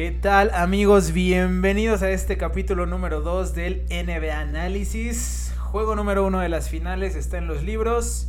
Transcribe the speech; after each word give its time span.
¿Qué 0.00 0.12
tal 0.12 0.52
amigos? 0.54 1.10
Bienvenidos 1.10 2.02
a 2.02 2.10
este 2.10 2.36
capítulo 2.36 2.86
número 2.86 3.20
2 3.20 3.52
del 3.52 3.82
NBA 3.90 4.38
Análisis. 4.38 5.52
Juego 5.58 5.96
número 5.96 6.24
1 6.24 6.38
de 6.38 6.48
las 6.48 6.68
finales 6.68 7.16
está 7.16 7.36
en 7.36 7.48
los 7.48 7.64
libros. 7.64 8.28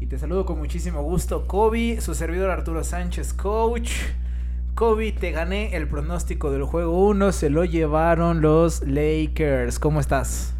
Y 0.00 0.06
te 0.08 0.18
saludo 0.18 0.44
con 0.44 0.58
muchísimo 0.58 1.02
gusto, 1.02 1.46
Kobe, 1.46 2.02
su 2.02 2.14
servidor 2.14 2.50
Arturo 2.50 2.84
Sánchez, 2.84 3.32
coach. 3.32 3.90
Kobe, 4.74 5.12
te 5.12 5.30
gané 5.30 5.74
el 5.74 5.88
pronóstico 5.88 6.50
del 6.50 6.64
juego 6.64 7.02
1, 7.06 7.32
se 7.32 7.48
lo 7.48 7.64
llevaron 7.64 8.42
los 8.42 8.82
Lakers. 8.82 9.78
¿Cómo 9.78 10.00
estás? 10.00 10.52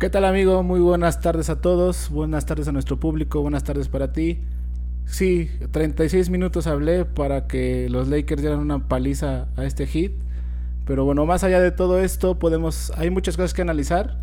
¿Qué 0.00 0.10
tal 0.10 0.24
amigo? 0.24 0.64
Muy 0.64 0.80
buenas 0.80 1.20
tardes 1.20 1.50
a 1.50 1.60
todos, 1.60 2.10
buenas 2.10 2.46
tardes 2.46 2.66
a 2.66 2.72
nuestro 2.72 2.98
público, 2.98 3.42
buenas 3.42 3.62
tardes 3.62 3.86
para 3.86 4.12
ti. 4.12 4.40
Sí, 5.08 5.50
36 5.72 6.28
minutos 6.28 6.66
hablé 6.66 7.06
para 7.06 7.46
que 7.46 7.88
los 7.88 8.08
Lakers 8.08 8.42
dieran 8.42 8.60
una 8.60 8.88
paliza 8.88 9.48
a 9.56 9.64
este 9.64 9.86
hit. 9.86 10.12
Pero 10.84 11.04
bueno, 11.04 11.24
más 11.24 11.44
allá 11.44 11.60
de 11.60 11.70
todo 11.70 11.98
esto, 11.98 12.38
podemos. 12.38 12.92
Hay 12.96 13.10
muchas 13.10 13.36
cosas 13.36 13.54
que 13.54 13.62
analizar. 13.62 14.18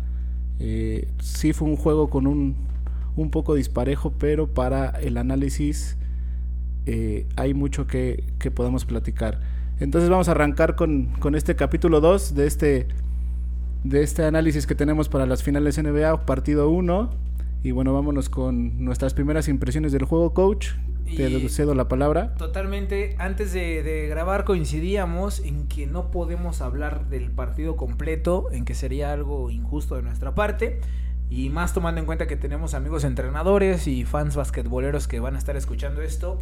Eh, 0.60 1.08
sí 1.20 1.52
fue 1.52 1.68
un 1.68 1.76
juego 1.76 2.08
con 2.08 2.26
un, 2.26 2.56
un 3.16 3.30
poco 3.30 3.54
disparejo, 3.54 4.12
pero 4.16 4.46
para 4.46 4.90
el 5.00 5.18
análisis 5.18 5.96
eh, 6.86 7.26
hay 7.34 7.52
mucho 7.52 7.86
que, 7.88 8.24
que, 8.38 8.52
podemos 8.52 8.84
platicar. 8.84 9.40
Entonces 9.80 10.08
vamos 10.08 10.28
a 10.28 10.32
arrancar 10.32 10.76
con, 10.76 11.06
con 11.18 11.34
este 11.34 11.56
capítulo 11.56 12.00
2 12.00 12.34
de 12.36 12.46
este, 12.46 12.86
de 13.82 14.02
este 14.02 14.24
análisis 14.24 14.66
que 14.66 14.76
tenemos 14.76 15.08
para 15.08 15.26
las 15.26 15.42
finales 15.42 15.82
NBA, 15.82 16.24
partido 16.26 16.70
1. 16.70 17.10
Y 17.66 17.72
bueno, 17.72 17.92
vámonos 17.92 18.28
con 18.28 18.84
nuestras 18.84 19.12
primeras 19.12 19.48
impresiones 19.48 19.90
del 19.90 20.04
juego, 20.04 20.32
coach. 20.34 20.68
Te 21.16 21.48
cedo 21.48 21.74
la 21.74 21.88
palabra. 21.88 22.32
Totalmente. 22.36 23.16
Antes 23.18 23.52
de, 23.52 24.06
grabar 24.08 24.44
coincidíamos 24.44 25.40
en 25.40 25.66
que 25.66 25.88
no 25.88 26.12
podemos 26.12 26.60
hablar 26.60 27.08
del 27.08 27.32
partido 27.32 27.74
completo, 27.74 28.52
en 28.52 28.64
que 28.64 28.76
sería 28.76 29.12
algo 29.12 29.50
injusto 29.50 29.96
de 29.96 30.02
nuestra 30.02 30.32
parte. 30.36 30.80
Y 31.28 31.50
más 31.50 31.74
tomando 31.74 31.98
en 31.98 32.06
cuenta 32.06 32.28
que 32.28 32.36
tenemos 32.36 32.72
amigos 32.72 33.02
entrenadores 33.02 33.88
y 33.88 34.04
fans 34.04 34.36
basquetboleros 34.36 35.08
que 35.08 35.18
van 35.18 35.34
a 35.34 35.38
estar 35.38 35.56
escuchando 35.56 36.02
esto. 36.02 36.38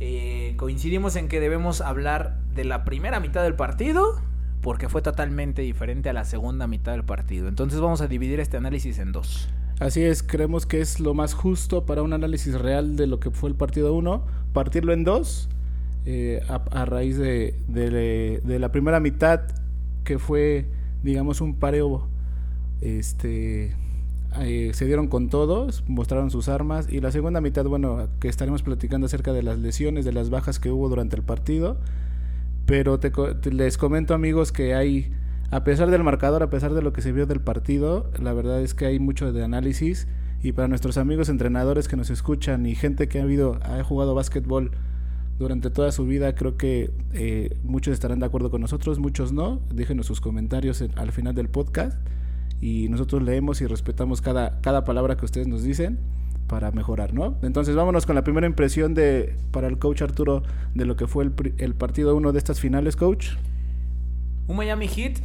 Eh, 0.00 0.54
coincidimos 0.56 1.14
en 1.14 1.28
que 1.28 1.38
debemos 1.38 1.82
hablar 1.82 2.40
de 2.52 2.64
la 2.64 2.84
primera 2.84 3.20
mitad 3.20 3.44
del 3.44 3.54
partido 3.54 4.20
porque 4.60 4.88
fue 4.88 5.02
totalmente 5.02 5.62
diferente 5.62 6.10
a 6.10 6.12
la 6.12 6.24
segunda 6.24 6.66
mitad 6.66 6.90
del 6.90 7.04
partido. 7.04 7.46
Entonces 7.46 7.78
vamos 7.78 8.00
a 8.00 8.08
dividir 8.08 8.40
este 8.40 8.56
análisis 8.56 8.98
en 8.98 9.12
dos. 9.12 9.48
Así 9.80 10.02
es, 10.02 10.22
creemos 10.22 10.66
que 10.66 10.80
es 10.80 11.00
lo 11.00 11.14
más 11.14 11.34
justo 11.34 11.84
para 11.84 12.02
un 12.02 12.12
análisis 12.12 12.54
real 12.54 12.96
de 12.96 13.08
lo 13.08 13.18
que 13.18 13.30
fue 13.30 13.50
el 13.50 13.56
partido 13.56 13.92
1, 13.94 14.24
partirlo 14.52 14.92
en 14.92 15.02
dos, 15.02 15.48
eh, 16.06 16.42
a, 16.48 16.84
raíz 16.84 17.18
de, 17.18 17.54
de, 17.66 18.58
la 18.60 18.70
primera 18.70 19.00
mitad, 19.00 19.40
que 20.04 20.20
fue, 20.20 20.66
digamos, 21.02 21.40
un 21.40 21.56
pareo, 21.56 22.06
este, 22.82 23.74
eh, 24.40 24.70
se 24.74 24.86
dieron 24.86 25.08
con 25.08 25.28
todos, 25.28 25.82
mostraron 25.88 26.30
sus 26.30 26.48
armas, 26.48 26.86
y 26.88 27.00
la 27.00 27.10
segunda 27.10 27.40
mitad, 27.40 27.64
bueno, 27.64 28.08
que 28.20 28.28
estaremos 28.28 28.62
platicando 28.62 29.06
acerca 29.06 29.32
de 29.32 29.42
las 29.42 29.58
lesiones, 29.58 30.04
de 30.04 30.12
las 30.12 30.30
bajas 30.30 30.60
que 30.60 30.70
hubo 30.70 30.88
durante 30.88 31.16
el 31.16 31.22
partido, 31.22 31.78
pero 32.64 33.00
les 33.50 33.76
comento 33.76 34.14
amigos 34.14 34.52
que 34.52 34.74
hay 34.74 35.12
a 35.50 35.64
pesar 35.64 35.90
del 35.90 36.02
marcador, 36.02 36.42
a 36.42 36.50
pesar 36.50 36.74
de 36.74 36.82
lo 36.82 36.92
que 36.92 37.02
se 37.02 37.12
vio 37.12 37.26
del 37.26 37.40
partido, 37.40 38.10
la 38.20 38.32
verdad 38.32 38.60
es 38.60 38.74
que 38.74 38.86
hay 38.86 38.98
mucho 38.98 39.32
de 39.32 39.44
análisis 39.44 40.06
y 40.42 40.52
para 40.52 40.68
nuestros 40.68 40.98
amigos 40.98 41.28
entrenadores 41.28 41.88
que 41.88 41.96
nos 41.96 42.10
escuchan 42.10 42.66
y 42.66 42.74
gente 42.74 43.08
que 43.08 43.18
ha, 43.18 43.22
habido, 43.22 43.58
ha 43.62 43.82
jugado 43.82 44.14
básquetbol 44.14 44.72
durante 45.38 45.70
toda 45.70 45.90
su 45.90 46.06
vida, 46.06 46.34
creo 46.34 46.56
que 46.56 46.90
eh, 47.12 47.56
muchos 47.64 47.94
estarán 47.94 48.20
de 48.20 48.26
acuerdo 48.26 48.50
con 48.50 48.60
nosotros, 48.60 48.98
muchos 48.98 49.32
no. 49.32 49.60
Déjenos 49.72 50.06
sus 50.06 50.20
comentarios 50.20 50.84
al 50.96 51.12
final 51.12 51.34
del 51.34 51.48
podcast 51.48 51.98
y 52.60 52.88
nosotros 52.88 53.22
leemos 53.22 53.60
y 53.60 53.66
respetamos 53.66 54.20
cada, 54.20 54.60
cada 54.60 54.84
palabra 54.84 55.16
que 55.16 55.24
ustedes 55.24 55.48
nos 55.48 55.62
dicen 55.62 55.98
para 56.46 56.70
mejorar, 56.70 57.14
¿no? 57.14 57.36
Entonces 57.42 57.74
vámonos 57.74 58.06
con 58.06 58.14
la 58.14 58.22
primera 58.22 58.46
impresión 58.46 58.94
de 58.94 59.36
para 59.50 59.66
el 59.66 59.78
coach 59.78 60.02
Arturo 60.02 60.42
de 60.74 60.84
lo 60.84 60.96
que 60.96 61.06
fue 61.06 61.24
el, 61.24 61.32
el 61.58 61.74
partido 61.74 62.14
1 62.14 62.32
de 62.32 62.38
estas 62.38 62.60
finales, 62.60 62.96
coach. 62.96 63.30
Un 64.46 64.56
Miami 64.56 64.88
Heat 64.88 65.20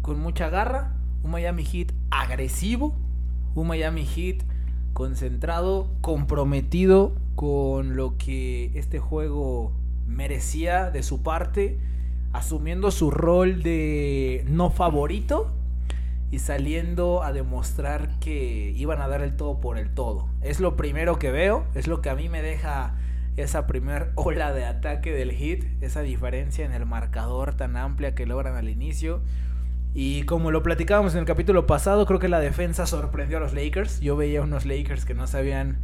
con 0.00 0.18
mucha 0.18 0.48
garra, 0.48 0.94
un 1.22 1.32
Miami 1.32 1.64
Heat 1.64 1.92
agresivo, 2.10 2.94
un 3.54 3.66
Miami 3.68 4.06
Heat 4.06 4.42
concentrado, 4.94 5.90
comprometido 6.00 7.14
con 7.34 7.94
lo 7.94 8.16
que 8.16 8.70
este 8.74 9.00
juego 9.00 9.72
merecía 10.06 10.90
de 10.90 11.02
su 11.02 11.22
parte, 11.22 11.78
asumiendo 12.32 12.90
su 12.90 13.10
rol 13.10 13.62
de 13.62 14.46
no 14.48 14.70
favorito 14.70 15.50
y 16.30 16.38
saliendo 16.38 17.22
a 17.22 17.34
demostrar 17.34 18.18
que 18.18 18.72
iban 18.74 19.02
a 19.02 19.08
dar 19.08 19.20
el 19.20 19.36
todo 19.36 19.60
por 19.60 19.76
el 19.76 19.90
todo. 19.92 20.28
Es 20.40 20.58
lo 20.58 20.74
primero 20.74 21.18
que 21.18 21.30
veo, 21.30 21.66
es 21.74 21.86
lo 21.86 22.00
que 22.00 22.08
a 22.08 22.14
mí 22.14 22.30
me 22.30 22.40
deja 22.40 22.94
esa 23.36 23.66
primer 23.66 24.12
ola 24.14 24.52
de 24.52 24.64
ataque 24.64 25.12
del 25.12 25.32
hit, 25.32 25.64
esa 25.80 26.02
diferencia 26.02 26.64
en 26.64 26.72
el 26.72 26.86
marcador 26.86 27.54
tan 27.54 27.76
amplia 27.76 28.14
que 28.14 28.26
logran 28.26 28.56
al 28.56 28.68
inicio. 28.68 29.20
Y 29.94 30.22
como 30.22 30.50
lo 30.50 30.62
platicábamos 30.62 31.12
en 31.14 31.20
el 31.20 31.26
capítulo 31.26 31.66
pasado, 31.66 32.06
creo 32.06 32.18
que 32.18 32.28
la 32.28 32.40
defensa 32.40 32.86
sorprendió 32.86 33.36
a 33.36 33.40
los 33.40 33.52
Lakers. 33.52 34.00
Yo 34.00 34.16
veía 34.16 34.40
unos 34.40 34.64
Lakers 34.64 35.04
que 35.04 35.12
no 35.12 35.26
sabían 35.26 35.76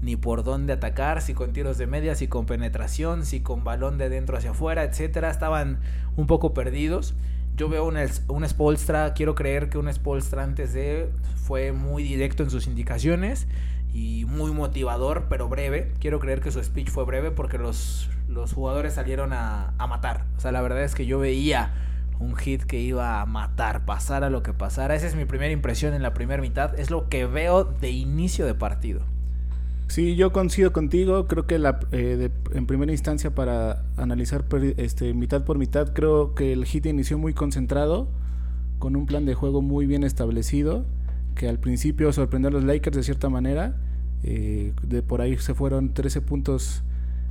ni 0.00 0.14
por 0.14 0.44
dónde 0.44 0.72
atacar, 0.74 1.22
si 1.22 1.34
con 1.34 1.52
tiros 1.52 1.76
de 1.76 1.88
media, 1.88 2.14
si 2.14 2.28
con 2.28 2.46
penetración, 2.46 3.26
si 3.26 3.40
con 3.40 3.64
balón 3.64 3.98
de 3.98 4.08
dentro 4.08 4.36
hacia 4.36 4.50
afuera, 4.50 4.84
etcétera. 4.84 5.28
Estaban 5.28 5.80
un 6.16 6.28
poco 6.28 6.54
perdidos. 6.54 7.14
Yo 7.56 7.68
veo 7.68 7.84
un, 7.84 7.96
un 8.28 8.48
Spolstra, 8.48 9.12
quiero 9.14 9.34
creer 9.34 9.68
que 9.68 9.78
un 9.78 9.92
Spolstra 9.92 10.44
antes 10.44 10.72
de 10.72 11.10
fue 11.42 11.72
muy 11.72 12.04
directo 12.04 12.44
en 12.44 12.50
sus 12.50 12.68
indicaciones 12.68 13.48
y 13.92 14.24
muy 14.26 14.52
motivador, 14.52 15.26
pero 15.28 15.48
breve. 15.48 15.92
Quiero 16.00 16.20
creer 16.20 16.40
que 16.40 16.50
su 16.50 16.62
speech 16.62 16.90
fue 16.90 17.04
breve 17.04 17.30
porque 17.30 17.58
los, 17.58 18.08
los 18.28 18.52
jugadores 18.52 18.94
salieron 18.94 19.32
a, 19.32 19.74
a 19.78 19.86
matar. 19.86 20.24
O 20.36 20.40
sea, 20.40 20.52
la 20.52 20.60
verdad 20.60 20.82
es 20.82 20.94
que 20.94 21.06
yo 21.06 21.18
veía 21.18 21.72
un 22.20 22.36
hit 22.36 22.62
que 22.62 22.80
iba 22.80 23.20
a 23.20 23.26
matar, 23.26 23.84
pasara 23.84 24.30
lo 24.30 24.42
que 24.42 24.52
pasara. 24.52 24.94
Esa 24.94 25.06
es 25.06 25.14
mi 25.14 25.24
primera 25.24 25.52
impresión 25.52 25.94
en 25.94 26.02
la 26.02 26.14
primera 26.14 26.42
mitad. 26.42 26.78
Es 26.78 26.90
lo 26.90 27.08
que 27.08 27.26
veo 27.26 27.64
de 27.64 27.90
inicio 27.90 28.46
de 28.46 28.54
partido. 28.54 29.02
Sí, 29.88 30.16
yo 30.16 30.32
coincido 30.32 30.72
contigo. 30.72 31.26
Creo 31.26 31.46
que 31.46 31.58
la, 31.58 31.80
eh, 31.92 32.30
en 32.52 32.66
primera 32.66 32.92
instancia 32.92 33.34
para 33.34 33.82
analizar 33.96 34.44
este, 34.76 35.14
mitad 35.14 35.44
por 35.44 35.58
mitad, 35.58 35.92
creo 35.94 36.34
que 36.34 36.52
el 36.52 36.64
hit 36.66 36.86
inició 36.86 37.18
muy 37.18 37.32
concentrado, 37.32 38.08
con 38.78 38.96
un 38.96 39.06
plan 39.06 39.24
de 39.24 39.34
juego 39.34 39.62
muy 39.62 39.86
bien 39.86 40.04
establecido, 40.04 40.84
que 41.38 41.48
al 41.48 41.58
principio 41.58 42.12
sorprendió 42.12 42.48
a 42.48 42.50
los 42.50 42.64
Lakers 42.64 42.96
de 42.96 43.02
cierta 43.02 43.30
manera. 43.30 43.76
Eh, 44.24 44.74
de 44.82 45.02
por 45.02 45.22
ahí 45.22 45.38
se 45.38 45.54
fueron 45.54 45.94
13 45.94 46.20
puntos 46.20 46.82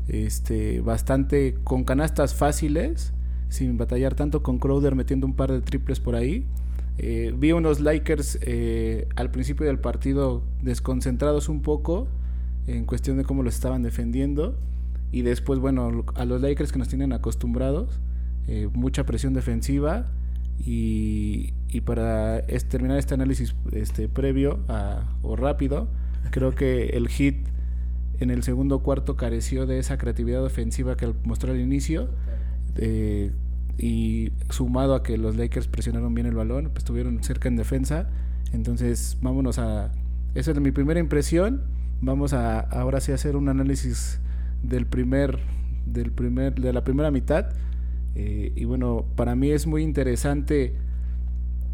este, 0.08 0.80
bastante 0.80 1.58
con 1.66 1.84
canastas 1.84 2.34
fáciles 2.34 3.12
sin 3.50 3.78
batallar 3.78 4.16
tanto 4.16 4.42
con 4.42 4.58
Crowder 4.58 4.96
metiendo 4.96 5.28
un 5.28 5.36
par 5.36 5.52
de 5.52 5.62
triples 5.62 6.00
por 6.00 6.16
ahí. 6.16 6.46
Eh, 6.98 7.34
vi 7.38 7.52
unos 7.52 7.80
Lakers 7.82 8.40
eh, 8.42 9.08
al 9.16 9.30
principio 9.30 9.68
del 9.68 9.78
partido 9.78 10.42
desconcentrados 10.64 11.50
un 11.50 11.62
poco 11.62 12.08
en 12.66 12.86
cuestión 12.86 13.18
de 13.18 13.26
cómo 13.26 13.44
los 13.44 13.54
estaban 13.54 13.84
defendiendo. 13.84 14.58
Y 15.12 15.22
después, 15.22 15.60
bueno, 15.60 16.06
a 16.16 16.26
los 16.26 16.42
Lakers 16.42 16.72
que 16.72 16.80
nos 16.80 16.88
tienen 16.88 17.14
acostumbrados, 17.14 18.00
mucha 18.74 19.06
presión 19.06 19.34
defensiva. 19.34 20.08
Y, 20.66 21.54
y 21.70 21.82
para 21.82 22.42
terminar 22.70 22.98
este 22.98 23.14
análisis 23.14 23.56
este, 23.72 24.08
previo 24.08 24.60
o 25.22 25.36
rápido, 25.36 25.88
creo 26.32 26.56
que 26.56 26.88
el 26.90 27.08
hit 27.10 27.48
en 28.20 28.32
el 28.32 28.44
segundo 28.44 28.80
cuarto 28.80 29.16
careció 29.16 29.66
de 29.66 29.80
esa 29.80 29.98
creatividad 29.98 30.44
ofensiva 30.44 30.98
que 30.98 31.14
mostró 31.24 31.52
al 31.52 31.60
inicio 31.60 32.10
eh, 32.76 33.32
y 33.78 34.32
sumado 34.50 34.96
a 34.96 35.04
que 35.04 35.18
los 35.18 35.36
Lakers 35.36 35.68
presionaron 35.68 36.14
bien 36.16 36.26
el 36.26 36.34
balón, 36.34 36.66
pues 36.66 36.80
estuvieron 36.80 37.24
cerca 37.24 37.48
en 37.48 37.56
defensa. 37.56 38.10
Entonces, 38.54 39.18
vámonos 39.22 39.60
a. 39.60 39.92
Esa 40.34 40.52
es 40.52 40.60
mi 40.60 40.72
primera 40.72 41.00
impresión. 41.00 41.62
Vamos 42.02 42.34
a 42.34 42.60
ahora 42.60 43.02
sí 43.02 43.12
hacer 43.12 43.36
un 43.36 43.50
análisis 43.50 44.20
del 44.64 44.88
primer. 44.88 45.40
Del 45.86 46.12
primer 46.12 46.56
de 46.56 46.74
la 46.74 46.84
primera 46.84 47.12
mitad. 47.12 47.50
Eh, 48.16 48.52
y 48.56 48.66
bueno, 48.66 49.06
para 49.16 49.36
mí 49.36 49.52
es 49.52 49.68
muy 49.68 49.84
interesante. 49.84 50.74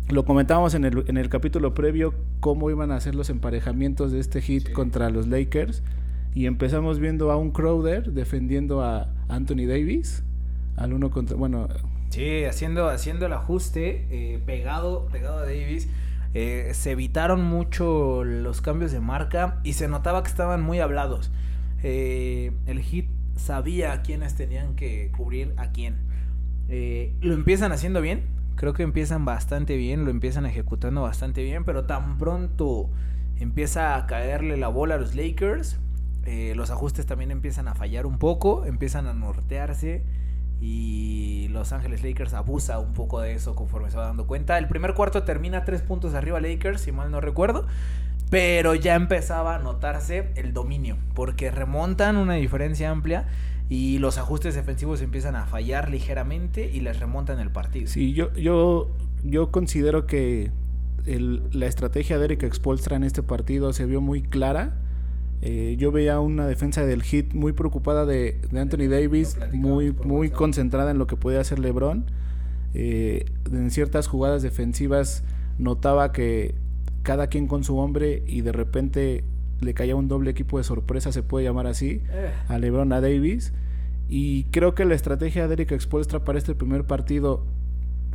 Lo 0.10 0.26
comentábamos 0.26 0.74
en 0.76 0.86
el, 0.86 1.06
en 1.08 1.18
el 1.18 1.30
capítulo 1.30 1.74
previo, 1.74 2.14
cómo 2.40 2.70
iban 2.70 2.92
a 2.92 3.00
ser 3.00 3.16
los 3.16 3.30
emparejamientos 3.30 4.12
de 4.12 4.20
este 4.20 4.42
hit 4.42 4.72
contra 4.72 5.10
los 5.10 5.28
Lakers. 5.28 5.82
Y 6.36 6.46
empezamos 6.48 7.00
viendo 7.00 7.32
a 7.32 7.38
un 7.38 7.52
Crowder 7.52 8.12
defendiendo 8.12 8.84
a 8.84 9.14
Anthony 9.30 9.66
Davis 9.68 10.24
al 10.76 10.94
uno 10.94 11.12
contra. 11.12 11.38
Bueno. 11.38 11.68
Sí, 12.10 12.44
haciendo, 12.44 12.90
haciendo 12.90 13.28
el 13.28 13.34
ajuste, 13.34 14.08
eh, 14.10 14.42
pegado, 14.46 15.08
pegado 15.12 15.40
a 15.40 15.42
Davis. 15.42 15.88
Eh, 16.34 16.72
se 16.74 16.92
evitaron 16.92 17.44
mucho 17.44 18.24
los 18.24 18.62
cambios 18.62 18.92
de 18.92 19.00
marca 19.00 19.60
y 19.64 19.74
se 19.74 19.88
notaba 19.88 20.24
que 20.24 20.30
estaban 20.30 20.62
muy 20.62 20.80
hablados. 20.80 21.32
Eh, 21.84 22.52
el 22.66 22.80
hit 22.82 23.08
sabía 23.36 23.94
a 23.94 24.02
quiénes 24.02 24.36
tenían 24.36 24.76
que 24.76 25.12
cubrir 25.16 25.54
a 25.58 25.72
quién. 25.72 25.96
Lo 27.22 27.34
empiezan 27.36 27.72
haciendo 27.72 28.02
bien. 28.02 28.33
Creo 28.56 28.74
que 28.74 28.84
empiezan 28.84 29.26
bastante 29.26 29.76
bien, 29.78 30.06
lo 30.06 30.12
empiezan 30.12 30.46
ejecutando 30.46 31.02
bastante 31.02 31.44
bien, 31.44 31.64
pero 31.66 31.86
tan 31.86 32.18
pronto 32.18 32.90
empieza 33.38 33.96
a 33.96 34.06
caerle 34.08 34.58
la 34.58 34.68
bola 34.68 34.96
a 34.96 34.98
los 34.98 35.16
Lakers, 35.16 35.80
eh, 36.26 36.54
los 36.56 36.72
ajustes 36.72 37.06
también 37.06 37.32
empiezan 37.32 37.68
a 37.68 37.76
fallar 37.76 38.06
un 38.06 38.18
poco, 38.18 38.66
empiezan 38.66 39.08
a 39.08 39.14
nortearse 39.14 40.04
y 40.62 41.50
Los 41.50 41.74
Ángeles 41.74 42.04
Lakers 42.04 42.34
abusa 42.34 42.80
un 42.80 42.94
poco 42.94 43.20
de 43.20 43.34
eso 43.34 43.54
conforme 43.54 43.92
se 43.92 43.98
va 43.98 44.06
dando 44.06 44.26
cuenta. 44.28 44.58
El 44.58 44.70
primer 44.70 44.94
cuarto 44.94 45.24
termina 45.24 45.66
tres 45.66 45.82
puntos 45.82 46.14
arriba 46.14 46.40
Lakers, 46.40 46.82
si 46.82 46.94
mal 46.94 47.12
no 47.12 47.20
recuerdo. 47.20 47.68
Pero 48.30 48.74
ya 48.74 48.96
empezaba 48.96 49.56
a 49.56 49.60
notarse 49.60 50.32
el 50.36 50.54
dominio, 50.54 50.98
porque 51.14 51.52
remontan 51.52 52.16
una 52.16 52.36
diferencia 52.36 52.90
amplia 52.90 53.28
y 53.74 53.98
los 53.98 54.18
ajustes 54.18 54.54
defensivos 54.54 55.02
empiezan 55.02 55.36
a 55.36 55.46
fallar 55.46 55.90
ligeramente 55.90 56.70
y 56.72 56.82
les 56.82 57.00
remontan 57.00 57.40
el 57.40 57.50
partido. 57.50 57.88
Sí, 57.88 58.14
yo, 58.14 58.34
yo, 58.34 58.92
yo 59.24 59.52
considero 59.52 60.06
que 60.06 60.52
la 61.06 61.66
estrategia 61.66 62.18
de 62.18 62.26
Eric 62.26 62.44
Expolstra 62.44 62.96
en 62.96 63.04
este 63.04 63.24
partido 63.24 63.74
se 63.74 63.86
vio 63.86 64.00
muy 64.00 64.22
clara 64.22 64.76
eh, 65.46 65.76
yo 65.78 65.92
veía 65.92 66.22
una 66.22 66.48
defensa 66.48 66.86
del 66.86 67.04
Hit 67.04 67.34
muy 67.34 67.52
preocupada 67.52 68.06
de, 68.06 68.40
Anthony 68.56 68.88
Davis, 68.88 69.38
muy, 69.52 69.92
muy 69.92 70.30
concentrada 70.30 70.92
en 70.92 70.98
lo 70.98 71.06
que 71.06 71.18
podía 71.18 71.42
hacer 71.42 71.60
LeBron. 71.60 72.06
Eh, 72.74 73.26
en 73.52 73.70
ciertas 73.70 74.08
jugadas 74.08 74.42
defensivas 74.42 75.26
notaba 75.58 76.14
que 76.14 76.56
cada 77.02 77.28
quien 77.28 77.48
con 77.48 77.66
su 77.66 77.78
hombre 77.78 78.24
y 78.26 78.40
de 78.40 78.54
repente 78.54 79.26
le 79.60 79.74
caía 79.74 79.98
un 79.98 80.08
doble 80.08 80.32
equipo 80.32 80.60
de 80.60 80.64
sorpresa, 80.64 81.12
se 81.12 81.24
puede 81.24 81.44
llamar 81.44 81.68
así, 81.68 82.02
eh. 82.10 82.32
a 82.48 82.58
LeBron, 82.58 82.94
a 82.94 83.02
Davis. 83.02 83.52
Y 84.10 84.46
creo 84.46 84.76
que 84.76 84.86
la 84.86 84.96
estrategia 84.96 85.48
de 85.48 85.54
Eric 85.54 85.72
Expolstra 85.72 86.24
para 86.24 86.38
este 86.38 86.56
primer 86.56 86.86
partido, 86.86 87.46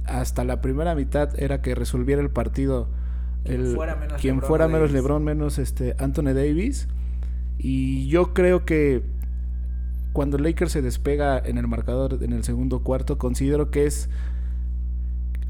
hasta 0.05 0.45
la 0.45 0.61
primera 0.61 0.95
mitad, 0.95 1.31
era 1.41 1.61
que 1.61 1.75
resolviera 1.75 2.23
el 2.23 2.31
partido 2.31 2.89
el, 3.45 3.77
quien 4.21 4.43
fuera 4.43 4.69
menos, 4.69 4.93
LeBron, 4.93 5.25
menos 5.25 5.59
este 5.59 5.95
Anthony 5.99 6.35
Davis. 6.35 6.89
Y 7.59 8.09
yo 8.09 8.35
creo 8.35 8.65
que 8.65 9.03
cuando 10.13 10.39
Lakers 10.39 10.73
se 10.73 10.83
despega 10.83 11.39
en 11.39 11.59
el 11.59 11.67
marcador 11.67 12.19
en 12.23 12.33
el 12.33 12.45
segundo 12.45 12.81
cuarto, 12.81 13.19
considero 13.19 13.71
que 13.71 13.87
es 13.87 14.09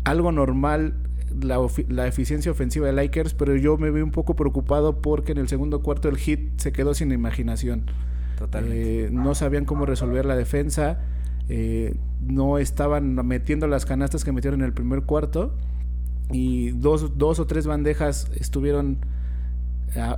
algo 0.05 0.32
normal 0.32 0.94
la, 1.43 1.58
la, 1.88 2.06
eficiencia 2.06 2.50
ofensiva 2.50 2.87
de 2.87 2.93
Lakers, 2.93 3.34
pero 3.34 3.56
yo 3.56 3.76
me 3.76 3.91
veo 3.91 4.05
un 4.05 4.11
poco 4.11 4.34
preocupado 4.37 5.02
porque 5.02 5.32
en 5.32 5.38
el 5.38 5.49
segundo 5.49 5.82
cuarto 5.82 6.08
el 6.08 6.17
hit 6.17 6.58
se 6.58 6.73
quedó 6.73 6.94
sin 6.94 7.12
imaginación. 7.12 7.84
Totalmente. 8.38 9.06
Eh, 9.06 9.11
no 9.11 9.35
sabían 9.35 9.64
cómo 9.64 9.85
resolver 9.87 10.25
la 10.25 10.37
defensa, 10.37 11.00
eh, 11.49 11.96
no 12.26 12.58
estaban 12.58 13.14
metiendo 13.26 13.67
las 13.67 13.85
canastas 13.85 14.25
que 14.25 14.32
metieron 14.32 14.61
en 14.61 14.67
el 14.67 14.73
primer 14.73 15.02
cuarto 15.02 15.55
y 16.31 16.70
dos, 16.70 17.19
dos 17.19 17.40
o 17.40 17.46
tres 17.46 17.67
bandejas 17.67 18.31
estuvieron 18.38 18.99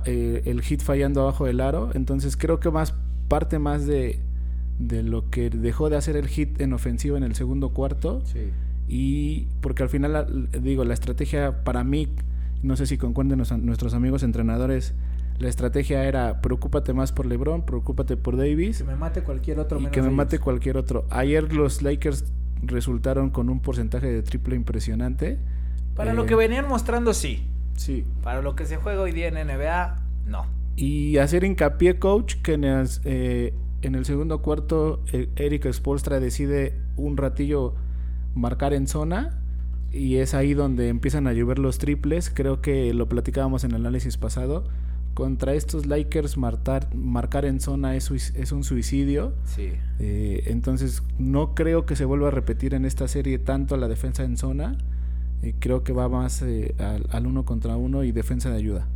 eh, 0.05 0.41
el 0.45 0.61
hit 0.61 0.81
fallando 0.81 1.21
abajo 1.21 1.45
del 1.45 1.61
aro. 1.61 1.89
Entonces 1.93 2.37
creo 2.37 2.59
que 2.59 2.69
más 2.69 2.93
parte 3.27 3.59
más 3.59 3.85
de, 3.85 4.19
de 4.77 5.03
lo 5.03 5.29
que 5.29 5.49
dejó 5.49 5.89
de 5.89 5.95
hacer 5.95 6.15
el 6.17 6.27
hit 6.27 6.59
en 6.59 6.73
ofensiva 6.73 7.17
en 7.17 7.23
el 7.23 7.35
segundo 7.35 7.69
cuarto. 7.69 8.21
Y 8.87 9.47
porque 9.61 9.83
al 9.83 9.89
final, 9.89 10.49
digo, 10.61 10.83
la 10.83 10.93
estrategia 10.93 11.63
para 11.63 11.83
mí, 11.85 12.09
no 12.61 12.75
sé 12.75 12.85
si 12.85 12.97
concuerden 12.97 13.37
nuestros 13.37 13.93
amigos 13.93 14.23
entrenadores, 14.23 14.93
la 15.41 15.49
estrategia 15.49 16.05
era 16.05 16.41
preocúpate 16.41 16.93
más 16.93 17.11
por 17.11 17.25
LeBron, 17.25 17.65
preocúpate 17.65 18.17
por 18.17 18.37
Davis. 18.37 18.79
Que 18.79 18.83
me 18.83 18.95
mate 18.95 19.23
cualquier 19.23 19.59
otro. 19.59 19.79
Y 19.79 19.87
que 19.87 20.01
me 20.01 20.09
mate 20.09 20.39
cualquier 20.39 20.77
otro. 20.77 21.05
Ayer 21.09 21.53
los 21.53 21.81
Lakers 21.81 22.25
resultaron 22.61 23.29
con 23.29 23.49
un 23.49 23.59
porcentaje 23.59 24.07
de 24.07 24.21
triple 24.21 24.55
impresionante. 24.55 25.39
Para 25.95 26.13
lo 26.13 26.25
que 26.25 26.33
eh, 26.33 26.37
venían 26.37 26.67
mostrando, 26.67 27.13
sí. 27.13 27.47
Sí. 27.75 28.05
Para 28.23 28.41
lo 28.41 28.55
que 28.55 28.65
se 28.65 28.77
juega 28.77 29.01
hoy 29.01 29.11
día 29.11 29.27
en 29.27 29.35
NBA, 29.35 29.95
no. 30.27 30.45
Y 30.75 31.17
hacer 31.17 31.43
hincapié, 31.43 31.99
coach, 31.99 32.35
que 32.41 32.53
en 32.53 32.63
el, 32.63 32.87
eh, 33.03 33.53
en 33.81 33.95
el 33.95 34.05
segundo 34.05 34.41
cuarto 34.41 35.03
eh, 35.11 35.29
Eric 35.35 35.71
Spolstra 35.71 36.19
decide 36.19 36.79
un 36.95 37.17
ratillo 37.17 37.75
marcar 38.35 38.73
en 38.73 38.87
zona 38.87 39.41
y 39.91 40.17
es 40.17 40.33
ahí 40.33 40.53
donde 40.53 40.87
empiezan 40.87 41.27
a 41.27 41.33
llover 41.33 41.59
los 41.59 41.77
triples. 41.77 42.29
Creo 42.29 42.61
que 42.61 42.93
lo 42.93 43.09
platicábamos 43.09 43.63
en 43.63 43.71
el 43.71 43.77
análisis 43.77 44.17
pasado. 44.17 44.63
Contra 45.13 45.53
estos 45.53 45.85
Lakers 45.85 46.37
marcar, 46.37 46.93
marcar 46.95 47.45
en 47.45 47.59
zona 47.59 47.95
es, 47.95 48.09
es 48.11 48.51
un 48.51 48.63
suicidio. 48.63 49.33
Sí. 49.45 49.73
Eh, 49.99 50.43
entonces 50.47 51.03
no 51.19 51.53
creo 51.53 51.85
que 51.85 51.95
se 51.95 52.05
vuelva 52.05 52.29
a 52.29 52.31
repetir 52.31 52.73
en 52.73 52.85
esta 52.85 53.07
serie 53.07 53.37
tanto 53.39 53.75
la 53.77 53.87
defensa 53.87 54.23
en 54.23 54.37
zona 54.37 54.77
creo 55.59 55.83
que 55.83 55.93
va 55.93 56.07
más 56.07 56.41
eh, 56.43 56.75
al, 57.09 57.25
uno 57.25 57.45
contra 57.45 57.75
uno 57.75 58.03
y 58.03 58.11
defensa 58.11 58.49
de 58.49 58.57
ayuda. 58.57 58.87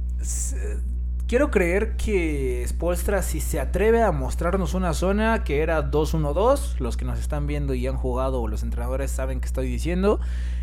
Quiero 1.28 1.50
creer 1.50 1.98
que 1.98 2.64
Spolstra, 2.68 3.24
si 3.24 3.40
se 3.40 3.60
atreve 3.60 4.04
a 4.04 4.12
mostrarnos 4.12 4.76
una 4.76 4.94
zona 4.94 5.44
que 5.44 5.64
era 5.64 5.90
2-1-2, 5.90 6.78
los 6.78 6.98
que 6.98 7.06
nos 7.06 7.18
están 7.18 7.48
viendo 7.48 7.74
y 7.74 7.88
han 7.88 7.98
jugado 7.98 8.44
o 8.44 8.48
los 8.48 8.62
entrenadores 8.62 9.10
saben 9.10 9.40
que 9.40 9.48
estoy 9.48 9.68
diciendo, 9.68 10.20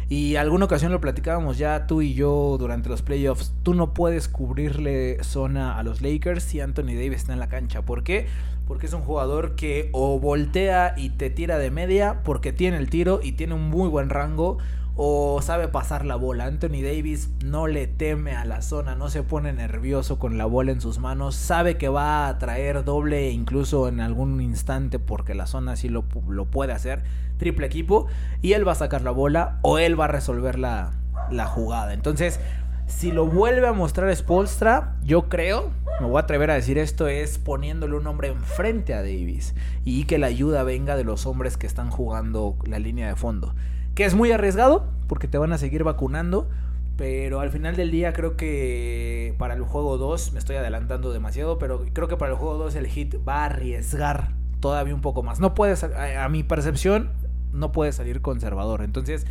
y 0.08 0.36
alguna 0.36 0.66
ocasión 0.66 0.92
lo 0.92 1.00
platicábamos 1.00 1.58
ya 1.58 1.88
tú 1.88 2.00
y 2.00 2.14
yo 2.14 2.54
durante 2.60 2.88
los 2.88 3.02
playoffs, 3.02 3.52
tú 3.64 3.74
no 3.74 3.92
puedes 3.92 4.28
cubrirle 4.28 5.24
zona 5.24 5.76
a 5.76 5.82
los 5.82 6.00
Lakers 6.00 6.44
si 6.44 6.60
Anthony 6.60 6.94
Davis 6.94 7.16
está 7.16 7.32
en 7.32 7.40
la 7.40 7.48
cancha. 7.48 7.82
¿Por 7.82 8.04
qué? 8.04 8.28
Porque 8.68 8.86
es 8.86 8.92
un 8.92 9.02
jugador 9.02 9.56
que 9.56 9.90
o 9.90 10.20
voltea 10.20 10.94
y 10.96 11.10
te 11.10 11.28
tira 11.28 11.58
de 11.58 11.72
media 11.72 12.20
porque 12.22 12.52
tiene 12.52 12.76
el 12.76 12.88
tiro 12.88 13.18
y 13.20 13.32
tiene 13.32 13.54
un 13.54 13.68
muy 13.68 13.88
buen 13.88 14.10
rango 14.10 14.58
o 14.96 15.40
sabe 15.42 15.68
pasar 15.68 16.04
la 16.04 16.16
bola. 16.16 16.46
Anthony 16.46 16.82
Davis 16.82 17.30
no 17.44 17.66
le 17.66 17.86
teme 17.86 18.36
a 18.36 18.44
la 18.44 18.62
zona, 18.62 18.94
no 18.94 19.08
se 19.08 19.22
pone 19.22 19.52
nervioso 19.52 20.18
con 20.18 20.38
la 20.38 20.44
bola 20.44 20.72
en 20.72 20.80
sus 20.80 20.98
manos, 20.98 21.34
sabe 21.34 21.78
que 21.78 21.88
va 21.88 22.28
a 22.28 22.38
traer 22.38 22.84
doble 22.84 23.30
incluso 23.30 23.88
en 23.88 24.00
algún 24.00 24.40
instante 24.40 24.98
porque 24.98 25.34
la 25.34 25.46
zona 25.46 25.76
sí 25.76 25.88
lo, 25.88 26.04
lo 26.28 26.46
puede 26.46 26.72
hacer, 26.72 27.02
triple 27.38 27.66
equipo, 27.66 28.06
y 28.42 28.52
él 28.52 28.66
va 28.66 28.72
a 28.72 28.76
sacar 28.76 29.02
la 29.02 29.10
bola 29.10 29.58
o 29.62 29.78
él 29.78 29.98
va 29.98 30.04
a 30.04 30.08
resolver 30.08 30.58
la, 30.58 30.92
la 31.30 31.46
jugada. 31.46 31.94
Entonces, 31.94 32.38
si 32.86 33.10
lo 33.10 33.26
vuelve 33.26 33.66
a 33.66 33.72
mostrar 33.72 34.14
Spolstra, 34.14 34.96
yo 35.02 35.30
creo, 35.30 35.70
me 36.00 36.06
voy 36.06 36.18
a 36.18 36.20
atrever 36.20 36.50
a 36.50 36.54
decir 36.54 36.76
esto, 36.76 37.08
es 37.08 37.38
poniéndole 37.38 37.96
un 37.96 38.06
hombre 38.06 38.28
enfrente 38.28 38.92
a 38.92 38.98
Davis 38.98 39.54
y 39.84 40.04
que 40.04 40.18
la 40.18 40.26
ayuda 40.26 40.62
venga 40.62 40.96
de 40.96 41.04
los 41.04 41.24
hombres 41.24 41.56
que 41.56 41.66
están 41.66 41.90
jugando 41.90 42.58
la 42.66 42.78
línea 42.78 43.08
de 43.08 43.16
fondo 43.16 43.54
que 43.94 44.04
es 44.04 44.14
muy 44.14 44.32
arriesgado 44.32 44.86
porque 45.06 45.28
te 45.28 45.38
van 45.38 45.52
a 45.52 45.58
seguir 45.58 45.84
vacunando. 45.84 46.48
Pero 46.96 47.40
al 47.40 47.50
final 47.50 47.74
del 47.74 47.90
día 47.90 48.12
creo 48.12 48.36
que 48.36 49.34
para 49.38 49.54
el 49.54 49.62
juego 49.62 49.96
2, 49.96 50.32
me 50.32 50.38
estoy 50.38 50.56
adelantando 50.56 51.12
demasiado, 51.12 51.58
pero 51.58 51.84
creo 51.92 52.06
que 52.06 52.16
para 52.16 52.32
el 52.32 52.36
juego 52.36 52.58
2 52.58 52.74
el 52.76 52.86
hit 52.86 53.16
va 53.26 53.42
a 53.42 53.44
arriesgar 53.46 54.32
todavía 54.60 54.94
un 54.94 55.00
poco 55.00 55.22
más. 55.22 55.40
No 55.40 55.54
puede, 55.54 55.74
a, 56.16 56.28
mi 56.28 56.42
percepción, 56.42 57.10
no 57.52 57.72
puede 57.72 57.92
salir 57.92 58.20
conservador. 58.20 58.82
Entonces, 58.82 59.26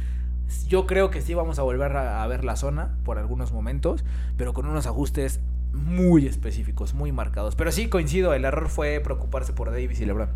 yo 0.67 0.87
creo 0.87 1.11
que 1.11 1.21
sí 1.21 1.33
vamos 1.33 1.59
a 1.59 1.61
volver 1.61 1.95
a, 1.95 2.23
a, 2.23 2.27
ver 2.27 2.43
la 2.43 2.55
zona 2.55 2.97
por 3.05 3.19
algunos 3.19 3.53
momentos, 3.53 4.03
pero 4.37 4.53
con 4.53 4.65
unos 4.65 4.87
ajustes 4.87 5.39
muy 5.71 6.25
específicos, 6.25 6.93
muy 6.93 7.11
marcados. 7.11 7.55
Pero 7.55 7.71
sí 7.71 7.89
coincido, 7.89 8.33
el 8.33 8.43
error 8.43 8.69
fue 8.69 8.99
preocuparse 8.99 9.53
por 9.53 9.71
Davis 9.71 10.01
y 10.01 10.05
LeBron. 10.05 10.29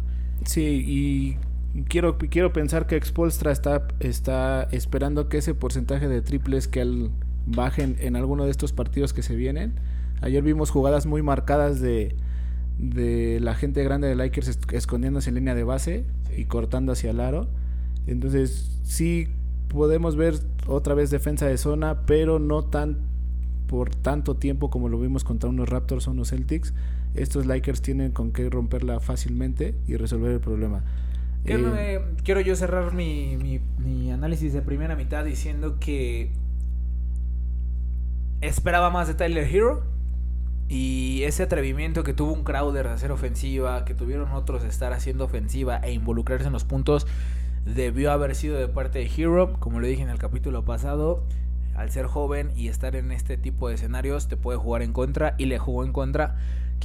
Sí, 0.45 0.83
y 0.87 1.37
quiero, 1.87 2.17
quiero 2.17 2.53
pensar 2.53 2.87
que 2.87 2.95
Expolstra 2.95 3.51
está, 3.51 3.87
está 3.99 4.63
esperando 4.71 5.29
que 5.29 5.37
ese 5.37 5.53
porcentaje 5.53 6.07
de 6.07 6.21
triples 6.21 6.67
que 6.67 6.81
al 6.81 7.11
bajen 7.45 7.95
en 7.99 8.15
alguno 8.15 8.45
de 8.45 8.51
estos 8.51 8.73
partidos 8.73 9.13
que 9.13 9.21
se 9.21 9.35
vienen. 9.35 9.73
Ayer 10.21 10.41
vimos 10.43 10.71
jugadas 10.71 11.05
muy 11.05 11.21
marcadas 11.21 11.81
de, 11.81 12.15
de 12.79 13.39
la 13.39 13.53
gente 13.53 13.83
grande 13.83 14.07
de 14.07 14.15
Lakers 14.15 14.57
escondiéndose 14.71 15.29
en 15.29 15.35
línea 15.35 15.55
de 15.55 15.63
base 15.63 16.05
y 16.35 16.45
cortando 16.45 16.93
hacia 16.93 17.11
el 17.11 17.19
aro. 17.19 17.47
Entonces, 18.07 18.79
sí 18.83 19.27
podemos 19.67 20.15
ver 20.15 20.35
otra 20.67 20.95
vez 20.95 21.11
defensa 21.11 21.45
de 21.47 21.57
zona, 21.57 22.05
pero 22.05 22.39
no 22.39 22.63
tan 22.63 22.97
por 23.67 23.89
tanto 23.89 24.35
tiempo 24.35 24.69
como 24.69 24.89
lo 24.89 24.99
vimos 24.99 25.23
contra 25.23 25.49
unos 25.49 25.69
Raptors 25.69 26.07
o 26.07 26.11
unos 26.11 26.29
Celtics. 26.29 26.73
Estos 27.13 27.45
Lakers 27.45 27.81
tienen 27.81 28.11
con 28.11 28.31
qué 28.31 28.49
romperla 28.49 28.99
fácilmente 28.99 29.75
y 29.87 29.97
resolver 29.97 30.31
el 30.31 30.39
problema. 30.39 30.83
Eh, 31.47 32.01
quiero 32.23 32.41
yo 32.41 32.55
cerrar 32.55 32.93
mi, 32.93 33.37
mi, 33.37 34.11
análisis 34.11 34.53
de 34.53 34.61
primera 34.61 34.95
mitad 34.95 35.23
diciendo 35.23 35.77
que 35.79 36.31
esperaba 38.41 38.89
más 38.89 39.07
de 39.07 39.13
Tyler 39.13 39.47
Hero. 39.47 39.83
Y 40.67 41.21
ese 41.23 41.43
atrevimiento 41.43 42.03
que 42.03 42.13
tuvo 42.13 42.33
un 42.33 42.43
Crowder 42.43 42.87
de 42.87 42.93
hacer 42.93 43.11
ofensiva, 43.11 43.85
que 43.85 43.93
tuvieron 43.93 44.31
otros 44.31 44.63
de 44.63 44.69
estar 44.69 44.93
haciendo 44.93 45.25
ofensiva 45.25 45.77
e 45.77 45.91
involucrarse 45.91 46.47
en 46.47 46.53
los 46.53 46.63
puntos, 46.63 47.05
debió 47.65 48.11
haber 48.11 48.33
sido 48.33 48.57
de 48.57 48.67
parte 48.67 48.99
de 48.99 49.11
Hero. 49.15 49.53
Como 49.59 49.79
le 49.79 49.87
dije 49.87 50.01
en 50.01 50.09
el 50.09 50.17
capítulo 50.17 50.65
pasado, 50.65 51.23
al 51.75 51.91
ser 51.91 52.07
joven 52.07 52.51
y 52.55 52.69
estar 52.69 52.95
en 52.95 53.11
este 53.11 53.37
tipo 53.37 53.67
de 53.69 53.75
escenarios, 53.75 54.27
te 54.27 54.37
puede 54.37 54.57
jugar 54.57 54.81
en 54.81 54.93
contra 54.93 55.35
y 55.37 55.45
le 55.45 55.59
jugó 55.59 55.83
en 55.83 55.93
contra 55.93 56.35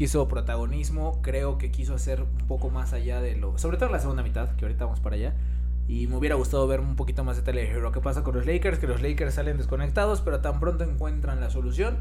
quiso 0.01 0.27
protagonismo, 0.29 1.21
creo 1.21 1.59
que 1.59 1.71
quiso 1.71 1.95
hacer 1.95 2.23
un 2.23 2.47
poco 2.47 2.71
más 2.71 2.95
allá 2.95 3.21
de 3.21 3.37
lo, 3.37 3.59
sobre 3.59 3.77
todo 3.77 3.89
en 3.89 3.93
la 3.93 3.99
segunda 3.99 4.23
mitad, 4.23 4.49
que 4.57 4.65
ahorita 4.65 4.87
vamos 4.87 4.99
para 4.99 5.17
allá, 5.17 5.35
Y 5.89 6.07
me 6.07 6.17
hubiera 6.17 6.37
gustado 6.37 6.67
ver 6.67 6.81
un 6.81 6.97
poquito 6.97 7.23
más 7.23 7.37
de 7.37 7.43
Tyler. 7.43 7.83
¿Qué 7.93 8.01
pasa 8.01 8.23
con 8.23 8.35
los 8.35 8.47
Lakers? 8.47 8.79
Que 8.79 8.87
los 8.87 9.03
Lakers 9.03 9.35
salen 9.35 9.59
desconectados, 9.59 10.23
pero 10.23 10.41
tan 10.41 10.59
pronto 10.59 10.85
encuentran 10.85 11.39
la 11.39 11.51
solución, 11.51 11.99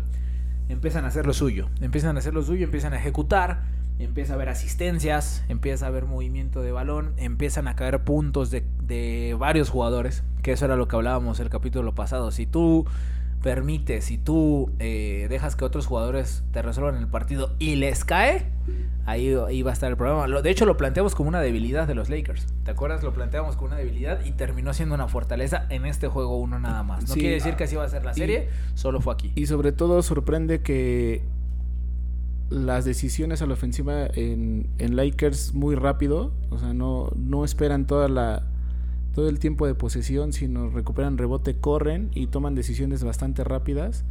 empiezan 0.70 1.03
a 1.03 1.10
hacer 1.10 1.27
lo 1.27 1.34
suyo. 1.34 1.68
Empiezan 1.82 2.15
a 2.15 2.20
hacer 2.20 2.34
lo 2.34 2.41
suyo, 2.41 2.63
empiezan 2.63 2.94
a 2.94 3.00
ejecutar, 3.00 3.63
empieza 4.00 4.32
a 4.32 4.36
haber 4.36 4.48
asistencias, 4.48 5.44
empieza 5.50 5.84
a 5.84 5.89
haber 5.89 6.06
movimiento 6.06 6.62
de 6.62 6.72
balón, 6.72 7.12
empiezan 7.18 7.68
a 7.68 7.75
caer 7.75 8.06
puntos 8.06 8.50
de, 8.50 8.63
de 8.82 9.36
varios 9.38 9.70
jugadores. 9.70 10.24
Que 10.41 10.53
eso 10.53 10.63
era 10.63 10.77
lo 10.77 10.88
que 10.88 10.96
hablábamos 10.96 11.41
el 11.41 11.50
capítulo 11.50 11.94
pasado. 11.96 12.32
Si 12.32 12.46
tú 12.46 12.86
permites, 13.41 14.05
si 14.05 14.17
tú 14.17 14.72
eh, 14.79 15.27
dejas 15.29 15.55
que 15.55 15.65
otros 15.65 15.86
jugadores 15.86 16.43
te 16.51 16.62
resuelvan 16.62 16.98
el 16.98 17.08
partido 17.08 17.55
y 17.60 17.75
les 17.75 18.03
cae, 18.03 18.46
ahí, 19.05 19.34
va 19.63 19.72
a 19.72 19.74
estar 19.74 19.89
el 19.89 19.98
problema. 19.98 20.41
de 20.41 20.50
hecho, 20.50 20.65
lo 20.65 20.77
planteamos 20.77 21.15
como 21.15 21.29
una 21.29 21.41
debilidad 21.41 21.88
de 21.88 21.96
los 21.96 22.10
Lakers. 22.10 22.48
¿Te 22.63 22.72
acuerdas? 22.72 23.03
Lo 23.03 23.13
planteamos 23.13 23.55
como 23.55 23.67
una 23.67 23.77
debilidad 23.77 24.24
y 24.25 24.31
terminó 24.31 24.74
siendo 24.74 24.96
una 24.96 25.08
fortaleza 25.08 25.65
en 25.69 25.86
este 25.86 26.08
juego 26.08 26.38
uno 26.38 26.60
nada 26.60 26.84
más. 26.84 27.08
No 27.08 27.15
quiere 27.15 27.36
decir 27.36 27.55
que 27.55 27.63
así 27.63 27.75
va 27.75 27.86
a 27.86 27.89
ser 27.89 28.03
la 28.03 28.13
serie, 28.13 28.50
solo 28.75 29.01
fue 29.01 29.13
aquí. 29.13 29.31
Y 29.36 29.46
sobre 29.46 29.72
todo 29.72 30.01
sorprende 30.01 30.62
que 30.62 31.24
las 32.50 32.84
decisiones 32.84 33.41
a 33.41 33.46
la 33.46 33.53
ofensiva 33.53 34.08
en, 34.08 34.67
en 34.79 34.96
Lakers 34.96 35.53
muy 35.53 35.75
rápido, 35.75 36.34
o 36.50 36.58
sea, 36.58 36.74
no, 36.74 37.12
no 37.15 37.46
esperan 37.46 37.86
toda 37.86 38.10
la 38.10 38.43
todo 39.19 39.27
el 39.27 39.38
tiempo 39.38 39.67
de 39.67 39.75
posesión, 39.75 40.31
sino 40.31 40.69
recuperan 40.69 41.17
rebote, 41.17 41.57
corren 41.57 42.09
y 42.13 42.27
toman 42.27 42.55
decisiones 42.55 43.03
bastante 43.03 43.43
rápidas. 43.43 44.05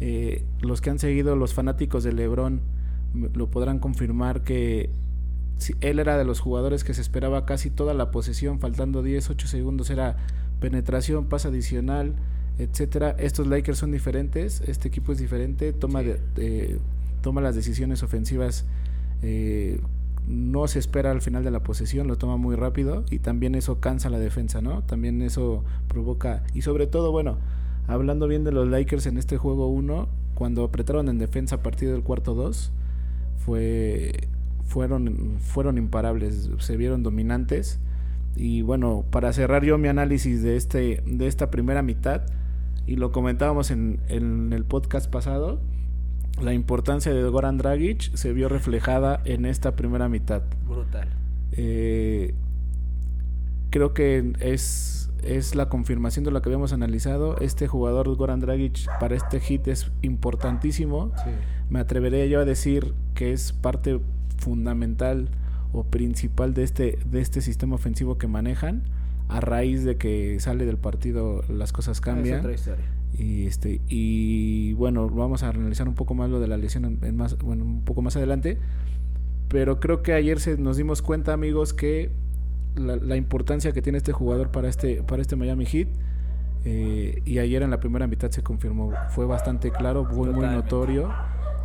Eh, 0.00 0.46
los 0.62 0.80
que 0.80 0.88
han 0.88 0.98
seguido 0.98 1.36
los 1.36 1.52
fanáticos 1.52 2.02
de 2.04 2.14
Lebron 2.14 2.62
lo 3.34 3.50
podrán 3.50 3.78
confirmar 3.80 4.44
que 4.44 4.88
él 5.82 5.98
era 5.98 6.16
de 6.16 6.24
los 6.24 6.40
jugadores 6.40 6.84
que 6.84 6.94
se 6.94 7.02
esperaba 7.02 7.44
casi 7.44 7.68
toda 7.68 7.92
la 7.92 8.10
posesión, 8.10 8.58
faltando 8.58 9.02
10, 9.02 9.28
8 9.28 9.46
segundos, 9.46 9.90
era 9.90 10.16
penetración, 10.58 11.26
pase 11.26 11.48
adicional, 11.48 12.14
etcétera. 12.58 13.14
Estos 13.18 13.48
Lakers 13.48 13.76
son 13.76 13.92
diferentes, 13.92 14.62
este 14.62 14.88
equipo 14.88 15.12
es 15.12 15.18
diferente, 15.18 15.74
toma, 15.74 16.00
toma 17.20 17.42
las 17.42 17.54
decisiones 17.54 18.02
ofensivas 18.02 18.64
eh, 19.20 19.82
no 20.26 20.66
se 20.66 20.78
espera 20.78 21.10
al 21.10 21.20
final 21.20 21.44
de 21.44 21.50
la 21.50 21.62
posesión, 21.62 22.08
lo 22.08 22.16
toma 22.16 22.36
muy 22.36 22.56
rápido 22.56 23.04
y 23.10 23.20
también 23.20 23.54
eso 23.54 23.80
cansa 23.80 24.10
la 24.10 24.18
defensa, 24.18 24.60
¿no? 24.60 24.82
También 24.82 25.22
eso 25.22 25.64
provoca 25.88 26.42
y 26.54 26.62
sobre 26.62 26.86
todo, 26.86 27.12
bueno, 27.12 27.38
hablando 27.86 28.26
bien 28.26 28.44
de 28.44 28.52
los 28.52 28.68
Lakers 28.68 29.06
en 29.06 29.18
este 29.18 29.36
juego 29.36 29.68
1, 29.68 30.08
cuando 30.34 30.64
apretaron 30.64 31.08
en 31.08 31.18
defensa 31.18 31.56
a 31.56 31.62
partir 31.62 31.90
del 31.90 32.02
cuarto 32.02 32.34
2, 32.34 32.72
fue 33.38 34.28
fueron 34.64 35.36
fueron 35.38 35.78
imparables, 35.78 36.50
se 36.58 36.76
vieron 36.76 37.04
dominantes 37.04 37.78
y 38.34 38.62
bueno, 38.62 39.04
para 39.10 39.32
cerrar 39.32 39.64
yo 39.64 39.78
mi 39.78 39.88
análisis 39.88 40.42
de 40.42 40.56
este 40.56 41.02
de 41.06 41.28
esta 41.28 41.50
primera 41.50 41.82
mitad 41.82 42.22
y 42.86 42.96
lo 42.96 43.12
comentábamos 43.12 43.70
en, 43.70 44.00
en 44.08 44.52
el 44.52 44.64
podcast 44.64 45.08
pasado, 45.10 45.60
la 46.40 46.52
importancia 46.52 47.12
de 47.12 47.22
Goran 47.28 47.58
Dragic 47.58 48.14
se 48.14 48.32
vio 48.32 48.48
reflejada 48.48 49.20
en 49.24 49.46
esta 49.46 49.74
primera 49.74 50.08
mitad. 50.08 50.42
Brutal. 50.68 51.08
Eh, 51.52 52.34
creo 53.70 53.94
que 53.94 54.32
es, 54.40 55.10
es 55.22 55.54
la 55.54 55.68
confirmación 55.68 56.24
de 56.24 56.30
lo 56.30 56.42
que 56.42 56.48
habíamos 56.48 56.72
analizado. 56.72 57.38
Este 57.40 57.68
jugador 57.68 58.14
Goran 58.16 58.40
Dragic 58.40 58.86
para 59.00 59.16
este 59.16 59.40
hit 59.40 59.66
es 59.68 59.90
importantísimo. 60.02 61.12
Me 61.70 61.78
atrevería 61.78 62.26
yo 62.26 62.40
a 62.40 62.44
decir 62.44 62.94
que 63.14 63.32
es 63.32 63.52
parte 63.52 64.00
fundamental 64.38 65.28
o 65.72 65.84
principal 65.84 66.54
de 66.54 66.62
este, 66.62 66.98
de 67.10 67.20
este 67.20 67.40
sistema 67.40 67.74
ofensivo 67.76 68.18
que 68.18 68.28
manejan. 68.28 68.82
A 69.28 69.40
raíz 69.40 69.84
de 69.84 69.96
que 69.96 70.38
sale 70.38 70.66
del 70.66 70.76
partido 70.76 71.42
las 71.48 71.72
cosas 71.72 72.00
cambian. 72.00 72.46
Y 73.18 73.46
este 73.46 73.80
y 73.88 74.74
bueno, 74.74 75.08
vamos 75.08 75.42
a 75.42 75.48
analizar 75.48 75.88
un 75.88 75.94
poco 75.94 76.14
más 76.14 76.28
lo 76.28 76.38
de 76.38 76.48
la 76.48 76.56
lesión 76.56 76.98
en, 77.02 77.16
más 77.16 77.38
bueno, 77.38 77.64
un 77.64 77.82
poco 77.82 78.02
más 78.02 78.16
adelante. 78.16 78.58
Pero 79.48 79.80
creo 79.80 80.02
que 80.02 80.12
ayer 80.12 80.40
se, 80.40 80.58
nos 80.58 80.76
dimos 80.76 81.02
cuenta, 81.02 81.32
amigos, 81.32 81.72
que 81.72 82.10
la, 82.74 83.16
importancia 83.16 83.72
que 83.72 83.80
tiene 83.80 83.98
este 83.98 84.12
jugador 84.12 84.50
para 84.50 84.68
este 84.68 85.02
para 85.02 85.22
este 85.22 85.36
Miami 85.36 85.64
Heat 85.64 85.88
eh, 86.64 87.22
y 87.24 87.38
ayer 87.38 87.62
en 87.62 87.70
la 87.70 87.80
primera 87.80 88.06
mitad 88.06 88.30
se 88.30 88.42
confirmó, 88.42 88.92
fue 89.10 89.24
bastante 89.24 89.70
claro, 89.70 90.04
muy 90.04 90.30
muy 90.30 90.46
notorio. 90.46 91.10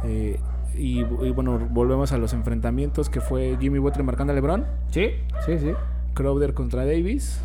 Eh, 0.03 0.39
y, 0.74 1.03
bueno, 1.03 1.60
volvemos 1.60 2.12
a 2.12 2.17
los 2.17 2.34
enfrentamientos 2.34 3.10
que 3.10 3.20
fue 3.20 3.58
Jimmy 3.60 3.79
Butler 3.79 4.03
marcando 4.03 4.31
a 4.31 4.36
LeBron. 4.36 4.65
Sí, 4.89 5.10
sí, 5.46 5.60
sí. 5.60 5.72
Crowder 6.13 6.53
contra 6.53 6.86
Davis. 6.86 7.41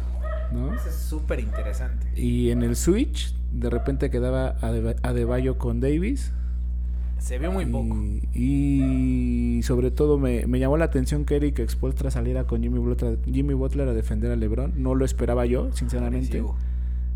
¿no? 0.52 0.72
Eso 0.74 0.88
es 0.88 0.94
súper 0.94 1.40
interesante. 1.40 2.08
Y 2.14 2.50
en 2.50 2.62
el 2.62 2.76
switch 2.76 3.34
de 3.58 3.70
repente 3.70 4.10
quedaba 4.10 4.56
Adebayo 5.02 5.58
con 5.58 5.80
Davis. 5.80 6.32
Se 7.18 7.38
vio 7.38 7.50
muy 7.50 7.64
poco. 7.66 7.96
Y 8.34 9.60
sobre 9.62 9.90
todo 9.90 10.18
me, 10.18 10.46
llamó 10.58 10.76
la 10.76 10.84
atención 10.84 11.24
que 11.24 11.36
Eric 11.36 11.58
Expolstra 11.60 12.10
saliera 12.10 12.44
con 12.44 12.62
Jimmy 12.62 12.78
Butler, 12.78 13.18
Jimmy 13.24 13.54
Butler 13.54 13.88
a 13.88 13.94
defender 13.94 14.30
a 14.30 14.36
LeBron. 14.36 14.74
No 14.76 14.94
lo 14.94 15.04
esperaba 15.04 15.46
yo, 15.46 15.72
sinceramente. 15.72 16.44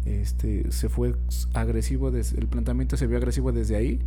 Este, 0.06 0.72
se 0.72 0.88
fue 0.88 1.14
agresivo, 1.52 2.10
desde, 2.10 2.40
el 2.40 2.46
planteamiento 2.46 2.96
se 2.96 3.06
vio 3.06 3.18
agresivo 3.18 3.52
desde 3.52 3.76
ahí. 3.76 4.00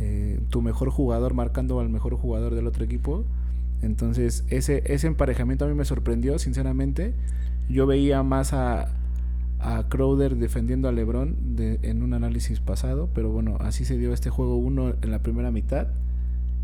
Eh, 0.00 0.40
tu 0.50 0.62
mejor 0.62 0.90
jugador 0.90 1.34
marcando 1.34 1.80
al 1.80 1.88
mejor 1.88 2.14
jugador 2.16 2.54
del 2.54 2.66
otro 2.66 2.84
equipo. 2.84 3.24
Entonces, 3.82 4.44
ese, 4.48 4.82
ese 4.86 5.08
emparejamiento 5.08 5.64
a 5.64 5.68
mí 5.68 5.74
me 5.74 5.84
sorprendió, 5.84 6.38
sinceramente. 6.38 7.12
Yo 7.68 7.86
veía 7.86 8.22
más 8.22 8.52
a, 8.52 8.88
a 9.64 9.88
Crowder 9.88 10.36
defendiendo 10.36 10.88
a 10.88 10.92
LeBron 10.92 11.36
en 11.58 12.02
un 12.02 12.12
análisis 12.12 12.60
pasado, 12.60 13.08
pero 13.14 13.30
bueno, 13.30 13.56
así 13.60 13.86
se 13.86 13.96
dio 13.96 14.12
este 14.12 14.28
juego 14.28 14.56
1 14.58 14.96
en 15.00 15.10
la 15.10 15.20
primera 15.20 15.50
mitad 15.50 15.88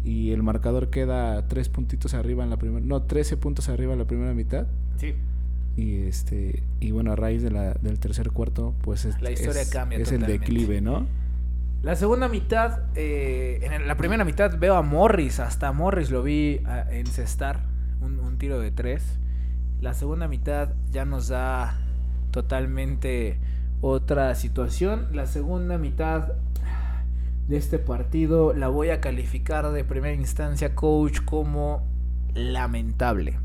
y 0.04 0.33
el 0.33 0.42
marcador 0.42 0.90
queda 0.90 1.49
tres 1.49 1.71
puntitos 1.71 2.12
arriba 2.12 2.45
en 2.45 2.50
la 2.50 2.59
primera, 2.59 2.85
no, 2.85 3.02
13 3.02 3.38
puntos 3.38 3.71
arriba 3.71 3.95
en 3.95 3.99
la 4.00 4.07
primera 4.07 4.35
mitad. 4.35 4.66
Sí. 4.99 5.14
Y 5.76 6.02
este 6.02 6.62
y 6.78 6.90
bueno, 6.90 7.12
a 7.12 7.16
raíz 7.16 7.42
de 7.42 7.50
la, 7.50 7.73
del 7.73 7.99
tercer 7.99 8.33
cuarto, 8.33 8.75
pues 8.83 9.07
es, 9.07 9.21
la 9.23 9.30
historia 9.30 9.62
cambia 9.71 9.99
es 9.99 10.12
el 10.12 10.21
declive, 10.26 10.83
¿no? 10.83 11.07
La 11.83 11.97
segunda 11.97 12.28
mitad, 12.28 12.80
eh, 12.97 13.61
en 13.62 13.88
la 13.88 13.97
primera 13.97 14.26
mitad 14.26 14.59
veo 14.59 14.75
a 14.75 14.83
Morris, 14.83 15.40
hasta 15.40 15.73
Morris 15.73 16.11
lo 16.11 16.23
vi 16.23 16.61
encestar 16.90 17.61
un, 18.02 18.21
un 18.21 18.37
tiro 18.37 18.61
de 18.61 18.71
tres. 18.71 19.19
La 19.80 19.95
segunda 19.95 20.28
mitad 20.28 20.75
ya 20.90 21.07
nos 21.07 21.28
da 21.28 21.78
totalmente 22.31 23.39
otra 23.81 24.35
situación. 24.35 25.09
La 25.13 25.27
segunda 25.27 25.79
mitad 25.79 26.33
de 27.49 27.57
este 27.57 27.79
partido 27.79 28.53
la 28.53 28.69
voy 28.69 28.91
a 28.91 29.01
calificar 29.01 29.71
de 29.73 29.85
primera 29.85 30.15
instancia, 30.15 30.75
coach, 30.75 31.21
como 31.25 31.87
lamentable. 32.35 33.39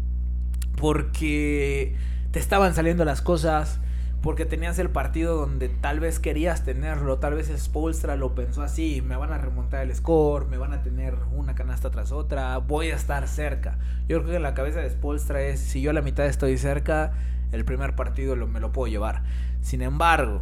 Porque 0.77 1.95
te 2.31 2.39
estaban 2.39 2.75
saliendo 2.75 3.05
las 3.05 3.21
cosas, 3.21 3.79
porque 4.21 4.45
tenías 4.45 4.77
el 4.79 4.89
partido 4.89 5.37
donde 5.37 5.69
tal 5.69 5.99
vez 5.99 6.19
querías 6.19 6.63
tenerlo, 6.63 7.19
tal 7.19 7.35
vez 7.35 7.51
Spolstra 7.55 8.15
lo 8.15 8.35
pensó 8.35 8.63
así, 8.63 9.01
me 9.01 9.15
van 9.15 9.31
a 9.31 9.37
remontar 9.37 9.83
el 9.83 9.95
score, 9.95 10.47
me 10.47 10.57
van 10.57 10.73
a 10.73 10.81
tener 10.81 11.15
una 11.31 11.55
canasta 11.55 11.91
tras 11.91 12.11
otra, 12.11 12.57
voy 12.57 12.89
a 12.89 12.95
estar 12.95 13.27
cerca. 13.27 13.77
Yo 14.07 14.17
creo 14.17 14.31
que 14.31 14.35
en 14.37 14.43
la 14.43 14.53
cabeza 14.53 14.79
de 14.79 14.89
Spolstra 14.89 15.41
es, 15.43 15.59
si 15.59 15.81
yo 15.81 15.91
a 15.91 15.93
la 15.93 16.01
mitad 16.01 16.25
estoy 16.25 16.57
cerca, 16.57 17.13
el 17.51 17.65
primer 17.65 17.95
partido 17.95 18.35
me 18.47 18.59
lo 18.59 18.71
puedo 18.71 18.91
llevar. 18.91 19.23
Sin 19.61 19.81
embargo, 19.81 20.41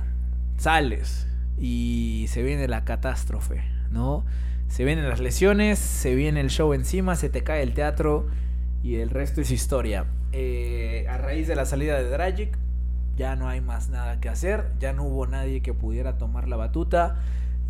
sales 0.58 1.28
y 1.60 2.26
se 2.30 2.44
viene 2.44 2.68
la 2.68 2.84
catástrofe, 2.86 3.64
¿no? 3.92 4.26
Se 4.68 4.86
vienen 4.86 5.08
las 5.08 5.20
lesiones, 5.20 5.78
se 5.78 6.16
viene 6.16 6.42
el 6.42 6.50
show 6.50 6.74
encima, 6.74 7.16
se 7.16 7.30
te 7.30 7.44
cae 7.44 7.62
el 7.62 7.74
teatro 7.74 8.28
y 8.82 8.96
el 8.96 9.10
resto 9.10 9.42
es 9.42 9.52
historia. 9.52 10.06
Eh, 10.32 11.06
a 11.10 11.18
raíz 11.18 11.48
de 11.48 11.56
la 11.56 11.66
salida 11.66 11.98
de 11.98 12.10
Dragic, 12.10 12.58
ya 13.16 13.36
no 13.36 13.48
hay 13.48 13.62
más 13.62 13.90
nada 13.90 14.20
que 14.20 14.30
hacer, 14.30 14.72
ya 14.80 14.94
no 14.94 15.04
hubo 15.04 15.28
nadie 15.28 15.62
que 15.62 15.74
pudiera 15.74 16.18
tomar 16.18 16.48
la 16.48 16.56
batuta 16.56 17.18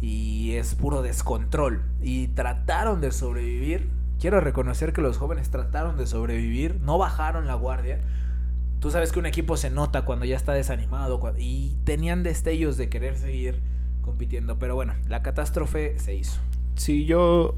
y 0.02 0.54
es 0.56 0.75
puro 0.75 1.02
descontrol. 1.02 1.84
Y 2.02 2.28
trataron 2.30 3.02
de 3.02 3.12
sobrevivir. 3.12 3.90
Quiero 4.20 4.40
reconocer 4.40 4.94
que 4.94 5.02
los 5.02 5.18
jóvenes 5.18 5.50
trataron 5.50 5.98
de 5.98 6.08
sobrevivir, 6.08 6.80
no 6.82 6.98
bajaron 6.98 7.48
la 7.48 7.56
guardia. 7.56 8.00
Tú 8.84 8.92
sabes 8.92 9.13
que 9.13 9.20
un 9.20 9.25
equipo 9.25 9.56
se 9.56 9.70
nota 9.70 10.04
cuando 10.04 10.25
ya 10.25 10.36
está 10.36 10.52
desanimado 10.52 11.18
y 11.40 11.78
tenían 11.86 12.22
destellos 12.22 12.75
de 12.75 12.90
querer 12.90 13.16
seguir 13.16 13.62
compitiendo, 14.02 14.60
pero 14.60 14.75
bueno, 14.75 14.94
la 15.08 15.24
catástrofe 15.24 15.98
se 16.00 16.16
hizo. 16.16 16.42
Sí, 16.75 17.06
yo 17.06 17.56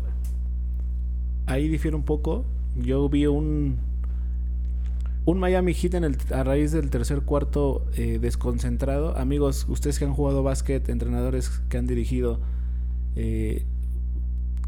ahí 1.47 1.67
difiero 1.67 1.97
un 1.97 2.03
poco. 2.03 2.45
Yo 2.75 3.09
vi 3.09 3.25
un 3.25 3.79
un 5.25 5.39
Miami 5.39 5.73
Heat 5.73 5.95
en 5.95 6.03
el, 6.03 6.17
a 6.31 6.43
raíz 6.43 6.71
del 6.71 6.91
tercer 6.91 7.21
cuarto 7.21 7.87
eh, 7.95 8.19
desconcentrado. 8.21 9.17
Amigos, 9.17 9.65
ustedes 9.67 9.97
que 9.97 10.05
han 10.05 10.13
jugado 10.13 10.43
básquet, 10.43 10.87
entrenadores 10.89 11.49
que 11.69 11.77
han 11.79 11.87
dirigido, 11.87 12.39
eh, 13.15 13.65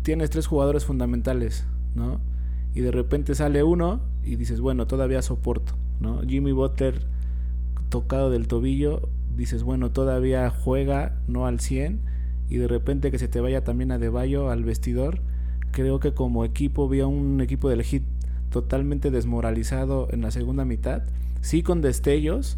tienes 0.02 0.32
tres 0.32 0.48
jugadores 0.48 0.86
fundamentales, 0.86 1.68
¿no? 1.94 2.20
Y 2.74 2.80
de 2.80 2.90
repente 2.90 3.36
sale 3.36 3.62
uno 3.62 4.02
y 4.24 4.38
dices, 4.38 4.60
bueno, 4.60 4.88
todavía 4.88 5.22
soporto. 5.22 5.76
¿No? 6.00 6.22
Jimmy 6.22 6.52
Butler 6.52 7.06
tocado 7.90 8.30
del 8.30 8.48
tobillo, 8.48 9.10
dices, 9.36 9.64
bueno, 9.64 9.92
todavía 9.92 10.50
juega, 10.50 11.16
no 11.28 11.46
al 11.46 11.60
100, 11.60 12.00
y 12.50 12.58
de 12.58 12.68
repente 12.68 13.12
que 13.12 13.20
se 13.20 13.28
te 13.28 13.42
vaya 13.42 13.64
también 13.64 13.92
a 13.92 13.98
Deballo 13.98 14.50
al 14.50 14.64
vestidor, 14.64 15.22
creo 15.72 16.00
que 16.00 16.14
como 16.14 16.46
equipo 16.46 16.88
vi 16.88 17.02
a 17.02 17.08
un 17.08 17.42
equipo 17.42 17.70
del 17.70 17.84
Hit 17.84 18.04
totalmente 18.50 19.12
desmoralizado 19.12 20.08
en 20.12 20.22
la 20.22 20.32
segunda 20.32 20.66
mitad, 20.66 21.04
sí 21.42 21.64
con 21.64 21.82
destellos, 21.82 22.58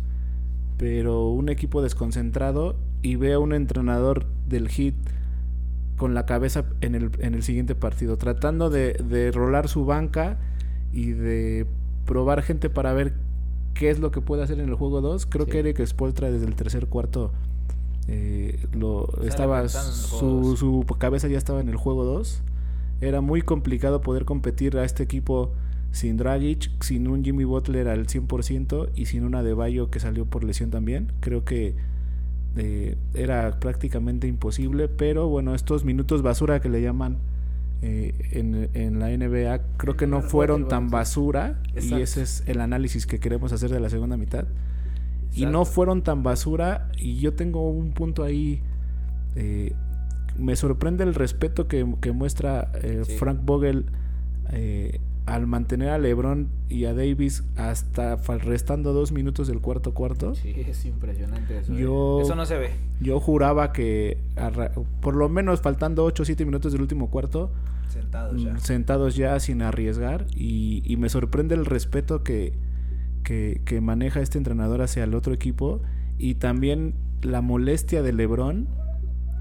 pero 0.77 1.29
un 1.29 1.49
equipo 1.49 1.81
desconcentrado 1.81 2.75
y 3.01 3.15
ve 3.15 3.33
a 3.33 3.39
un 3.39 3.53
entrenador 3.53 4.25
del 4.47 4.69
Hit 4.69 4.95
con 5.97 6.13
la 6.13 6.25
cabeza 6.25 6.65
en 6.81 6.95
el, 6.95 7.11
en 7.19 7.33
el 7.33 7.43
siguiente 7.43 7.75
partido, 7.75 8.17
tratando 8.17 8.69
de, 8.69 8.93
de 8.93 9.31
rolar 9.31 9.67
su 9.67 9.85
banca 9.85 10.37
y 10.93 11.11
de 11.11 11.65
probar 12.05 12.41
gente 12.41 12.69
para 12.69 12.93
ver 12.93 13.13
qué 13.79 13.89
es 13.89 13.99
lo 13.99 14.11
que 14.11 14.19
puede 14.19 14.43
hacer 14.43 14.59
en 14.59 14.67
el 14.67 14.75
juego 14.75 14.99
2. 14.99 15.25
Creo 15.25 15.45
que 15.45 15.59
Eric 15.59 15.83
Spoltra 15.85 16.29
desde 16.29 16.45
el 16.45 16.55
tercer 16.55 16.87
cuarto 16.87 17.31
eh, 18.09 18.59
lo 18.73 19.07
estaba 19.23 19.69
su, 19.69 20.57
su, 20.57 20.85
cabeza 20.97 21.29
ya 21.29 21.37
estaba 21.37 21.61
en 21.61 21.69
el 21.69 21.77
juego 21.77 22.03
2. 22.03 22.41
Era 22.99 23.21
muy 23.21 23.41
complicado 23.41 24.01
poder 24.01 24.25
competir 24.25 24.77
a 24.77 24.83
este 24.83 25.03
equipo 25.03 25.53
sin 25.93 26.17
Dragic, 26.17 26.69
sin 26.83 27.07
un 27.07 27.23
Jimmy 27.23 27.45
Butler 27.45 27.87
al 27.87 28.07
100% 28.07 28.89
y 28.95 29.05
sin 29.05 29.23
una 29.23 29.43
de 29.43 29.53
Bayo 29.53 29.89
que 29.89 30.01
salió 30.01 30.25
por 30.25 30.43
lesión 30.43 30.71
también. 30.71 31.13
Creo 31.21 31.45
que 31.45 31.73
eh, 32.57 32.97
era 33.13 33.61
prácticamente 33.61 34.27
imposible, 34.27 34.89
pero 34.89 35.29
bueno, 35.29 35.55
estos 35.55 35.85
minutos 35.85 36.21
basura 36.21 36.59
que 36.59 36.67
le 36.67 36.81
llaman 36.81 37.15
eh, 37.81 38.13
en, 38.73 38.99
la 38.99 39.09
NBA 39.09 39.61
creo 39.77 39.95
que 39.95 40.05
no 40.05 40.21
fueron 40.21 40.67
tan 40.67 40.89
basura 40.89 41.61
y 41.81 41.93
ese 41.95 42.21
es 42.23 42.43
el 42.45 42.59
análisis 42.59 43.05
que 43.05 43.19
queremos 43.19 43.53
hacer 43.53 43.69
de 43.69 43.79
la 43.79 43.89
segunda 43.89 44.17
mitad. 44.17 44.45
Y 45.33 45.45
no 45.45 45.63
fueron 45.65 46.03
tan 46.03 46.23
basura 46.23 46.89
y 46.97 47.19
yo 47.19 47.33
tengo 47.33 47.69
un 47.69 47.91
punto 47.91 48.23
ahí. 48.23 48.61
Eh, 49.35 49.73
me 50.37 50.55
sorprende 50.55 51.03
el 51.03 51.13
respeto 51.13 51.67
que, 51.67 51.83
muestra 52.13 52.71
Frank 53.17 53.41
Vogel 53.43 53.85
al 55.29 55.45
mantener 55.45 55.89
a 55.89 55.99
LeBron 55.99 56.49
y 56.69 56.85
a 56.85 56.93
Davis 56.93 57.43
hasta 57.55 58.15
restando 58.15 58.93
dos 58.93 59.11
minutos 59.11 59.47
del 59.47 59.61
cuarto 59.61 59.93
cuarto. 59.93 60.33
Sí, 60.33 60.53
es 60.57 60.85
impresionante 60.85 61.59
eso. 61.59 61.73
Yo, 61.73 62.19
¿eh? 62.19 62.23
eso 62.23 62.35
no 62.35 62.45
se 62.45 62.57
ve. 62.57 62.71
Yo 62.99 63.19
juraba 63.19 63.71
que 63.71 64.17
por 65.01 65.15
lo 65.15 65.29
menos 65.29 65.61
faltando 65.61 66.03
8 66.03 66.23
o 66.23 66.25
7 66.25 66.45
minutos 66.45 66.71
del 66.71 66.81
último 66.81 67.11
cuarto. 67.11 67.51
Sentados 67.89 68.41
ya. 68.41 68.53
Mm, 68.53 68.59
sentados 68.59 69.15
ya 69.15 69.39
sin 69.39 69.61
arriesgar. 69.61 70.25
Y, 70.35 70.81
y 70.83 70.97
me 70.97 71.09
sorprende 71.09 71.53
el 71.53 71.65
respeto 71.65 72.23
que, 72.23 72.53
que, 73.23 73.61
que, 73.65 73.81
maneja 73.81 74.21
este 74.21 74.39
entrenador 74.39 74.81
hacia 74.81 75.03
el 75.03 75.13
otro 75.13 75.33
equipo. 75.33 75.81
Y 76.17 76.35
también 76.35 76.95
la 77.21 77.41
molestia 77.41 78.01
de 78.01 78.13
LeBron 78.13 78.67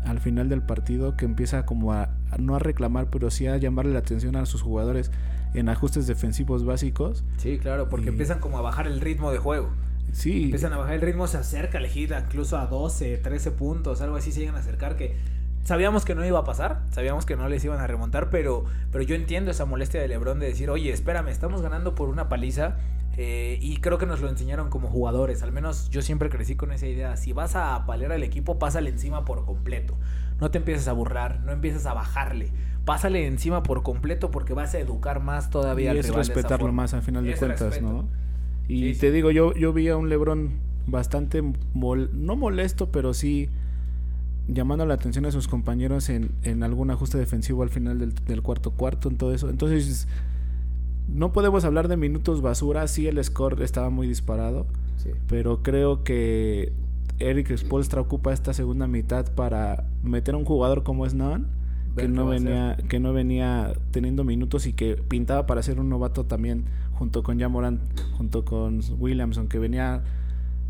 al 0.05 0.21
final 0.21 0.49
del 0.49 0.63
partido 0.63 1.17
que 1.17 1.25
empieza 1.25 1.67
como 1.67 1.93
a, 1.93 2.11
no 2.39 2.57
a 2.57 2.59
reclamar, 2.59 3.09
pero 3.11 3.31
sí 3.31 3.47
a 3.47 3.57
llamarle 3.57 3.93
la 3.93 3.99
atención 4.01 4.37
a 4.37 4.47
sus 4.47 4.63
jugadores 4.63 5.11
en 5.55 5.69
ajustes 5.69 6.07
defensivos 6.07 6.65
básicos. 6.65 7.25
Sí, 7.37 7.59
claro, 7.59 7.89
porque 7.89 8.09
empiezan 8.09 8.41
como 8.41 8.59
a 8.59 8.63
bajar 8.63 8.87
el 8.87 9.01
ritmo 9.01 9.33
de 9.33 9.39
juego. 9.39 9.71
Sí. 10.13 10.45
Empiezan 10.45 10.73
a 10.73 10.79
bajar 10.79 10.95
el 10.95 11.01
ritmo, 11.01 11.27
se 11.27 11.37
acerca 11.37 11.79
el 11.79 11.87
hit 11.87 12.13
incluso 12.19 12.59
a 12.59 12.67
12, 12.67 13.19
13 13.19 13.51
puntos, 13.53 14.01
algo 14.01 14.17
así 14.17 14.33
se 14.33 14.41
llegan 14.41 14.57
a 14.57 14.61
acercar 14.61 14.97
que 14.97 15.17
sabíamos 15.65 16.05
que 16.07 16.15
no 16.15 16.25
iba 16.25 16.39
a 16.39 16.45
pasar, 16.45 16.81
sabíamos 16.91 17.27
que 17.27 17.37
no 17.37 17.47
les 17.49 17.63
iban 17.65 17.81
a 17.81 17.87
remontar, 17.87 18.31
pero, 18.31 18.65
pero 18.91 19.05
yo 19.05 19.15
entiendo 19.15 19.51
esa 19.51 19.67
molestia 19.67 20.01
de 20.01 20.09
Lebron 20.09 20.39
de 20.39 20.47
decir, 20.47 20.71
oye, 20.71 20.91
espérame, 20.91 21.29
estamos 21.29 21.61
ganando 21.61 21.95
por 21.95 22.09
una 22.09 22.29
paliza. 22.29 22.77
Eh, 23.21 23.59
y 23.61 23.79
creo 23.79 23.99
que 23.99 24.07
nos 24.07 24.21
lo 24.21 24.29
enseñaron 24.29 24.71
como 24.71 24.87
jugadores. 24.89 25.43
Al 25.43 25.51
menos 25.51 25.91
yo 25.91 26.03
siempre 26.03 26.31
crecí 26.31 26.55
con 26.55 26.71
esa 26.71 26.87
idea. 26.87 27.17
Si 27.17 27.33
vas 27.33 27.57
a 27.57 27.85
palear 27.85 28.13
al 28.13 28.23
equipo, 28.23 28.61
pásale 28.61 28.91
encima 28.91 29.25
por 29.25 29.45
completo. 29.45 29.97
No 30.41 30.53
te 30.53 30.59
empieces 30.59 30.87
a 30.87 30.93
burlar, 30.93 31.41
no 31.41 31.51
empieces 31.51 31.85
a 31.87 31.95
bajarle 31.95 32.53
pásale 32.89 33.27
encima 33.27 33.63
por 33.63 33.83
completo 33.83 34.31
porque 34.31 34.55
vas 34.55 34.75
a 34.75 34.79
educar 34.79 35.23
más 35.23 35.51
todavía. 35.51 35.95
Y 35.95 35.99
es 35.99 36.09
respetarlo 36.09 36.73
más 36.73 36.95
al 36.95 37.03
final 37.03 37.23
de 37.23 37.37
cuentas, 37.37 37.83
¿no? 37.83 38.09
Y 38.67 38.95
te 38.95 39.13
digo, 39.13 39.31
yo, 39.31 39.53
yo 39.53 39.75
vi 39.75 39.89
a 39.89 39.97
un 39.99 40.09
Lebron 40.09 40.53
bastante, 40.87 41.43
no 41.75 42.37
molesto, 42.37 42.91
pero 42.91 43.13
sí 43.13 43.51
llamando 44.47 44.87
la 44.87 44.95
atención 44.95 45.27
a 45.27 45.31
sus 45.31 45.49
compañeros 45.49 46.09
en, 46.09 46.31
en 46.45 46.63
algún 46.63 46.91
ajuste 46.91 47.19
defensivo 47.19 47.63
al 47.63 47.69
final 47.69 47.99
del, 47.99 48.15
del, 48.15 48.41
cuarto 48.41 48.71
cuarto, 48.71 49.11
en 49.11 49.19
todo 49.19 49.35
eso. 49.35 49.51
Entonces, 49.51 50.09
no 51.09 51.31
podemos 51.31 51.67
hablar 51.67 51.89
de 51.89 51.99
minutos 51.99 52.41
basura, 52.41 52.89
sí 52.89 53.07
el 53.07 53.23
score 53.23 53.63
estaba 53.63 53.91
muy 53.91 54.09
disparado, 54.09 54.67
pero 55.27 55.63
creo 55.63 56.05
que 56.05 56.73
Eric 57.19 57.55
Spolstra 57.55 58.01
ocupa 58.01 58.33
esta 58.33 58.55
segunda 58.55 58.87
mitad 58.87 59.31
para 59.35 59.85
meter 60.03 60.37
a 60.37 60.39
un 60.39 60.47
jugador 60.47 60.85
como 60.85 61.05
es 61.05 61.13
que 61.99 62.09
no 62.09 62.27
venía 62.27 62.77
que 62.89 63.01
no 63.01 63.13
venía 63.13 63.73
teniendo 63.91 64.25
minutos 64.25 64.67
y 64.67 64.73
que 64.73 64.97
pintaba 64.97 65.47
para 65.47 65.63
ser 65.63 65.81
un 65.81 65.89
novato 65.89 66.25
también 66.25 66.65
junto 66.95 67.23
con 67.23 67.39
Jamoran, 67.39 67.81
junto 68.17 68.45
con 68.45 68.81
Williamson 68.99 69.49
que 69.49 69.59
venía 69.59 70.03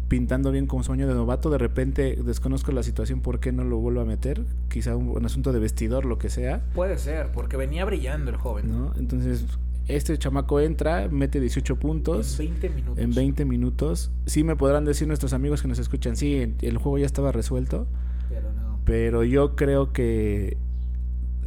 pintando 0.08 0.50
bien 0.50 0.66
como 0.66 0.82
sueño 0.82 1.06
de 1.06 1.14
novato, 1.14 1.50
de 1.50 1.58
repente 1.58 2.18
desconozco 2.24 2.72
la 2.72 2.82
situación 2.82 3.20
por 3.20 3.40
qué 3.40 3.52
no 3.52 3.62
lo 3.64 3.78
vuelvo 3.78 4.00
a 4.00 4.04
meter, 4.04 4.42
quizá 4.68 4.96
un, 4.96 5.24
asunto 5.24 5.52
de 5.52 5.60
vestidor, 5.60 6.04
lo 6.04 6.18
que 6.18 6.30
sea. 6.30 6.62
Puede 6.74 6.98
ser, 6.98 7.30
porque 7.30 7.56
venía 7.56 7.84
brillando 7.84 8.30
el 8.30 8.36
joven. 8.36 8.70
¿no? 8.70 8.92
Entonces, 8.98 9.44
este 9.86 10.16
chamaco 10.18 10.60
entra, 10.60 11.08
mete 11.10 11.40
18 11.40 11.76
puntos. 11.76 12.40
En 12.40 12.48
20 12.48 12.68
minutos. 12.70 12.98
En 12.98 13.14
20 13.14 13.44
minutos. 13.44 14.10
Sí 14.26 14.44
me 14.44 14.56
podrán 14.56 14.84
decir 14.84 15.06
nuestros 15.06 15.32
amigos 15.34 15.62
que 15.62 15.68
nos 15.68 15.78
escuchan, 15.78 16.16
sí, 16.16 16.54
el 16.60 16.78
juego 16.78 16.98
ya 16.98 17.06
estaba 17.06 17.30
resuelto. 17.30 17.86
Pero 18.28 18.52
no. 18.52 18.80
Pero 18.84 19.24
yo 19.24 19.56
creo 19.56 19.92
que 19.92 20.56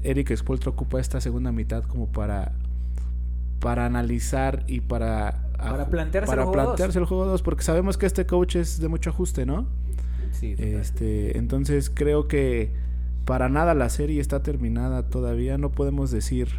Eric 0.03 0.35
Spolstra 0.35 0.71
ocupa 0.71 0.99
esta 0.99 1.21
segunda 1.21 1.51
mitad 1.51 1.83
como 1.83 2.07
para 2.07 2.53
para 3.59 3.85
analizar 3.85 4.63
y 4.67 4.81
para 4.81 5.47
para 5.57 5.87
plantearse, 5.87 6.27
para 6.27 6.41
el, 6.41 6.47
juego 6.47 6.65
plantearse 6.65 6.99
el 6.99 7.05
juego 7.05 7.25
2 7.25 7.41
porque 7.43 7.63
sabemos 7.63 7.97
que 7.97 8.07
este 8.07 8.25
coach 8.25 8.55
es 8.55 8.79
de 8.79 8.87
mucho 8.87 9.11
ajuste, 9.11 9.45
¿no? 9.45 9.67
Sí. 10.31 10.55
Este, 10.57 11.37
entonces 11.37 11.91
creo 11.93 12.27
que 12.27 12.71
para 13.25 13.49
nada 13.49 13.75
la 13.75 13.89
serie 13.89 14.19
está 14.19 14.41
terminada 14.41 15.03
todavía, 15.03 15.57
no 15.57 15.71
podemos 15.71 16.09
decir 16.09 16.49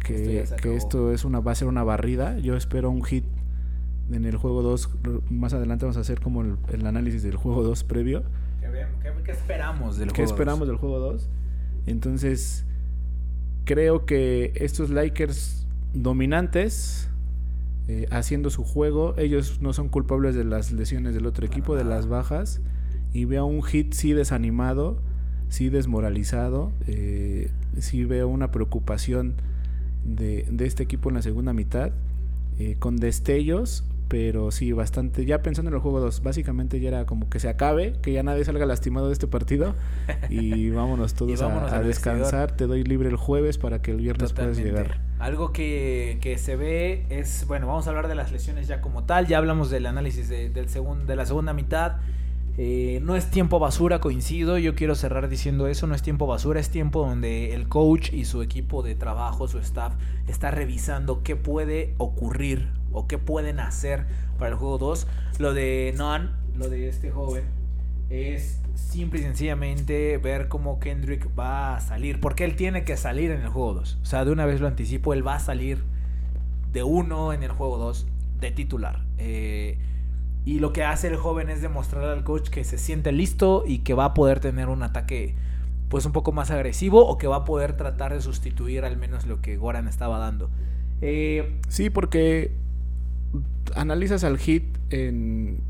que, 0.00 0.44
que 0.60 0.76
esto 0.76 1.12
es 1.12 1.24
una 1.24 1.40
va 1.40 1.52
a 1.52 1.54
ser 1.54 1.68
una 1.68 1.84
barrida. 1.84 2.38
Yo 2.38 2.56
espero 2.56 2.90
un 2.90 3.04
hit 3.04 3.24
en 4.10 4.24
el 4.24 4.36
juego 4.36 4.62
2. 4.62 4.90
Más 5.30 5.52
adelante 5.52 5.84
vamos 5.84 5.96
a 5.96 6.00
hacer 6.00 6.20
como 6.20 6.42
el, 6.42 6.86
análisis 6.86 7.22
del 7.22 7.36
juego 7.36 7.62
2 7.62 7.84
previo. 7.84 8.22
¿Qué, 9.24 9.32
esperamos 9.32 9.96
del 9.98 10.08
juego 10.08 10.16
¿Qué 10.16 10.22
esperamos 10.22 10.68
del 10.68 10.76
juego 10.76 10.98
2? 10.98 11.28
Entonces, 11.88 12.64
creo 13.64 14.06
que 14.06 14.52
estos 14.56 14.90
Lakers 14.90 15.66
dominantes, 15.94 17.08
eh, 17.88 18.06
haciendo 18.10 18.50
su 18.50 18.64
juego, 18.64 19.14
ellos 19.16 19.60
no 19.60 19.72
son 19.72 19.88
culpables 19.88 20.34
de 20.34 20.44
las 20.44 20.72
lesiones 20.72 21.14
del 21.14 21.26
otro 21.26 21.46
equipo, 21.46 21.74
de 21.74 21.84
las 21.84 22.06
bajas, 22.06 22.60
y 23.12 23.24
veo 23.24 23.46
un 23.46 23.62
hit 23.62 23.94
sí 23.94 24.12
desanimado, 24.12 24.98
sí 25.48 25.70
desmoralizado, 25.70 26.72
eh, 26.86 27.50
sí 27.78 28.04
veo 28.04 28.28
una 28.28 28.50
preocupación 28.50 29.34
de, 30.04 30.46
de, 30.50 30.66
este 30.66 30.82
equipo 30.82 31.08
en 31.08 31.16
la 31.16 31.22
segunda 31.22 31.52
mitad, 31.52 31.92
eh, 32.58 32.76
con 32.78 32.96
destellos, 32.96 33.84
pero 34.08 34.50
sí, 34.50 34.72
bastante. 34.72 35.24
Ya 35.26 35.42
pensando 35.42 35.70
en 35.70 35.74
el 35.74 35.80
juego 35.80 36.00
2, 36.00 36.22
básicamente 36.22 36.80
ya 36.80 36.88
era 36.88 37.06
como 37.06 37.28
que 37.28 37.38
se 37.38 37.48
acabe, 37.48 37.92
que 38.02 38.12
ya 38.12 38.22
nadie 38.22 38.44
salga 38.44 38.64
lastimado 38.64 39.08
de 39.08 39.12
este 39.12 39.26
partido 39.26 39.74
y 40.30 40.70
vámonos 40.70 41.14
todos 41.14 41.40
a, 41.42 41.82
descansar. 41.82 42.52
Te 42.52 42.66
doy 42.66 42.84
libre 42.84 43.08
el 43.10 43.16
jueves 43.16 43.58
para 43.58 43.82
que 43.82 43.90
el 43.90 43.98
viernes 43.98 44.32
puedas 44.32 44.56
llegar. 44.56 45.00
Algo 45.18 45.52
que, 45.52 46.18
que, 46.20 46.38
se 46.38 46.56
ve 46.56 47.04
es, 47.10 47.46
bueno, 47.46 47.66
vamos 47.66 47.86
a 47.86 47.90
hablar 47.90 48.08
de 48.08 48.14
las 48.14 48.32
lesiones 48.32 48.66
ya 48.66 48.80
como 48.80 49.04
tal. 49.04 49.26
Ya 49.26 49.38
hablamos 49.38 49.68
del 49.70 49.86
análisis 49.86 50.28
de, 50.28 50.48
del 50.48 50.68
de 51.06 51.16
la 51.16 51.26
segunda 51.26 51.52
mitad. 51.52 51.96
Eh, 52.56 52.98
no 53.04 53.14
es 53.14 53.30
tiempo 53.30 53.58
basura, 53.58 54.00
coincido. 54.00 54.58
Yo 54.58 54.74
quiero 54.74 54.94
cerrar 54.94 55.28
diciendo 55.28 55.66
eso. 55.66 55.86
No 55.86 55.94
es 55.94 56.02
tiempo 56.02 56.26
basura, 56.26 56.60
es 56.60 56.70
tiempo 56.70 57.06
donde 57.06 57.54
el 57.54 57.68
coach 57.68 58.12
y 58.12 58.24
su 58.24 58.42
equipo 58.42 58.82
de 58.82 58.94
trabajo, 58.94 59.48
su 59.48 59.58
staff, 59.58 59.94
está 60.26 60.50
revisando 60.50 61.22
qué 61.22 61.36
puede 61.36 61.94
ocurrir 61.98 62.77
o 62.92 63.06
qué 63.06 63.18
pueden 63.18 63.60
hacer 63.60 64.06
para 64.38 64.52
el 64.52 64.56
juego 64.56 64.78
2. 64.78 65.06
Lo 65.38 65.54
de 65.54 65.94
Non, 65.96 66.32
lo 66.56 66.68
de 66.68 66.88
este 66.88 67.10
joven, 67.10 67.44
es 68.10 68.60
simple 68.74 69.20
y 69.20 69.22
sencillamente 69.22 70.16
ver 70.18 70.48
cómo 70.48 70.78
Kendrick 70.80 71.28
va 71.38 71.76
a 71.76 71.80
salir. 71.80 72.20
Porque 72.20 72.44
él 72.44 72.56
tiene 72.56 72.84
que 72.84 72.96
salir 72.96 73.30
en 73.30 73.42
el 73.42 73.48
juego 73.48 73.74
2. 73.74 73.98
O 74.02 74.04
sea, 74.04 74.24
de 74.24 74.32
una 74.32 74.46
vez 74.46 74.60
lo 74.60 74.66
anticipo, 74.66 75.12
él 75.12 75.26
va 75.26 75.34
a 75.34 75.40
salir 75.40 75.82
de 76.72 76.82
uno 76.82 77.32
en 77.32 77.42
el 77.42 77.50
juego 77.50 77.78
2 77.78 78.06
de 78.40 78.50
titular. 78.50 79.04
Eh, 79.18 79.78
y 80.44 80.60
lo 80.60 80.72
que 80.72 80.84
hace 80.84 81.08
el 81.08 81.16
joven 81.16 81.50
es 81.50 81.60
demostrar 81.60 82.04
al 82.04 82.24
coach 82.24 82.48
que 82.48 82.64
se 82.64 82.78
siente 82.78 83.12
listo 83.12 83.64
y 83.66 83.80
que 83.80 83.94
va 83.94 84.06
a 84.06 84.14
poder 84.14 84.40
tener 84.40 84.68
un 84.68 84.82
ataque 84.82 85.34
pues 85.88 86.04
un 86.06 86.12
poco 86.12 86.32
más 86.32 86.50
agresivo 86.50 87.06
o 87.06 87.18
que 87.18 87.26
va 87.26 87.36
a 87.36 87.44
poder 87.44 87.76
tratar 87.76 88.12
de 88.12 88.20
sustituir 88.20 88.84
al 88.84 88.96
menos 88.96 89.26
lo 89.26 89.40
que 89.40 89.56
Goran 89.56 89.88
estaba 89.88 90.18
dando. 90.18 90.50
Eh, 91.00 91.58
sí, 91.68 91.90
porque 91.90 92.52
analizas 93.74 94.24
al 94.24 94.38
hit 94.38 94.64
en, 94.90 95.60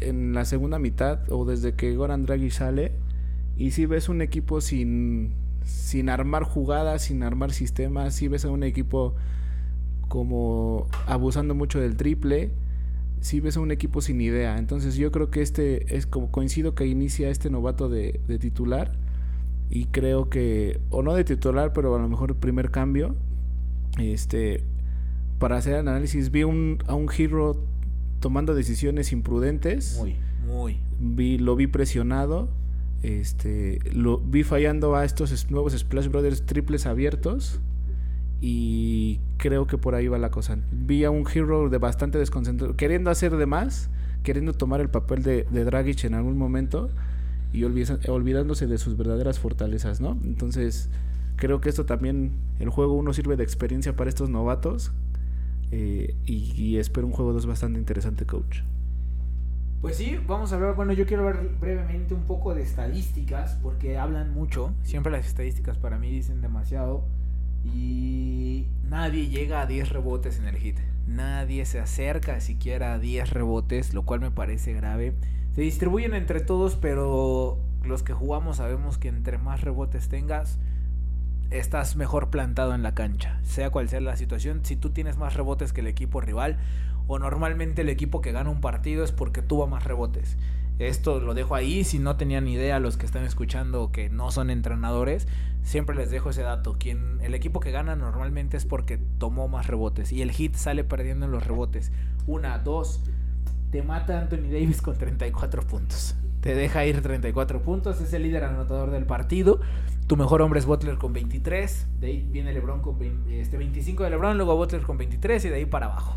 en 0.00 0.34
la 0.34 0.44
segunda 0.44 0.78
mitad 0.78 1.20
o 1.30 1.44
desde 1.44 1.74
que 1.74 1.94
Goran 1.94 2.24
Draghi 2.24 2.50
sale 2.50 2.92
y 3.56 3.72
si 3.72 3.86
ves 3.86 4.08
un 4.08 4.22
equipo 4.22 4.60
sin, 4.60 5.32
sin 5.64 6.08
armar 6.08 6.44
jugadas, 6.44 7.02
sin 7.02 7.22
armar 7.22 7.52
sistemas, 7.52 8.14
si 8.14 8.28
ves 8.28 8.44
a 8.44 8.50
un 8.50 8.62
equipo 8.62 9.14
como 10.08 10.86
abusando 11.06 11.54
mucho 11.54 11.80
del 11.80 11.96
triple, 11.96 12.52
si 13.20 13.40
ves 13.40 13.56
a 13.56 13.60
un 13.60 13.70
equipo 13.70 14.00
sin 14.00 14.20
idea. 14.20 14.58
Entonces 14.58 14.96
yo 14.96 15.10
creo 15.10 15.30
que 15.30 15.42
este 15.42 15.96
es 15.96 16.06
como 16.06 16.30
coincido 16.30 16.74
que 16.74 16.86
inicia 16.86 17.30
este 17.30 17.50
novato 17.50 17.88
de, 17.88 18.20
de 18.28 18.38
titular 18.38 18.92
y 19.70 19.86
creo 19.86 20.30
que, 20.30 20.80
o 20.90 21.02
no 21.02 21.14
de 21.14 21.24
titular, 21.24 21.72
pero 21.72 21.94
a 21.94 21.98
lo 21.98 22.08
mejor 22.08 22.36
primer 22.36 22.70
cambio, 22.70 23.14
este, 23.98 24.62
para 25.38 25.56
hacer 25.56 25.76
análisis, 25.76 26.30
vi 26.30 26.44
un, 26.44 26.78
a 26.86 26.94
un 26.94 27.08
Hero 27.16 27.62
tomando 28.20 28.54
decisiones 28.54 29.12
imprudentes. 29.12 29.96
Muy, 29.98 30.16
muy. 30.46 30.78
Vi, 31.00 31.38
lo 31.38 31.56
vi 31.56 31.66
presionado. 31.66 32.48
Este, 33.02 33.78
lo 33.92 34.18
vi 34.18 34.42
fallando 34.42 34.96
a 34.96 35.04
estos 35.04 35.50
nuevos 35.50 35.72
Splash 35.72 36.08
Brothers 36.08 36.44
triples 36.46 36.86
abiertos. 36.86 37.60
Y 38.40 39.20
creo 39.36 39.66
que 39.66 39.78
por 39.78 39.94
ahí 39.94 40.08
va 40.08 40.18
la 40.18 40.30
cosa. 40.30 40.58
Vi 40.72 41.04
a 41.04 41.10
un 41.10 41.24
Hero 41.32 41.68
de 41.68 41.78
bastante 41.78 42.18
desconcentrado, 42.18 42.76
queriendo 42.76 43.10
hacer 43.10 43.36
de 43.36 43.46
más, 43.46 43.90
queriendo 44.22 44.52
tomar 44.52 44.80
el 44.80 44.90
papel 44.90 45.22
de, 45.22 45.44
de 45.50 45.64
Dragic 45.64 46.04
en 46.04 46.14
algún 46.14 46.36
momento 46.36 46.90
y 47.52 47.64
olvidándose 47.64 48.66
de 48.66 48.78
sus 48.78 48.96
verdaderas 48.96 49.38
fortalezas, 49.38 50.00
¿no? 50.00 50.18
Entonces, 50.22 50.90
creo 51.36 51.60
que 51.60 51.68
esto 51.68 51.86
también, 51.86 52.32
el 52.58 52.68
juego 52.68 52.92
1 52.94 53.12
sirve 53.14 53.36
de 53.36 53.44
experiencia 53.44 53.96
para 53.96 54.10
estos 54.10 54.28
novatos 54.28 54.92
eh, 55.70 56.14
y, 56.26 56.76
espero 56.78 57.06
un 57.06 57.12
juego 57.12 57.32
2 57.32 57.46
bastante 57.46 57.78
interesante, 57.78 58.24
coach. 58.24 58.60
Pues 59.80 59.96
sí, 59.96 60.18
vamos 60.26 60.52
a 60.52 60.58
ver, 60.58 60.74
bueno, 60.74 60.92
yo 60.92 61.06
quiero 61.06 61.24
ver 61.24 61.50
brevemente 61.60 62.14
un 62.14 62.22
poco 62.22 62.54
de 62.54 62.62
estadísticas, 62.62 63.58
porque 63.62 63.96
hablan 63.96 64.32
mucho, 64.34 64.72
siempre 64.82 65.12
las 65.12 65.26
estadísticas 65.26 65.78
para 65.78 65.98
mí 65.98 66.10
dicen 66.10 66.40
demasiado, 66.40 67.04
y 67.64 68.66
nadie 68.88 69.28
llega 69.28 69.60
a 69.60 69.66
10 69.66 69.90
rebotes 69.90 70.38
en 70.38 70.48
el 70.48 70.56
hit, 70.56 70.78
nadie 71.06 71.64
se 71.64 71.78
acerca 71.78 72.40
siquiera 72.40 72.94
a 72.94 72.98
10 72.98 73.30
rebotes, 73.30 73.94
lo 73.94 74.02
cual 74.04 74.20
me 74.20 74.30
parece 74.30 74.72
grave. 74.72 75.14
Se 75.54 75.60
distribuyen 75.60 76.14
entre 76.14 76.40
todos, 76.40 76.76
pero 76.76 77.58
los 77.84 78.02
que 78.02 78.12
jugamos 78.12 78.56
sabemos 78.56 78.98
que 78.98 79.08
entre 79.08 79.38
más 79.38 79.60
rebotes 79.60 80.08
tengas, 80.08 80.58
estás 81.50 81.96
mejor 81.96 82.30
plantado 82.30 82.74
en 82.74 82.82
la 82.82 82.94
cancha, 82.94 83.40
sea 83.42 83.70
cual 83.70 83.88
sea 83.88 84.00
la 84.00 84.16
situación. 84.16 84.60
Si 84.64 84.76
tú 84.76 84.90
tienes 84.90 85.16
más 85.16 85.34
rebotes 85.34 85.72
que 85.72 85.80
el 85.80 85.86
equipo 85.86 86.20
rival, 86.20 86.58
o 87.06 87.18
normalmente 87.18 87.82
el 87.82 87.88
equipo 87.88 88.20
que 88.20 88.32
gana 88.32 88.50
un 88.50 88.60
partido 88.60 89.02
es 89.02 89.12
porque 89.12 89.42
tuvo 89.42 89.66
más 89.66 89.84
rebotes. 89.84 90.36
Esto 90.78 91.18
lo 91.18 91.34
dejo 91.34 91.56
ahí, 91.56 91.82
si 91.82 91.98
no 91.98 92.16
tenían 92.16 92.46
idea 92.46 92.78
los 92.78 92.96
que 92.96 93.06
están 93.06 93.24
escuchando 93.24 93.90
que 93.90 94.10
no 94.10 94.30
son 94.30 94.50
entrenadores, 94.50 95.26
siempre 95.62 95.96
les 95.96 96.10
dejo 96.10 96.30
ese 96.30 96.42
dato. 96.42 96.76
Quien, 96.78 97.18
el 97.22 97.34
equipo 97.34 97.58
que 97.58 97.72
gana 97.72 97.96
normalmente 97.96 98.56
es 98.56 98.64
porque 98.64 98.98
tomó 99.18 99.48
más 99.48 99.66
rebotes 99.66 100.12
y 100.12 100.22
el 100.22 100.30
hit 100.30 100.54
sale 100.54 100.84
perdiendo 100.84 101.26
en 101.26 101.32
los 101.32 101.44
rebotes. 101.44 101.90
Una, 102.28 102.58
dos, 102.58 103.00
te 103.72 103.82
mata 103.82 104.20
Anthony 104.20 104.50
Davis 104.52 104.80
con 104.80 104.96
34 104.96 105.66
puntos. 105.66 106.14
Te 106.42 106.54
deja 106.54 106.84
ir 106.86 107.02
34 107.02 107.62
puntos, 107.62 108.00
es 108.00 108.12
el 108.12 108.22
líder 108.22 108.44
anotador 108.44 108.92
del 108.92 109.04
partido. 109.04 109.60
Tu 110.08 110.16
mejor 110.16 110.40
hombre 110.40 110.58
es 110.58 110.64
Butler 110.64 110.96
con 110.96 111.12
23. 111.12 111.86
De 112.00 112.06
ahí 112.06 112.26
viene 112.30 112.54
LeBron 112.54 112.80
con 112.80 112.96
este, 113.28 113.58
25 113.58 114.04
de 114.04 114.10
LeBron, 114.10 114.38
luego 114.38 114.56
Butler 114.56 114.80
con 114.80 114.96
23 114.96 115.44
y 115.44 115.48
de 115.50 115.56
ahí 115.56 115.66
para 115.66 115.84
abajo. 115.84 116.16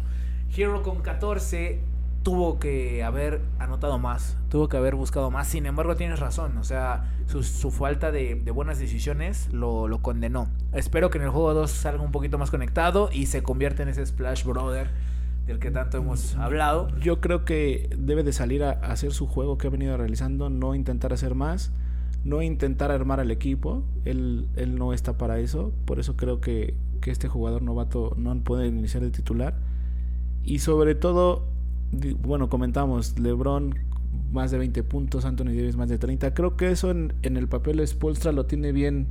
Hero 0.56 0.82
con 0.82 1.02
14 1.02 1.82
tuvo 2.24 2.58
que 2.58 3.04
haber 3.04 3.42
anotado 3.60 4.00
más, 4.00 4.38
tuvo 4.48 4.70
que 4.70 4.78
haber 4.78 4.96
buscado 4.96 5.30
más. 5.30 5.50
Sin 5.50 5.66
embargo, 5.66 5.98
tienes 5.98 6.22
razón, 6.22 6.58
o 6.58 6.64
sea, 6.64 7.12
su, 7.28 7.70
falta 7.70 8.14
de, 8.14 8.36
buenas 8.54 8.80
decisiones 8.80 9.50
lo, 9.52 9.90
lo, 9.90 10.02
condenó. 10.02 10.48
Espero 10.72 11.10
que 11.10 11.18
en 11.18 11.26
el 11.26 11.30
juego 11.30 11.54
2 11.54 11.70
salga 11.70 12.02
un 12.02 12.14
poquito 12.14 12.38
más 12.38 12.50
conectado 12.50 13.10
y 13.12 13.26
se 13.26 13.44
convierta 13.44 13.84
en 13.84 13.90
ese 13.90 14.06
Splash 14.06 14.46
Brother 14.46 14.88
del 15.46 15.60
que 15.60 15.70
tanto 15.70 15.98
hemos 15.98 16.38
hablado. 16.38 16.88
Yo 17.00 17.20
creo 17.20 17.44
que 17.44 17.90
debe 17.98 18.24
de 18.24 18.32
salir 18.32 18.64
a 18.64 18.72
hacer 18.72 19.12
su 19.12 19.28
juego 19.28 19.58
que 19.58 19.68
ha 19.68 19.70
venido 19.70 19.98
realizando, 19.98 20.50
no 20.50 20.76
intentar 20.76 21.12
hacer 21.12 21.36
más 21.36 21.74
no 22.24 22.42
intentar 22.42 22.92
armar 22.92 23.20
al 23.20 23.32
equipo. 23.32 23.84
Él, 24.06 24.48
él 24.56 24.78
no 24.78 24.94
está 24.94 25.18
para 25.18 25.40
eso. 25.40 25.74
Por 25.86 26.00
eso 26.00 26.16
creo 26.16 26.42
que, 26.42 26.76
que 27.02 27.12
este 27.12 27.28
jugador 27.28 27.62
novato 27.62 28.14
no 28.18 28.36
puede 28.44 28.68
iniciar 28.68 29.04
de 29.04 29.12
titular. 29.12 29.56
Y 30.44 30.60
sobre 30.60 30.96
todo, 30.96 31.46
bueno, 32.22 32.50
comentamos, 32.50 33.20
Lebron 33.20 33.76
más 34.32 34.52
de 34.52 34.58
20 34.58 34.84
puntos, 34.84 35.26
Anthony 35.26 35.46
Davis 35.46 35.76
más 35.76 35.90
de 35.90 35.98
30. 35.98 36.34
Creo 36.34 36.58
que 36.58 36.72
eso 36.72 36.92
en, 36.92 37.14
en 37.22 37.38
el 37.38 37.48
papel 37.48 37.86
Spolstra 37.86 38.32
lo 38.32 38.46
tiene 38.46 38.72
bien, 38.72 39.08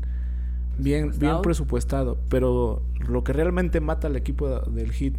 bien, 0.78 1.12
bien 1.18 1.42
presupuestado. 1.42 2.18
Pero 2.28 2.82
lo 3.08 3.24
que 3.24 3.32
realmente 3.32 3.80
mata 3.80 4.08
al 4.08 4.16
equipo 4.16 4.60
del 4.60 4.92
Hit 4.92 5.16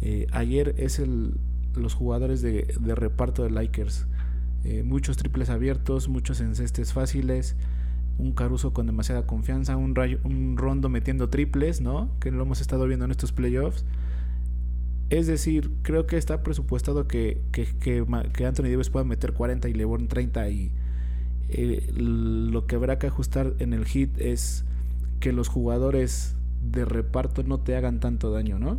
eh, 0.00 0.26
ayer 0.32 0.74
es 0.78 0.98
el, 0.98 1.34
los 1.76 1.94
jugadores 1.94 2.42
de, 2.42 2.74
de 2.80 2.94
reparto 2.94 3.44
de 3.44 3.50
Lakers. 3.50 4.06
Eh, 4.64 4.82
muchos 4.84 5.16
triples 5.16 5.50
abiertos, 5.50 6.08
muchos 6.08 6.40
encestes 6.40 6.92
fáciles, 6.92 7.56
un 8.18 8.32
Caruso 8.32 8.72
con 8.72 8.86
demasiada 8.86 9.26
confianza, 9.26 9.76
un, 9.76 9.94
un 10.24 10.56
Rondo 10.56 10.88
metiendo 10.88 11.28
triples, 11.28 11.80
¿no? 11.80 12.10
Que 12.20 12.30
lo 12.30 12.42
hemos 12.42 12.60
estado 12.60 12.86
viendo 12.86 13.04
en 13.04 13.10
estos 13.10 13.32
playoffs. 13.32 13.84
Es 15.10 15.26
decir, 15.26 15.70
creo 15.82 16.06
que 16.06 16.16
está 16.16 16.42
presupuestado 16.42 17.06
que, 17.06 17.42
que, 17.52 18.46
Anthony 18.46 18.70
Davis 18.70 18.88
pueda 18.88 19.04
meter 19.04 19.34
40 19.34 19.68
y 19.68 19.74
LeBron 19.74 20.08
30 20.08 20.48
y 20.48 20.72
eh, 21.50 21.92
lo 21.94 22.66
que 22.66 22.76
habrá 22.76 22.98
que 22.98 23.08
ajustar 23.08 23.52
en 23.58 23.74
el 23.74 23.84
hit 23.84 24.18
es 24.18 24.64
que 25.20 25.32
los 25.32 25.48
jugadores 25.48 26.34
de 26.62 26.86
reparto 26.86 27.42
no 27.42 27.60
te 27.60 27.76
hagan 27.76 28.00
tanto 28.00 28.30
daño, 28.30 28.58
¿no? 28.58 28.78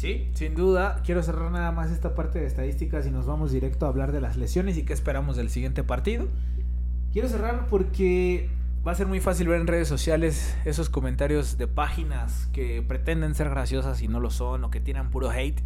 Sí, 0.00 0.30
sin 0.32 0.54
duda. 0.54 1.02
Quiero 1.04 1.22
cerrar 1.22 1.50
nada 1.50 1.72
más 1.72 1.90
esta 1.90 2.14
parte 2.14 2.38
de 2.38 2.46
estadísticas 2.46 3.06
y 3.06 3.10
nos 3.10 3.26
vamos 3.26 3.52
directo 3.52 3.84
a 3.84 3.90
hablar 3.90 4.12
de 4.12 4.22
las 4.22 4.38
lesiones 4.38 4.78
y 4.78 4.82
qué 4.82 4.94
esperamos 4.94 5.36
del 5.36 5.50
siguiente 5.50 5.84
partido. 5.84 6.26
Quiero 7.12 7.28
cerrar 7.28 7.66
porque 7.66 8.48
va 8.86 8.92
a 8.92 8.94
ser 8.94 9.08
muy 9.08 9.20
fácil 9.20 9.48
ver 9.48 9.60
en 9.60 9.66
redes 9.66 9.88
sociales 9.88 10.56
esos 10.64 10.88
comentarios 10.88 11.58
de 11.58 11.66
páginas 11.66 12.48
que 12.54 12.80
pretenden 12.80 13.34
ser 13.34 13.50
graciosas 13.50 14.00
y 14.00 14.08
no 14.08 14.20
lo 14.20 14.30
son 14.30 14.64
o 14.64 14.70
que 14.70 14.80
tiran 14.80 15.10
puro 15.10 15.30
hate, 15.30 15.60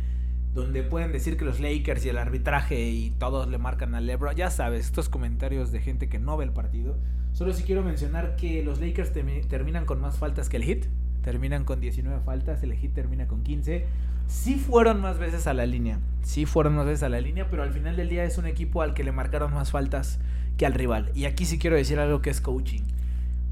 donde 0.53 0.83
pueden 0.83 1.12
decir 1.12 1.37
que 1.37 1.44
los 1.44 1.61
Lakers 1.61 2.05
y 2.05 2.09
el 2.09 2.18
arbitraje 2.18 2.88
y 2.88 3.11
todos 3.11 3.47
le 3.47 3.59
marcan 3.59 3.94
a 3.94 4.01
LeBron. 4.01 4.35
Ya 4.35 4.51
sabes, 4.51 4.87
estos 4.87 5.09
comentarios 5.09 5.70
de 5.70 5.79
gente 5.79 6.09
que 6.09 6.18
no 6.18 6.37
ve 6.37 6.47
el 6.47 6.53
partido. 6.53 6.99
Solo 7.35 7.53
si 7.53 7.62
quiero 7.62 7.85
mencionar 7.85 8.35
que 8.35 8.64
los 8.64 8.81
Lakers 8.81 9.12
terminan 9.49 9.85
con 9.85 10.01
más 10.01 10.18
faltas 10.18 10.49
que 10.49 10.57
el 10.57 10.64
Hit. 10.64 10.87
Terminan 11.24 11.64
con 11.64 11.80
19 11.80 12.20
faltas, 12.24 12.62
el 12.62 12.74
Hit 12.74 12.94
termina 12.94 13.26
con 13.26 13.42
15 13.42 13.87
sí 14.26 14.56
fueron 14.56 15.00
más 15.00 15.18
veces 15.18 15.46
a 15.46 15.54
la 15.54 15.66
línea. 15.66 15.98
Sí 16.22 16.46
fueron 16.46 16.76
más 16.76 16.87
veces 16.87 17.02
a 17.02 17.08
la 17.08 17.20
línea, 17.20 17.48
pero 17.50 17.62
al 17.62 17.72
final 17.72 17.96
del 17.96 18.08
día 18.08 18.24
es 18.24 18.38
un 18.38 18.46
equipo 18.46 18.82
al 18.82 18.94
que 18.94 19.04
le 19.04 19.12
marcaron 19.12 19.52
más 19.52 19.70
faltas 19.70 20.18
que 20.56 20.66
al 20.66 20.74
rival. 20.74 21.10
Y 21.14 21.26
aquí 21.26 21.44
sí 21.44 21.58
quiero 21.58 21.76
decir 21.76 21.98
algo 21.98 22.22
que 22.22 22.30
es 22.30 22.40
coaching. 22.40 22.82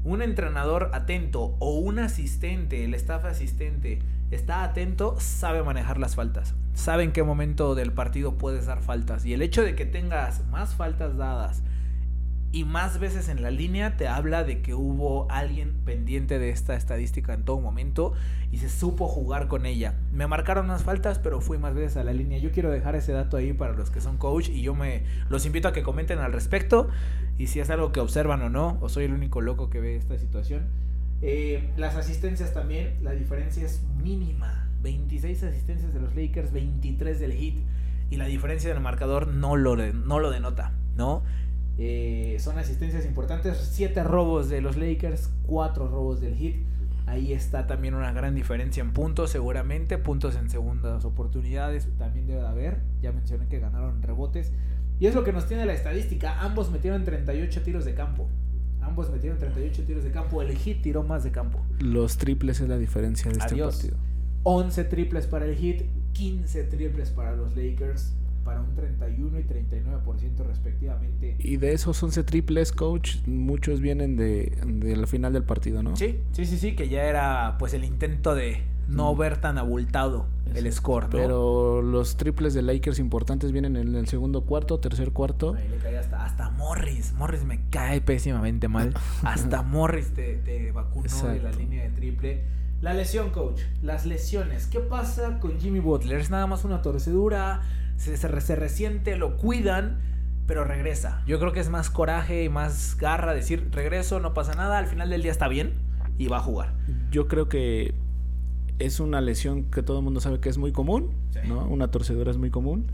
Un 0.03 0.21
entrenador 0.21 0.89
atento 0.93 1.55
o 1.59 1.77
un 1.77 1.99
asistente, 1.99 2.83
el 2.83 2.93
staff 2.93 3.25
asistente, 3.25 3.99
está 4.31 4.63
atento, 4.63 5.15
sabe 5.19 5.63
manejar 5.63 5.97
las 5.97 6.15
faltas. 6.15 6.55
Sabe 6.73 7.03
en 7.03 7.11
qué 7.11 7.23
momento 7.23 7.75
del 7.75 7.93
partido 7.93 8.37
puedes 8.37 8.65
dar 8.65 8.81
faltas. 8.81 9.25
Y 9.25 9.33
el 9.33 9.41
hecho 9.41 9.63
de 9.63 9.75
que 9.75 9.85
tengas 9.85 10.45
más 10.47 10.75
faltas 10.75 11.15
dadas 11.15 11.61
y 12.53 12.65
más 12.65 12.99
veces 12.99 13.29
en 13.29 13.41
la 13.41 13.49
línea 13.49 13.97
te 13.97 14.07
habla 14.07 14.43
de 14.43 14.61
que 14.61 14.75
hubo 14.75 15.29
alguien 15.31 15.73
pendiente 15.85 16.37
de 16.37 16.51
esta 16.51 16.75
estadística 16.75 17.33
en 17.33 17.43
todo 17.43 17.59
momento 17.59 18.13
y 18.51 18.59
se 18.59 18.69
supo 18.69 19.07
jugar 19.07 19.47
con 19.47 19.65
ella. 19.65 19.95
Me 20.13 20.27
marcaron 20.27 20.65
unas 20.65 20.83
faltas, 20.83 21.17
pero 21.17 21.41
fui 21.41 21.57
más 21.57 21.73
veces 21.73 21.97
a 21.97 22.03
la 22.03 22.13
línea. 22.13 22.37
Yo 22.37 22.51
quiero 22.51 22.69
dejar 22.69 22.95
ese 22.95 23.11
dato 23.11 23.37
ahí 23.37 23.53
para 23.53 23.73
los 23.73 23.89
que 23.89 24.01
son 24.01 24.17
coach 24.17 24.49
y 24.49 24.61
yo 24.61 24.75
me 24.75 25.01
los 25.29 25.47
invito 25.47 25.67
a 25.67 25.73
que 25.73 25.81
comenten 25.81 26.19
al 26.19 26.31
respecto 26.31 26.89
y 27.39 27.47
si 27.47 27.59
es 27.59 27.71
algo 27.71 27.91
que 27.91 27.99
observan 27.99 28.43
o 28.43 28.49
no, 28.51 28.77
o 28.81 28.87
soy 28.87 29.05
el 29.05 29.13
único 29.13 29.41
loco 29.41 29.71
que 29.71 29.79
ve 29.79 29.95
esta 29.95 30.19
situación. 30.19 30.67
Eh, 31.23 31.71
las 31.75 31.95
asistencias 31.95 32.53
también, 32.53 32.99
la 33.01 33.13
diferencia 33.13 33.65
es 33.65 33.81
mínima. 34.03 34.69
26 34.83 35.41
asistencias 35.41 35.91
de 35.91 36.01
los 36.01 36.15
Lakers, 36.15 36.51
23 36.51 37.19
del 37.19 37.31
Heat 37.31 37.55
y 38.11 38.17
la 38.17 38.25
diferencia 38.25 38.69
del 38.71 38.79
marcador 38.79 39.27
no 39.27 39.55
lo, 39.55 39.75
no 39.75 40.19
lo 40.19 40.29
denota, 40.29 40.71
¿no? 40.95 41.23
Eh, 41.77 42.37
son 42.39 42.57
asistencias 42.57 43.05
importantes. 43.05 43.57
7 43.57 44.03
robos 44.03 44.49
de 44.49 44.61
los 44.61 44.77
Lakers, 44.77 45.29
4 45.47 45.87
robos 45.87 46.21
del 46.21 46.35
Heat. 46.35 46.55
Ahí 47.05 47.33
está 47.33 47.67
también 47.67 47.95
una 47.95 48.13
gran 48.13 48.35
diferencia 48.35 48.81
en 48.81 48.91
puntos, 48.91 49.29
seguramente. 49.29 49.97
Puntos 49.97 50.35
en 50.35 50.49
segundas 50.49 51.03
oportunidades 51.03 51.87
también 51.97 52.27
debe 52.27 52.41
de 52.41 52.47
haber. 52.47 52.77
Ya 53.01 53.11
mencioné 53.11 53.47
que 53.47 53.59
ganaron 53.59 54.01
rebotes. 54.01 54.51
Y 54.99 55.07
es 55.07 55.15
lo 55.15 55.23
que 55.23 55.33
nos 55.33 55.47
tiene 55.47 55.65
la 55.65 55.73
estadística. 55.73 56.39
Ambos 56.41 56.71
metieron 56.71 57.03
38 57.03 57.61
tiros 57.63 57.85
de 57.85 57.93
campo. 57.93 58.27
Ambos 58.81 59.09
metieron 59.11 59.39
38 59.39 59.83
tiros 59.83 60.03
de 60.03 60.11
campo. 60.11 60.41
El 60.41 60.57
Heat 60.57 60.81
tiró 60.81 61.03
más 61.03 61.23
de 61.23 61.31
campo. 61.31 61.59
Los 61.79 62.17
triples 62.17 62.61
es 62.61 62.69
la 62.69 62.77
diferencia 62.77 63.31
de 63.31 63.37
este 63.37 63.55
partido. 63.55 63.97
11 64.43 64.83
triples 64.85 65.25
para 65.25 65.45
el 65.45 65.55
Heat, 65.55 65.83
15 66.13 66.63
triples 66.65 67.09
para 67.09 67.35
los 67.35 67.55
Lakers. 67.55 68.13
Para 68.43 68.61
un 68.61 68.75
31 68.75 69.39
y 69.39 69.43
39% 69.43 70.45
respectivamente. 70.45 71.35
Y 71.39 71.57
de 71.57 71.73
esos 71.73 72.01
11 72.01 72.23
triples, 72.23 72.71
coach, 72.71 73.17
muchos 73.25 73.81
vienen 73.81 74.15
de, 74.15 74.57
de 74.65 74.95
la 74.95 75.07
final 75.07 75.33
del 75.33 75.43
partido, 75.43 75.83
¿no? 75.83 75.95
Sí, 75.95 76.19
sí, 76.31 76.45
sí, 76.45 76.57
sí, 76.57 76.75
que 76.75 76.89
ya 76.89 77.03
era 77.03 77.55
pues 77.57 77.73
el 77.73 77.83
intento 77.83 78.35
de 78.35 78.63
no 78.87 79.15
ver 79.15 79.37
tan 79.37 79.57
abultado 79.57 80.27
el 80.53 80.71
score, 80.71 81.05
¿no? 81.05 81.09
Pero 81.09 81.81
los 81.81 82.17
triples 82.17 82.53
de 82.53 82.61
Lakers 82.61 82.99
importantes 82.99 83.51
vienen 83.51 83.75
en 83.75 83.95
el 83.95 84.07
segundo 84.07 84.41
cuarto, 84.41 84.79
tercer 84.79 85.11
cuarto. 85.11 85.55
Ahí 85.55 85.67
le 85.69 85.77
cae 85.77 85.97
hasta, 85.97 86.25
hasta 86.25 86.49
Morris. 86.51 87.13
Morris 87.13 87.43
me 87.43 87.61
cae 87.69 88.01
pésimamente 88.01 88.67
mal. 88.67 88.93
hasta 89.23 89.61
Morris 89.63 90.13
te, 90.13 90.35
te 90.37 90.71
vacunó 90.71 91.27
de 91.27 91.41
la 91.41 91.51
línea 91.51 91.83
de 91.83 91.89
triple. 91.89 92.43
La 92.81 92.93
lesión, 92.93 93.29
coach. 93.29 93.61
Las 93.81 94.05
lesiones. 94.05 94.67
¿Qué 94.67 94.79
pasa 94.79 95.39
con 95.39 95.59
Jimmy 95.59 95.79
Butler? 95.79 96.19
Es 96.19 96.29
nada 96.29 96.47
más 96.47 96.65
una 96.65 96.81
torcedura. 96.81 97.61
Se, 97.97 98.17
se, 98.17 98.41
se 98.41 98.55
resiente, 98.55 99.15
lo 99.17 99.37
cuidan, 99.37 99.99
pero 100.47 100.63
regresa. 100.63 101.21
Yo 101.25 101.39
creo 101.39 101.53
que 101.53 101.59
es 101.59 101.69
más 101.69 101.89
coraje 101.89 102.43
y 102.43 102.49
más 102.49 102.97
garra 102.97 103.33
decir, 103.33 103.69
regreso, 103.71 104.19
no 104.19 104.33
pasa 104.33 104.53
nada. 104.53 104.77
Al 104.77 104.87
final 104.87 105.09
del 105.09 105.21
día 105.21 105.31
está 105.31 105.47
bien 105.47 105.73
y 106.17 106.27
va 106.27 106.37
a 106.37 106.41
jugar. 106.41 106.73
Yo 107.11 107.27
creo 107.27 107.49
que 107.49 107.93
es 108.79 108.99
una 108.99 109.21
lesión 109.21 109.63
que 109.65 109.83
todo 109.83 109.99
el 109.99 110.03
mundo 110.03 110.19
sabe 110.19 110.39
que 110.39 110.49
es 110.49 110.57
muy 110.57 110.71
común, 110.71 111.11
¿no? 111.47 111.65
Una 111.67 111.89
torcedura 111.89 112.31
es 112.31 112.37
muy 112.37 112.49
común. 112.49 112.87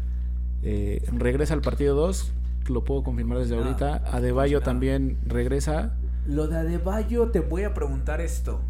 Eh, 0.62 1.02
regresa 1.14 1.54
al 1.54 1.62
partido 1.62 1.96
2, 1.96 2.34
lo 2.68 2.84
puedo 2.84 3.04
confirmar 3.04 3.40
desde 3.40 3.56
ahorita. 3.56 4.04
Adebayo 4.12 4.62
también 4.62 5.18
regresa. 5.26 5.94
Lo 6.28 6.48
de 6.48 6.58
Adebayo, 6.58 7.30
te 7.30 7.40
voy 7.40 7.64
a 7.64 7.74
preguntar 7.74 8.22
esto. 8.22 8.62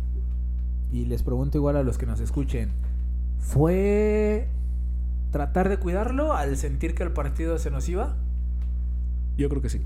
Y 0.91 1.05
les 1.05 1.23
pregunto 1.23 1.57
igual 1.57 1.75
a 1.77 1.83
los 1.83 1.97
que 1.97 2.05
nos 2.05 2.19
escuchen. 2.19 2.71
¿Fue 3.39 4.47
tratar 5.31 5.69
de 5.69 5.77
cuidarlo 5.77 6.33
al 6.33 6.57
sentir 6.57 6.95
que 6.95 7.03
el 7.03 7.11
partido 7.11 7.57
se 7.57 7.71
nos 7.71 7.87
iba? 7.89 8.15
Yo 9.37 9.49
creo 9.49 9.61
que 9.61 9.69
sí. 9.69 9.81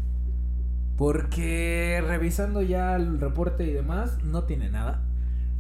Porque 0.98 2.04
revisando 2.06 2.62
ya 2.62 2.96
el 2.96 3.20
reporte 3.20 3.66
y 3.66 3.72
demás, 3.72 4.24
no 4.24 4.44
tiene 4.44 4.70
nada. 4.70 5.02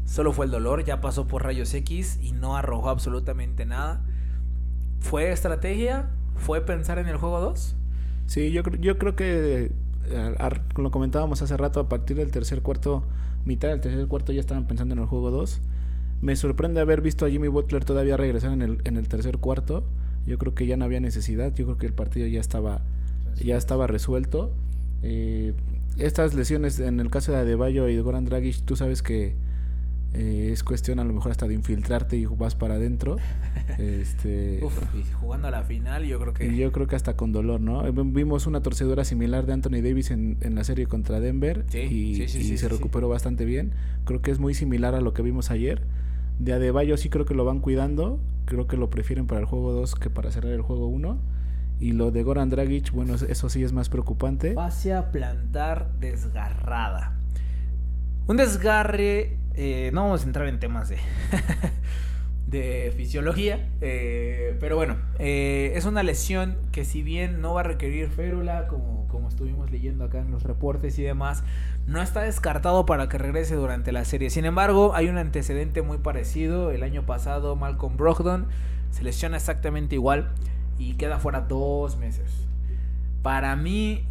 Solo 0.05 0.33
fue 0.33 0.45
el 0.45 0.51
dolor, 0.51 0.83
ya 0.83 1.01
pasó 1.01 1.27
por 1.27 1.43
rayos 1.43 1.73
X 1.73 2.19
y 2.21 2.33
no 2.33 2.55
arrojó 2.55 2.89
absolutamente 2.89 3.65
nada. 3.65 4.01
¿Fue 4.99 5.31
estrategia? 5.31 6.09
¿Fue 6.35 6.61
pensar 6.61 6.99
en 6.99 7.07
el 7.07 7.17
juego 7.17 7.39
2? 7.39 7.75
Sí, 8.27 8.51
yo, 8.51 8.63
yo 8.79 8.97
creo 8.97 9.15
que 9.15 9.71
eh, 10.09 10.35
lo 10.75 10.91
comentábamos 10.91 11.41
hace 11.41 11.57
rato, 11.57 11.79
a 11.79 11.89
partir 11.89 12.17
del 12.17 12.31
tercer 12.31 12.61
cuarto, 12.61 13.03
mitad 13.45 13.69
del 13.69 13.81
tercer 13.81 14.07
cuarto 14.07 14.31
ya 14.31 14.39
estaban 14.39 14.65
pensando 14.65 14.93
en 14.93 15.01
el 15.01 15.07
juego 15.07 15.31
2. 15.31 15.61
Me 16.23 16.37
sorprende 16.37 16.79
haber 16.79 17.01
visto 17.01 17.25
a 17.25 17.29
Jimmy 17.29 17.49
Butler 17.49 17.83
todavía 17.83 18.15
regresar 18.15 18.53
en 18.53 18.61
el, 18.61 18.77
en 18.85 18.95
el 18.95 19.09
tercer 19.09 19.39
cuarto. 19.39 19.83
Yo 20.25 20.37
creo 20.37 20.55
que 20.55 20.65
ya 20.65 20.77
no 20.77 20.85
había 20.85 21.01
necesidad, 21.01 21.53
yo 21.53 21.65
creo 21.65 21.77
que 21.77 21.85
el 21.85 21.91
partido 21.91 22.25
ya 22.27 22.39
estaba, 22.39 22.79
ya 23.35 23.57
estaba 23.57 23.87
resuelto. 23.87 24.53
Eh, 25.01 25.53
estas 25.97 26.33
lesiones, 26.33 26.79
en 26.79 27.01
el 27.01 27.09
caso 27.09 27.33
de 27.33 27.39
Adebayo 27.39 27.89
y 27.89 27.95
de 27.95 28.01
Goran 28.01 28.23
Dragic, 28.23 28.63
tú 28.63 28.77
sabes 28.77 29.01
que 29.01 29.35
eh, 30.13 30.51
es 30.53 30.63
cuestión 30.63 30.99
a 30.99 31.03
lo 31.03 31.11
mejor 31.11 31.31
hasta 31.31 31.45
de 31.45 31.55
infiltrarte 31.55 32.15
y 32.15 32.25
vas 32.25 32.55
para 32.55 32.75
adentro. 32.75 33.17
este, 33.77 34.61
jugando 35.19 35.49
a 35.49 35.51
la 35.51 35.63
final, 35.63 36.05
yo 36.05 36.21
creo 36.21 36.33
que. 36.33 36.47
Y 36.47 36.55
yo 36.55 36.71
creo 36.71 36.87
que 36.87 36.95
hasta 36.95 37.17
con 37.17 37.33
dolor, 37.33 37.59
¿no? 37.59 37.83
Vimos 37.91 38.47
una 38.47 38.61
torcedura 38.61 39.03
similar 39.03 39.45
de 39.45 39.51
Anthony 39.51 39.81
Davis 39.83 40.09
en, 40.09 40.37
en 40.39 40.55
la 40.55 40.63
serie 40.63 40.85
contra 40.85 41.19
Denver 41.19 41.65
y, 41.73 42.25
se 42.27 42.69
recuperó 42.69 43.09
bastante 43.09 43.43
bien. 43.43 43.73
Creo 44.05 44.21
que 44.21 44.31
es 44.31 44.39
muy 44.39 44.53
similar 44.53 44.95
a 44.95 45.01
lo 45.01 45.13
que 45.13 45.21
vimos 45.21 45.51
ayer. 45.51 45.81
De 46.43 46.51
Adebayo 46.53 46.97
sí 46.97 47.09
creo 47.09 47.25
que 47.25 47.33
lo 47.33 47.45
van 47.45 47.59
cuidando. 47.59 48.19
Creo 48.45 48.67
que 48.67 48.75
lo 48.75 48.89
prefieren 48.89 49.27
para 49.27 49.39
el 49.39 49.45
juego 49.45 49.71
2 49.71 49.95
que 49.95 50.09
para 50.09 50.29
cerrar 50.31 50.51
el 50.51 50.61
juego 50.61 50.87
1. 50.87 51.17
Y 51.79 51.93
lo 51.93 52.11
de 52.11 52.23
Goran 52.23 52.49
Dragic, 52.49 52.91
bueno, 52.91 53.15
eso 53.15 53.49
sí 53.49 53.63
es 53.63 53.71
más 53.71 53.89
preocupante. 53.89 54.53
a 54.91 55.11
plantar 55.11 55.91
desgarrada. 55.99 57.13
Un 58.27 58.37
desgarre 58.37 59.37
eh, 59.55 59.91
no 59.93 60.03
vamos 60.03 60.23
a 60.23 60.25
entrar 60.25 60.47
en 60.47 60.59
temas 60.59 60.89
de, 60.89 60.97
de 62.47 62.93
fisiología, 62.95 63.67
eh, 63.81 64.55
pero 64.59 64.75
bueno, 64.75 64.97
eh, 65.17 65.71
es 65.75 65.85
una 65.85 66.03
lesión 66.03 66.57
que 66.71 66.85
si 66.85 67.01
bien 67.01 67.41
no 67.41 67.53
va 67.55 67.61
a 67.61 67.63
requerir 67.63 68.09
férula, 68.09 68.67
como, 68.67 69.07
como 69.07 69.29
estuvimos 69.29 69.71
leyendo 69.71 70.03
acá 70.05 70.19
en 70.19 70.29
los 70.31 70.43
reportes 70.43 70.99
y 70.99 71.03
demás, 71.03 71.43
no 71.87 72.01
está 72.01 72.21
descartado 72.21 72.85
para 72.85 73.09
que 73.09 73.17
regrese 73.17 73.55
durante 73.55 73.91
la 73.91 74.05
serie. 74.05 74.29
Sin 74.29 74.45
embargo, 74.45 74.93
hay 74.93 75.09
un 75.09 75.17
antecedente 75.17 75.81
muy 75.81 75.97
parecido. 75.97 76.71
El 76.71 76.83
año 76.83 77.05
pasado, 77.05 77.55
Malcolm 77.55 77.97
Brogdon 77.97 78.47
se 78.91 79.03
lesiona 79.03 79.37
exactamente 79.37 79.95
igual 79.95 80.29
y 80.77 80.93
queda 80.93 81.19
fuera 81.19 81.41
dos 81.41 81.97
meses. 81.97 82.47
Para 83.21 83.55
mí, 83.55 84.05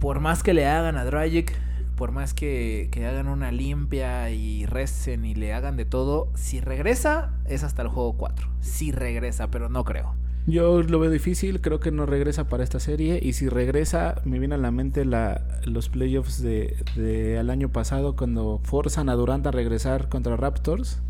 por 0.00 0.20
más 0.20 0.42
que 0.42 0.54
le 0.54 0.66
hagan 0.66 0.96
a 0.96 1.04
Dragic, 1.04 1.52
por 1.96 2.12
más 2.12 2.34
que, 2.34 2.90
hagan 2.96 3.28
una 3.28 3.50
limpia 3.50 4.30
y 4.30 4.66
recen 4.66 5.24
y 5.24 5.34
le 5.34 5.52
hagan 5.54 5.76
de 5.76 5.84
todo, 5.84 6.28
si 6.34 6.60
regresa 6.60 7.32
es 7.46 7.64
hasta 7.64 7.82
el 7.82 7.88
juego 7.88 8.12
4. 8.16 8.48
Si 8.60 8.92
regresa, 8.92 9.50
pero 9.50 9.68
no 9.68 9.84
creo. 9.84 10.14
Yo 10.46 10.82
lo 10.82 11.00
veo 11.00 11.10
difícil, 11.10 11.60
creo 11.60 11.80
que 11.80 11.90
no 11.90 12.06
regresa 12.06 12.48
para 12.48 12.62
esta 12.62 12.78
serie 12.78 13.18
y 13.20 13.32
si 13.32 13.48
regresa 13.48 14.20
me 14.24 14.38
viene 14.38 14.54
a 14.54 14.58
la 14.58 14.70
mente 14.70 15.04
la, 15.04 15.42
los 15.64 15.88
playoffs 15.88 16.40
de, 16.40 16.76
de 16.94 17.38
al 17.38 17.50
año 17.50 17.70
pasado 17.70 18.14
cuando 18.14 18.60
forzan 18.62 19.08
a 19.08 19.14
Durant 19.14 19.44
a 19.46 19.50
regresar 19.50 20.08
contra 20.08 20.36
Raptors 20.36 21.00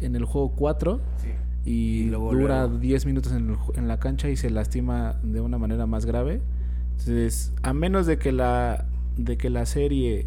en 0.00 0.16
el 0.16 0.24
juego 0.24 0.52
4 0.56 1.00
y, 1.64 2.08
dura 2.08 2.66
10 2.66 3.06
minutos 3.06 3.32
en, 3.32 3.56
en 3.76 3.86
la 3.86 3.98
cancha 3.98 4.30
y 4.30 4.36
se 4.36 4.50
lastima 4.50 5.16
de 5.22 5.40
una 5.40 5.58
manera 5.58 5.86
más 5.86 6.06
grave. 6.06 6.40
Entonces, 6.92 7.52
a 7.62 7.72
menos 7.72 8.06
de 8.06 8.18
que 8.18 8.32
la 8.32 8.86
de 9.16 9.36
que 9.36 9.50
la 9.50 9.66
serie 9.66 10.26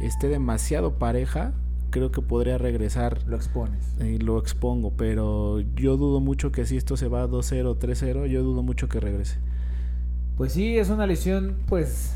esté 0.00 0.28
demasiado 0.28 0.98
pareja, 0.98 1.52
creo 1.90 2.10
que 2.12 2.22
podría 2.22 2.58
regresar. 2.58 3.22
Lo 3.26 3.36
expones. 3.36 3.94
Y 4.00 4.18
lo 4.18 4.38
expongo, 4.38 4.92
pero 4.96 5.60
yo 5.60 5.96
dudo 5.96 6.20
mucho 6.20 6.52
que 6.52 6.66
si 6.66 6.76
esto 6.76 6.96
se 6.96 7.08
va 7.08 7.26
2-0, 7.26 7.78
3-0, 7.78 8.26
yo 8.26 8.42
dudo 8.42 8.62
mucho 8.62 8.88
que 8.88 9.00
regrese. 9.00 9.38
Pues 10.36 10.52
sí, 10.52 10.78
es 10.78 10.88
una 10.88 11.06
lesión 11.06 11.56
pues 11.66 12.14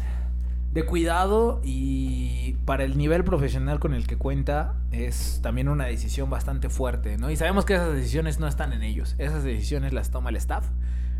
de 0.72 0.86
cuidado 0.86 1.60
y 1.62 2.56
para 2.64 2.84
el 2.84 2.96
nivel 2.96 3.24
profesional 3.24 3.78
con 3.78 3.92
el 3.92 4.06
que 4.06 4.16
cuenta 4.16 4.76
es 4.90 5.40
también 5.42 5.68
una 5.68 5.84
decisión 5.84 6.30
bastante 6.30 6.70
fuerte, 6.70 7.18
¿no? 7.18 7.30
Y 7.30 7.36
sabemos 7.36 7.64
que 7.64 7.74
esas 7.74 7.92
decisiones 7.94 8.40
no 8.40 8.46
están 8.46 8.72
en 8.72 8.82
ellos, 8.82 9.14
esas 9.18 9.44
decisiones 9.44 9.92
las 9.92 10.10
toma 10.10 10.30
el 10.30 10.36
staff, 10.36 10.64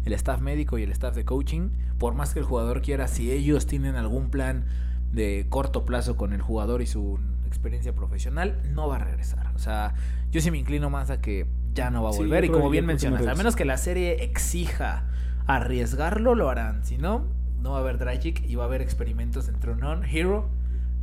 el 0.05 0.13
staff 0.15 0.41
médico 0.41 0.79
y 0.79 0.83
el 0.83 0.93
staff 0.93 1.15
de 1.15 1.25
coaching, 1.25 1.71
por 1.99 2.15
más 2.15 2.35
que 2.35 2.41
el 2.41 2.45
jugador 2.45 2.83
quiera, 2.83 3.09
si 3.09 3.31
ellos 3.31 3.67
tienen 3.67 3.97
algún 3.97 4.31
plan 4.31 4.65
de 5.13 5.47
corto 5.49 5.85
plazo 5.85 6.17
con 6.17 6.33
el 6.33 6.41
jugador 6.41 6.83
y 6.83 6.87
su 6.87 7.19
experiencia 7.47 7.95
profesional, 7.95 8.61
no 8.73 8.89
va 8.89 8.97
a 8.97 8.99
regresar. 9.01 9.53
O 9.55 9.59
sea, 9.59 9.95
yo 10.31 10.41
sí 10.41 10.51
me 10.51 10.59
inclino 10.59 10.91
más 10.91 11.11
a 11.11 11.21
que 11.21 11.47
ya 11.75 11.91
no 11.91 12.03
va 12.03 12.11
a 12.11 12.13
volver 12.13 12.45
y 12.45 12.49
como 12.49 12.71
bien 12.71 12.87
mencionas, 12.87 13.27
a 13.27 13.35
menos 13.35 13.57
que 13.57 13.65
la 13.65 13.77
serie 13.77 14.25
exija 14.25 15.05
arriesgarlo, 15.47 16.35
lo 16.35 16.49
harán, 16.49 16.85
si 16.85 16.99
no 16.99 17.27
no 17.63 17.73
va 17.73 17.79
a 17.79 17.81
haber 17.81 17.99
Dragic 17.99 18.45
y 18.45 18.57
va 18.57 18.65
a 18.65 18.67
haber 18.67 18.83
experimentos 18.83 19.49
entre 19.49 19.75
Non-Hero 19.77 20.49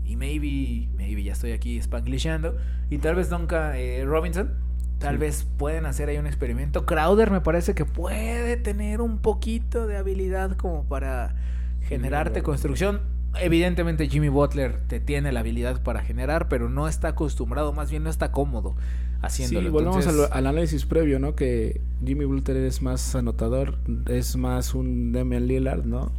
y 0.06 0.16
maybe, 0.16 0.90
maybe 0.98 1.24
ya 1.24 1.34
estoy 1.34 1.52
aquí 1.52 1.82
spanglishando 1.82 2.58
y 2.90 2.98
tal 2.98 3.16
vez 3.16 3.30
Duncan 3.30 3.74
eh, 3.76 4.04
Robinson. 4.06 4.54
Tal 5.00 5.18
vez 5.18 5.48
pueden 5.58 5.86
hacer 5.86 6.10
ahí 6.10 6.18
un 6.18 6.28
experimento. 6.28 6.86
Crowder 6.86 7.32
me 7.32 7.42
parece 7.42 7.74
que 7.74 7.86
puede 7.86 8.58
tener 8.58 9.02
un 9.02 9.20
poquito 9.20 9.88
de 9.88 9.98
habilidad 9.98 10.58
como 10.58 10.84
para 10.84 11.36
generarte 11.82 12.44
construcción. 12.44 13.02
Evidentemente 13.36 14.10
Jimmy 14.10 14.30
Butler 14.30 14.82
te 14.88 15.00
tiene 15.00 15.32
la 15.32 15.40
habilidad 15.40 15.82
para 15.84 16.02
generar, 16.02 16.50
pero 16.50 16.68
no 16.70 16.88
está 16.88 17.10
acostumbrado, 17.10 17.72
más 17.74 17.90
bien 17.90 18.04
no 18.04 18.10
está 18.10 18.32
cómodo 18.32 18.76
haciéndolo. 19.22 19.68
Sí, 19.68 19.72
volvemos 19.72 20.08
al, 20.08 20.48
análisis 20.48 20.86
previo, 20.86 21.20
¿no? 21.20 21.36
Que 21.36 21.80
Jimmy 22.06 22.26
Butler 22.26 22.58
es 22.58 22.82
más 22.82 23.16
anotador, 23.16 23.78
es 24.08 24.36
más 24.36 24.74
un 24.74 25.12
Damian 25.12 25.48
Lillard, 25.48 25.86
¿no? 25.86 26.12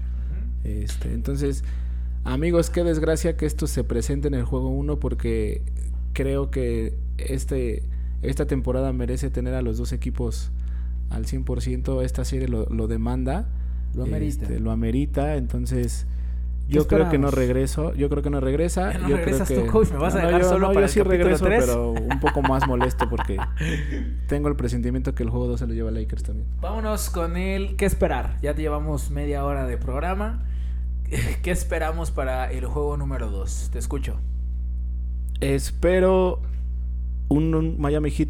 Este, 0.65 1.13
entonces, 1.13 1.65
amigos, 2.25 2.71
qué 2.71 2.85
desgracia 2.85 3.37
que 3.37 3.47
esto 3.47 3.67
se 3.67 3.85
presente 3.85 4.29
en 4.29 4.35
el 4.35 4.45
juego 4.45 4.69
1 4.69 4.99
porque 5.01 5.63
creo 6.13 6.51
que 6.51 6.95
este, 7.19 7.83
esta 8.23 8.47
temporada 8.47 8.93
merece 8.93 9.31
tener 9.31 9.55
a 9.55 9.63
los 9.63 9.79
dos 9.79 9.93
equipos 9.93 10.51
al 11.11 11.27
100%. 11.27 12.03
Esta 12.05 12.25
serie 12.25 12.49
lo, 12.49 12.67
demanda. 12.87 13.47
Lo 13.95 14.05
amerita. 14.05 14.45
Este, 14.45 14.61
lo 14.61 14.71
amerita. 14.71 15.37
Entonces, 15.37 16.07
yo 16.69 16.87
creo 16.87 17.09
que 17.09 17.19
no 17.19 17.31
regreso. 17.31 17.95
Yo 17.95 18.09
creo 18.09 18.23
que 18.23 18.31
no 18.31 18.41
regresa. 18.41 18.93
no 18.95 19.09
yo 19.09 19.17
regresas 19.17 19.49
creo 19.49 19.65
que... 19.65 19.71
coach. 19.71 19.91
Me 19.91 19.99
vas 19.99 20.15
a 20.15 20.27
dejar 20.27 20.45
solo 20.45 20.69
no, 20.69 20.75
para 20.75 20.87
yo 20.87 20.93
sí 20.93 21.03
regreso, 21.03 21.45
pero 21.45 21.93
un 21.93 22.21
poco 22.21 22.43
más 22.43 22.67
molesto 22.67 23.09
porque 23.09 23.39
tengo 24.29 24.49
el 24.49 24.57
presentimiento 24.57 25.15
que 25.15 25.23
el 25.23 25.31
juego 25.31 25.47
2 25.49 25.61
se 25.61 25.67
lo 25.67 25.75
lleva 25.75 25.89
a 25.89 25.93
Lakers 25.93 26.23
también. 26.23 26.47
Vámonos 26.61 27.11
con 27.11 27.37
el 27.37 27.77
¿Qué 27.77 27.87
esperar? 27.87 28.37
Ya 28.43 28.55
te 28.55 28.63
llevamos 28.63 29.11
media 29.11 29.45
hora 29.45 29.67
de 29.67 29.77
programa. 29.79 30.45
¿Qué 31.43 31.51
esperamos 31.51 32.11
para 32.11 32.53
el 32.53 32.67
juego 32.67 32.97
número 32.97 33.31
2? 33.31 33.71
Te 33.73 33.79
escucho. 33.79 34.19
Espero 35.41 36.43
un, 37.31 37.81
Miami 37.81 38.11
Heat 38.11 38.29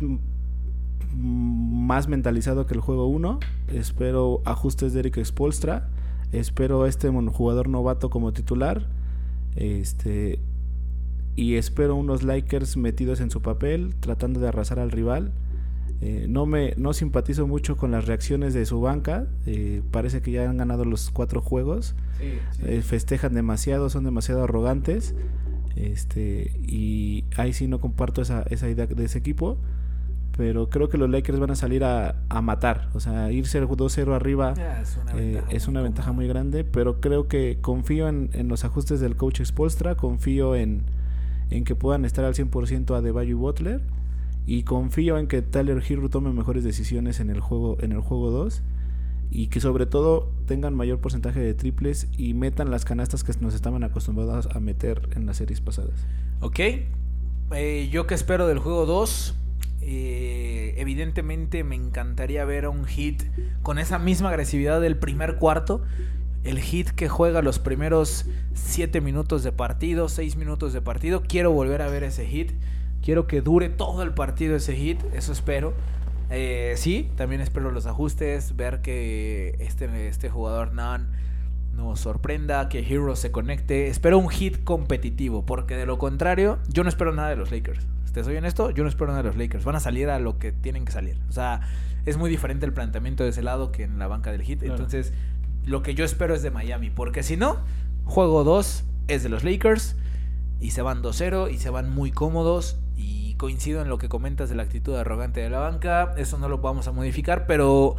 más 1.17 2.07
mentalizado 2.07 2.67
que 2.67 2.75
el 2.75 2.81
juego 2.81 3.07
1. 3.07 3.41
Espero 3.75 4.43
ajustes 4.45 4.93
de 4.93 5.01
Eric 5.01 5.25
Spolstra. 5.25 5.89
Espero 6.33 6.87
este 6.87 7.09
jugador 7.09 7.69
novato 7.69 8.11
como 8.11 8.33
titular. 8.33 8.87
Este. 9.57 10.39
Y 11.35 11.57
espero 11.57 11.97
unos 11.97 12.23
Lakers 12.23 12.77
metidos 12.77 13.21
en 13.21 13.31
su 13.31 13.41
papel, 13.41 13.95
tratando 14.01 14.41
de 14.41 14.49
arrasar 14.49 14.79
al 14.79 14.91
rival. 14.91 15.33
Eh, 16.03 16.27
no 16.29 16.47
me 16.47 16.73
no 16.79 16.95
simpatizo 16.95 17.47
mucho 17.47 17.77
con 17.77 17.91
las 17.91 18.07
reacciones 18.07 18.55
de 18.55 18.67
su 18.67 18.81
banca. 18.81 19.27
Eh, 19.47 19.83
parece 19.91 20.23
que 20.23 20.33
ya 20.33 20.49
han 20.49 20.59
ganado 20.59 20.85
los 20.85 21.11
cuatro 21.11 21.41
juegos. 21.41 21.95
Eh, 22.63 22.83
festejan 22.83 23.35
demasiado, 23.35 23.91
son 23.91 24.05
demasiado 24.05 24.45
arrogantes. 24.45 25.15
Este, 25.87 26.53
y 26.67 27.25
ahí 27.37 27.53
sí 27.53 27.67
no 27.67 27.81
comparto 27.81 28.23
esa, 28.23 28.43
esa 28.51 28.69
idea 28.69 28.87
de 28.87 29.05
ese 29.05 29.19
equipo 29.19 29.59
pero 30.41 30.71
creo 30.71 30.89
que 30.89 30.97
los 30.97 31.11
Lakers 31.11 31.39
van 31.39 31.51
a 31.51 31.55
salir 31.55 31.85
a, 31.85 32.15
matar. 32.43 32.89
O 32.95 33.01
sea, 33.01 33.31
irse 33.31 33.63
2-0 33.63 34.15
arriba 34.15 34.55
es 35.51 35.69
una, 35.69 35.83
ventaja, 35.83 36.13
muy 36.13 36.27
grande, 36.27 36.65
pero 36.65 36.99
creo 36.99 37.29
que 37.29 37.59
confío 37.61 38.09
en, 38.09 38.49
los 38.49 38.65
ajustes 38.65 39.01
del 39.01 39.17
coach 39.17 39.43
Spolstra, 39.43 39.97
confío 39.97 40.57
en, 40.57 40.85
que 41.67 41.75
puedan 41.75 42.07
estar 42.07 42.25
al 42.25 42.33
100% 42.33 42.97
a 42.97 43.03
Debayo 43.03 43.31
y 43.31 43.35
Butler, 43.35 43.83
y 44.47 44.63
confío 44.63 45.19
en 45.19 45.27
que 45.27 45.43
Tyler 45.43 45.83
Hero 45.87 46.09
tome 46.09 46.33
mejores 46.33 46.65
decisiones 46.65 47.21
en 47.21 47.29
el 47.29 47.41
juego 47.41 47.77
en 47.83 47.93
el 47.93 48.01
juego 48.01 48.31
2 48.31 48.63
y 49.31 49.47
que 49.47 49.61
sobre 49.61 49.87
todo 49.87 50.33
tengan 50.47 50.75
mayor 50.75 50.99
porcentaje 50.99 51.41
de 51.41 51.55
triples 51.55 52.09
y 52.17 52.35
metan 52.35 52.71
las 52.71 52.85
canastas 52.85 53.25
que 53.25 53.33
nos 53.41 53.55
estaban 53.55 53.85
acostumbrados 53.85 54.49
a 54.55 54.61
meter 54.61 55.09
en 55.15 55.27
las 55.27 55.37
series 55.37 55.61
pasadas. 55.61 56.07
Ok, 56.41 56.61
eh, 57.53 57.89
yo 57.93 58.07
que 58.07 58.15
espero 58.15 58.47
del 58.47 58.59
juego 58.59 58.87
2, 58.87 59.37
eh, 59.83 60.75
evidentemente 60.77 61.65
me 61.65 61.75
encantaría 61.75 62.45
ver 62.45 62.69
un 62.69 62.85
hit 62.85 63.23
con 63.63 63.79
esa 63.79 63.99
misma 63.99 64.31
agresividad 64.31 64.81
del 64.81 64.97
primer 64.97 65.37
cuarto. 65.37 65.83
El 66.45 66.59
hit 66.59 66.91
que 66.91 67.09
juega 67.09 67.43
los 67.43 67.59
primeros 67.59 68.27
7 68.55 69.01
minutos 69.01 69.43
de 69.43 69.53
partido, 69.53 70.09
6 70.09 70.37
minutos 70.37 70.73
de 70.73 70.81
partido. 70.81 71.23
Quiero 71.27 71.53
volver 71.53 71.83
a 71.83 71.89
ver 71.89 72.03
ese 72.03 72.27
hit. 72.27 72.53
Quiero 73.03 73.27
que 73.27 73.41
dure 73.41 73.69
todo 73.69 74.03
el 74.03 74.13
partido 74.13 74.57
ese 74.57 74.75
hit. 74.75 75.01
Eso 75.15 75.33
espero. 75.33 75.75
Eh, 76.31 76.75
sí, 76.77 77.11
también 77.17 77.41
espero 77.41 77.71
los 77.71 77.87
ajustes. 77.87 78.57
Ver 78.57 78.81
que 78.81 79.57
este, 79.59 80.09
este 80.09 80.31
jugador 80.31 80.73
Nan 80.73 81.11
nos 81.75 82.01
sorprenda. 82.01 82.69
Que 82.69 82.81
Hero 82.81 83.17
se 83.17 83.31
conecte. 83.31 83.89
Espero 83.89 84.19
un 84.19 84.29
hit 84.29 84.65
competitivo. 84.65 85.45
Porque 85.45 85.77
de 85.77 85.87
lo 85.87 85.99
contrario, 85.99 86.59
yo 86.69 86.83
no 86.83 86.89
espero 86.89 87.13
nada 87.13 87.31
de 87.31 87.37
los 87.37 87.51
Lakers 87.51 87.87
te 88.13 88.25
soy 88.25 88.37
honesto, 88.37 88.71
yo 88.71 88.83
no 88.83 88.89
espero 88.89 89.09
nada 89.09 89.23
de 89.23 89.29
los 89.29 89.37
Lakers. 89.37 89.65
Van 89.65 89.77
a 89.77 89.81
salir 89.81 90.09
a 90.11 90.19
lo 90.19 90.39
que 90.39 90.53
tienen 90.53 90.85
que 90.85 90.93
salir. 90.93 91.19
O 91.29 91.33
sea, 91.33 91.61
es 92.07 92.17
muy 92.17 92.31
diferente 92.31 92.67
el 92.67 92.73
planteamiento 92.73 93.25
de 93.25 93.31
ese 93.31 93.43
lado 93.43 93.73
que 93.73 93.85
en 93.85 93.99
la 93.99 94.09
banca 94.09 94.33
del 94.33 94.43
hit. 94.43 94.63
Entonces, 94.63 95.13
lo 95.65 95.83
que 95.83 95.95
yo 95.95 96.05
espero 96.05 96.35
es 96.35 96.43
de 96.43 96.51
Miami. 96.51 96.91
Porque 96.91 97.23
si 97.23 97.37
no, 97.37 97.59
juego 98.05 98.45
2 98.45 98.85
es 99.09 99.23
de 99.23 99.29
los 99.29 99.45
Lakers. 99.45 99.97
Y 100.61 100.73
se 100.73 100.83
van 100.83 101.03
2-0 101.03 101.51
y 101.53 101.59
se 101.59 101.71
van 101.71 101.91
muy 101.91 102.11
cómodos. 102.11 102.79
Coincido 103.41 103.81
en 103.81 103.89
lo 103.89 103.97
que 103.97 104.11
comentas 104.11 104.51
de 104.51 104.55
la 104.55 104.65
actitud 104.65 104.95
arrogante 104.95 105.41
de 105.41 105.49
la 105.49 105.61
banca. 105.61 106.13
Eso 106.19 106.37
no 106.37 106.51
lo 106.51 106.59
vamos 106.59 106.87
a 106.87 106.93
modificar, 106.93 107.47
pero... 107.47 107.97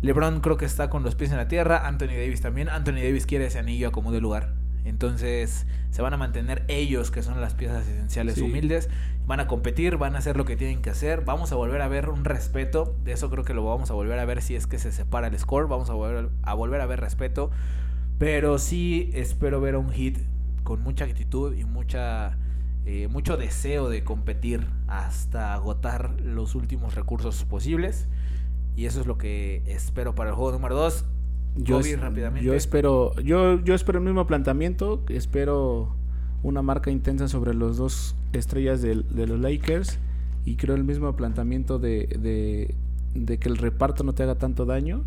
LeBron 0.00 0.40
creo 0.40 0.56
que 0.56 0.64
está 0.64 0.88
con 0.88 1.02
los 1.02 1.14
pies 1.14 1.30
en 1.32 1.36
la 1.36 1.48
tierra, 1.48 1.86
Anthony 1.86 2.14
Davis 2.16 2.40
también. 2.40 2.70
Anthony 2.70 3.02
Davis 3.02 3.26
quiere 3.26 3.46
ese 3.46 3.58
anillo 3.58 3.88
a 3.88 3.92
como 3.92 4.12
de 4.12 4.20
lugar. 4.20 4.54
Entonces 4.84 5.66
se 5.90 6.02
van 6.02 6.14
a 6.14 6.16
mantener 6.16 6.64
ellos, 6.68 7.10
que 7.10 7.22
son 7.22 7.38
las 7.40 7.52
piezas 7.54 7.86
esenciales 7.86 8.38
humildes, 8.38 8.88
van 9.26 9.40
a 9.40 9.46
competir, 9.46 9.98
van 9.98 10.14
a 10.14 10.18
hacer 10.18 10.38
lo 10.38 10.46
que 10.46 10.56
tienen 10.56 10.80
que 10.80 10.88
hacer, 10.88 11.24
vamos 11.24 11.52
a 11.52 11.56
volver 11.56 11.82
a 11.82 11.88
ver 11.88 12.08
un 12.08 12.24
respeto, 12.24 12.96
de 13.04 13.12
eso 13.12 13.28
creo 13.28 13.44
que 13.44 13.52
lo 13.52 13.64
vamos 13.64 13.90
a 13.90 13.94
volver 13.94 14.18
a 14.18 14.24
ver 14.24 14.40
si 14.40 14.54
es 14.56 14.66
que 14.66 14.78
se 14.78 14.90
separa 14.90 15.26
el 15.26 15.38
score, 15.38 15.68
vamos 15.68 15.90
a 15.90 15.92
volver 15.92 16.30
a, 16.42 16.54
volver 16.54 16.80
a 16.80 16.86
ver 16.86 17.00
respeto, 17.00 17.50
pero 18.18 18.58
sí 18.58 19.10
espero 19.12 19.60
ver 19.60 19.76
un 19.76 19.90
hit 19.90 20.18
con 20.62 20.80
mucha 20.82 21.04
actitud 21.04 21.54
y 21.54 21.64
mucha... 21.64 22.38
Eh, 22.90 23.06
mucho 23.06 23.36
deseo 23.36 23.90
de 23.90 24.02
competir 24.02 24.66
hasta 24.86 25.52
agotar 25.52 26.18
los 26.22 26.54
últimos 26.54 26.94
recursos 26.94 27.44
posibles. 27.44 28.08
Y 28.76 28.86
eso 28.86 29.02
es 29.02 29.06
lo 29.06 29.18
que 29.18 29.62
espero 29.66 30.14
para 30.14 30.30
el 30.30 30.36
juego 30.36 30.52
número 30.52 30.74
2 30.74 31.04
yo, 31.56 31.82
yo 32.40 32.54
espero, 32.54 33.14
yo, 33.16 33.62
yo 33.62 33.74
espero 33.74 33.98
el 33.98 34.04
mismo 34.06 34.26
planteamiento, 34.26 35.02
espero 35.10 35.94
una 36.42 36.62
marca 36.62 36.90
intensa 36.90 37.28
sobre 37.28 37.52
los 37.52 37.76
dos 37.76 38.16
estrellas 38.32 38.80
de, 38.80 38.94
los 38.94 39.38
Lakers 39.38 39.98
y 40.46 40.56
creo 40.56 40.74
el 40.74 40.84
mismo 40.84 41.14
planteamiento 41.14 41.78
de, 41.78 42.06
de, 43.14 43.38
que 43.38 43.48
el 43.50 43.58
reparto 43.58 44.02
no 44.02 44.14
te 44.14 44.22
haga 44.22 44.36
tanto 44.36 44.64
daño. 44.64 45.04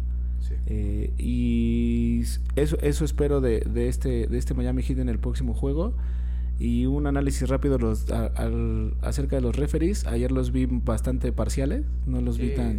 Eh, 0.68 1.14
y 1.18 2.22
eso, 2.56 2.78
eso 2.82 3.06
espero 3.06 3.42
de, 3.42 3.62
de, 3.62 3.88
este, 3.88 4.28
de 4.28 4.38
este 4.38 4.54
Miami 4.54 4.84
Heat 4.84 5.00
en 5.00 5.10
el 5.10 5.18
próximo 5.18 5.56
juego. 5.56 5.96
Y 6.62 6.86
un 6.86 7.08
análisis 7.08 7.50
rápido 7.50 7.80
los, 7.80 8.06
acerca 9.02 9.36
de 9.36 9.42
los 9.42 9.56
referees. 9.56 10.06
Ayer 10.06 10.32
los 10.32 10.52
vi 10.52 10.68
bastante 10.70 11.32
parciales, 11.32 11.86
no 12.06 12.22
los 12.22 12.38
vi 12.38 12.54
tan... 12.54 12.78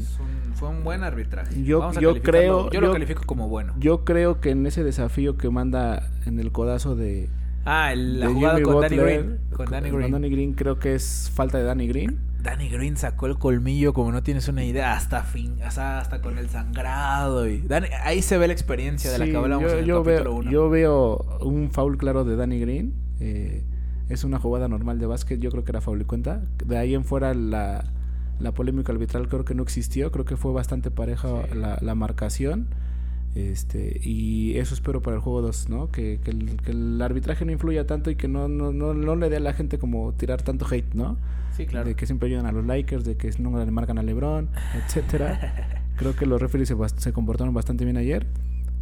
fue 0.55 0.69
un 0.69 0.85
buen 0.85 1.03
arbitraje. 1.03 1.65
Yo, 1.65 1.91
yo 2.01 2.23
creo... 2.23 2.71
Yo, 2.71 2.81
lo 2.81 2.93
califico 2.93 3.25
como 3.27 3.49
bueno. 3.49 3.75
Yo 3.81 4.05
creo 4.05 4.41
que 4.41 4.51
en 4.51 4.67
ese 4.67 4.85
desafío 4.85 5.37
que 5.37 5.51
manda 5.51 6.09
en 6.27 6.39
el 6.39 6.53
codazo 6.53 6.95
de... 6.95 7.29
Ah, 7.65 7.93
la 7.97 8.29
jugada 8.29 8.63
con 8.63 8.83
Danny 8.83 8.97
Green. 8.97 9.39
Con, 9.53 9.67
Danny 9.67 9.91
Green. 9.91 10.13
Danny 10.13 10.31
Green 10.31 10.53
creo 10.53 10.79
que 10.79 10.95
es 10.95 11.33
falta 11.35 11.59
de 11.59 11.65
Danny 11.65 11.89
Green. 11.89 12.21
Danny 12.41 12.69
Green 12.69 12.97
sacó 12.97 13.27
el 13.27 13.37
colmillo 13.37 13.93
como 13.95 14.13
no 14.13 14.23
tienes 14.23 14.47
una 14.47 14.65
idea, 14.65 14.93
hasta 14.93 15.25
fin, 15.25 15.57
hasta, 15.61 16.21
con 16.21 16.39
el 16.39 16.49
sangrado. 16.49 17.49
Y 17.49 17.65
ahí 18.05 18.23
se 18.23 18.39
ve 18.39 18.47
la 18.47 18.53
experiencia 18.53 19.11
de 19.11 19.19
la 19.19 19.25
que 19.25 19.37
hablamos 19.37 19.65
yo, 19.65 19.73
en 19.73 19.79
el 19.81 19.87
yo 19.87 20.05
capítulo 20.05 20.39
veo, 20.39 20.51
Yo 20.51 20.71
veo 20.71 21.39
un 21.41 21.73
foul 21.73 21.99
claro 21.99 22.25
de 22.25 22.37
Danny 22.37 22.61
Green. 22.61 22.95
Eh, 23.19 23.63
es 24.13 24.25
una 24.25 24.39
jugada 24.39 24.69
normal 24.69 24.99
de 24.99 25.07
básquet, 25.07 25.41
yo 25.41 25.51
creo 25.51 25.65
que 25.65 25.73
era 25.73 25.81
foul 25.81 26.03
y 26.03 26.05
cuenta. 26.05 26.43
De 26.65 26.77
ahí 26.77 26.95
en 26.95 27.05
fuera 27.05 27.33
la, 27.33 27.85
la 28.39 28.53
polémica 28.53 28.93
arbitral 28.93 29.29
creo 29.29 29.45
que 29.45 29.55
no 29.55 29.63
existió, 29.63 30.13
creo 30.13 30.25
que 30.25 30.37
fue 30.37 30.53
bastante 30.53 30.91
pareja 30.91 31.29
la, 31.55 31.79
la, 31.81 31.95
marcación. 31.95 32.67
Este, 33.35 33.99
y 34.03 34.59
eso 34.59 34.75
espero 34.75 35.01
para 35.01 35.17
el 35.17 35.23
juego 35.23 35.41
2, 35.41 35.71
¿no? 35.71 35.91
Que, 35.91 36.21
que, 36.23 36.31
el, 36.31 36.61
que, 36.61 36.73
el, 36.73 37.01
arbitraje 37.01 37.47
no 37.47 37.53
influya 37.53 37.87
tanto 37.87 38.11
y 38.11 38.17
que 38.17 38.29
no, 38.29 38.49
no, 38.49 38.73
no, 38.73 38.93
no, 38.93 39.17
le 39.17 39.31
dé 39.31 39.37
a 39.37 39.41
la 39.41 39.55
gente 39.55 39.79
como 39.79 40.13
tirar 40.13 40.43
tanto 40.43 40.67
hate, 40.71 40.93
¿no? 40.93 41.17
Sí, 41.57 41.65
claro. 41.65 41.89
De 41.89 41.95
que 41.95 42.05
siempre 42.05 42.29
ayudan 42.29 42.45
a 42.45 42.53
los 42.53 42.67
Lakers, 42.67 43.05
de 43.05 43.17
que 43.17 43.31
no 43.39 43.59
le 43.65 43.71
marcan 43.71 43.99
a 43.99 44.03
LeBron, 44.03 44.51
etcétera. 44.85 45.81
Creo 45.97 46.15
que 46.15 46.27
los 46.27 46.41
referees 46.41 46.69
se, 46.69 46.77
se 46.97 47.13
comportaron 47.15 47.55
bastante 47.55 47.85
bien 47.85 47.97
ayer. 47.97 48.27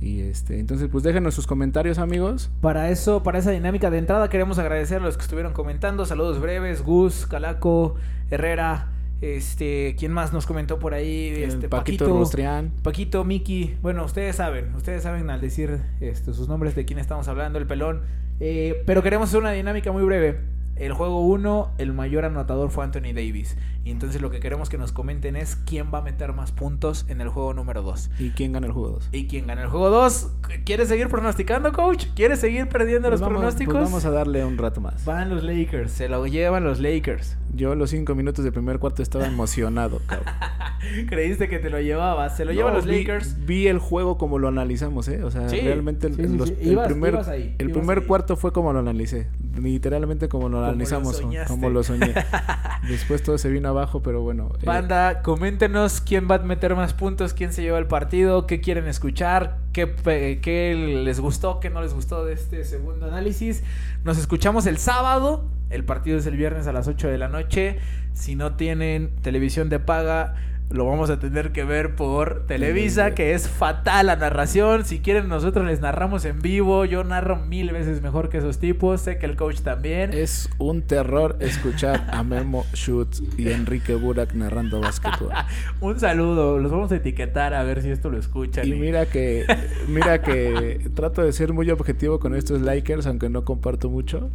Y 0.01 0.21
este, 0.21 0.59
entonces, 0.59 0.89
pues 0.91 1.05
déjenos 1.05 1.35
sus 1.35 1.47
comentarios, 1.47 1.99
amigos. 1.99 2.51
Para 2.63 2.91
eso, 2.91 3.23
para 3.23 3.39
esa 3.39 3.51
dinámica 3.51 3.91
de 3.91 3.99
entrada, 3.99 4.31
queremos 4.31 4.59
agradecer 4.59 5.01
a 5.01 5.05
los 5.05 5.17
que 5.17 5.23
estuvieron 5.23 5.53
comentando. 5.53 6.07
Saludos 6.07 6.41
breves, 6.41 6.83
Gus, 6.83 7.27
Calaco, 7.27 7.97
Herrera, 8.31 8.89
este, 9.21 9.97
¿quién 9.99 10.13
más 10.13 10.33
nos 10.33 10.47
comentó 10.47 10.79
por 10.79 10.95
ahí? 10.95 11.29
Este, 11.37 11.69
Paquito, 11.69 12.07
Paquito 12.07 12.71
Paquito, 12.83 13.25
Miki. 13.25 13.77
Bueno, 13.83 14.05
ustedes 14.05 14.37
saben, 14.37 14.75
ustedes 14.75 15.03
saben 15.03 15.29
al 15.29 15.43
decir 15.43 15.81
este, 16.01 16.33
sus 16.33 16.49
nombres 16.49 16.75
de 16.75 16.87
quién 16.87 16.99
estamos 16.99 17.29
hablando, 17.29 17.59
el 17.59 17.67
pelón. 17.67 18.01
Eh, 18.41 18.83
pero 18.87 19.03
queremos 19.03 19.29
hacer 19.29 19.41
una 19.41 19.53
dinámica 19.53 19.93
muy 19.93 20.03
breve. 20.03 20.41
El 20.81 20.95
juego 20.95 21.21
1, 21.27 21.73
el 21.77 21.93
mayor 21.93 22.25
anotador 22.25 22.71
fue 22.71 22.85
Anthony 22.85 23.12
Davis. 23.12 23.55
Y 23.85 23.90
entonces 23.90 24.23
lo 24.23 24.31
que 24.31 24.40
queremos 24.40 24.71
que 24.71 24.79
nos 24.79 24.93
comenten 24.93 25.37
es 25.37 25.57
quién 25.57 25.93
va 25.93 25.99
a 25.99 26.03
meter 26.03 26.33
más 26.33 26.53
puntos 26.53 27.05
en 27.09 27.21
el 27.21 27.29
juego 27.29 27.53
número 27.53 27.83
2. 27.83 28.11
¿Y 28.19 28.31
quién 28.31 28.53
gana 28.53 28.66
el 28.66 28.73
juego 28.73 28.88
2? 28.88 29.09
¿Y 29.12 29.27
quién 29.27 29.47
gana 29.47 29.62
el 29.62 29.69
juego 29.69 29.90
2? 29.90 30.31
¿Quieres 30.64 30.88
seguir 30.88 31.09
pronosticando, 31.09 31.73
coach? 31.73 32.07
¿Quieres 32.14 32.40
seguir 32.40 32.67
perdiendo 32.69 33.11
pues 33.11 33.21
los 33.21 33.29
pronósticos? 33.29 33.75
Pues 33.75 33.85
vamos 33.85 34.04
a 34.07 34.11
darle 34.11 34.42
un 34.42 34.57
rato 34.57 34.81
más. 34.81 35.04
Van 35.04 35.29
los 35.29 35.42
Lakers, 35.42 35.92
se 35.92 36.09
lo 36.09 36.27
llevan 36.27 36.65
los 36.65 36.81
Lakers. 36.81 37.37
Yo 37.52 37.75
los 37.75 37.90
cinco 37.90 38.15
minutos 38.15 38.42
del 38.44 38.52
primer 38.52 38.79
cuarto 38.79 39.02
estaba 39.02 39.27
emocionado, 39.27 40.00
cabrón. 40.07 40.35
Creíste 41.09 41.48
que 41.48 41.59
te 41.59 41.69
lo 41.69 41.81
llevabas. 41.81 42.37
Se 42.37 42.44
lo 42.44 42.52
llevan 42.52 42.75
los 42.75 42.87
Lakers. 42.87 43.44
Vi 43.44 43.67
el 43.67 43.79
juego 43.79 44.17
como 44.17 44.38
lo 44.38 44.48
analizamos, 44.48 45.09
¿eh? 45.09 45.23
O 45.25 45.31
sea, 45.31 45.46
realmente 45.48 46.07
el, 46.07 46.15
primer, 46.15 47.19
el 47.59 47.71
primer 47.71 48.07
cuarto 48.07 48.37
fue 48.37 48.52
como 48.52 48.73
lo 48.73 48.79
analicé. 48.79 49.29
Literalmente 49.61 50.29
como 50.29 50.48
lo 50.48 50.69
analizamos, 50.71 51.23
como 51.46 51.71
lo 51.71 51.83
soñé. 51.83 52.14
Después 52.88 53.23
todo 53.23 53.38
se 53.38 53.50
vino 53.50 53.68
abajo, 53.68 54.02
pero 54.02 54.23
bueno. 54.23 54.52
Eh. 54.60 54.66
Banda, 54.66 55.23
coméntenos 55.23 56.00
quién 56.00 56.29
va 56.31 56.37
a 56.37 56.38
meter 56.38 56.75
más 56.75 56.94
puntos, 56.94 57.35
quién 57.35 57.52
se 57.52 57.62
lleva 57.62 57.79
el 57.79 57.87
partido, 57.87 58.46
qué 58.46 58.60
quieren 58.60 58.87
escuchar, 58.87 59.58
qué, 59.73 59.94
qué 60.42 60.75
les 61.04 61.21
gustó, 61.21 61.60
qué 61.60 61.71
no 61.71 61.83
les 61.83 61.94
gustó 61.94 62.25
de 62.25 62.33
este 62.35 62.64
segundo 62.64 63.06
análisis. 63.06 63.62
Nos 64.04 64.18
escuchamos 64.18 64.66
el 64.66 64.79
sábado. 64.79 65.44
El 65.68 65.85
partido 65.85 66.18
es 66.18 66.27
el 66.27 66.37
viernes 66.37 66.66
a 66.66 66.73
las 66.73 66.88
8 66.88 67.08
de 67.08 67.18
la 67.18 67.29
noche. 67.29 67.79
Si 68.12 68.35
no 68.35 68.56
tienen 68.56 69.10
televisión 69.23 69.68
de 69.68 69.79
paga, 69.79 70.35
lo 70.71 70.87
vamos 70.87 71.10
a 71.10 71.18
tener 71.18 71.50
que 71.50 71.64
ver 71.64 71.96
por 71.96 72.46
Televisa, 72.46 73.12
que 73.12 73.35
es 73.35 73.48
fatal 73.48 74.06
la 74.06 74.16
narración. 74.16 74.85
Si 74.85 75.00
quieren, 75.00 75.29
nosotros 75.29 75.66
les 75.66 75.81
narramos 75.81 76.25
en 76.25 76.40
vivo. 76.40 76.85
Yo 76.85 77.02
narro 77.02 77.37
mil 77.37 77.73
veces 77.73 78.02
mejor 78.02 78.29
que 78.29 78.38
esos 78.38 78.58
tipos. 78.58 79.00
Sé 79.00 79.18
que 79.18 79.27
el 79.27 79.37
coach 79.37 79.62
también. 79.62 80.12
Es 80.12 80.48
un 80.58 80.83
terror 80.83 81.37
escuchar 81.40 82.06
a 82.12 82.23
Memo 82.23 82.64
Schutz 82.73 83.21
y 83.37 83.50
Enrique 83.50 83.96
Burak 83.96 84.35
narrando 84.35 84.81
básquetbol. 84.81 85.33
un 85.81 85.98
saludo. 85.98 86.58
Los 86.58 86.71
vamos 86.71 86.92
a 86.92 86.96
etiquetar 86.96 87.52
a 87.52 87.64
ver 87.64 87.83
si 87.83 87.90
esto 87.90 88.08
lo 88.08 88.18
escuchan. 88.18 88.66
Y 88.66 88.73
mira 88.73 89.06
que, 89.06 89.46
mira 89.88 90.23
que 90.23 90.88
trato 90.94 91.23
de 91.23 91.33
ser 91.33 91.52
muy 91.52 91.68
objetivo 91.71 92.21
con 92.21 92.37
estos 92.37 92.60
likers, 92.60 93.06
aunque 93.06 93.29
no 93.29 93.44
comparto 93.44 93.90
mucho. 93.90 94.31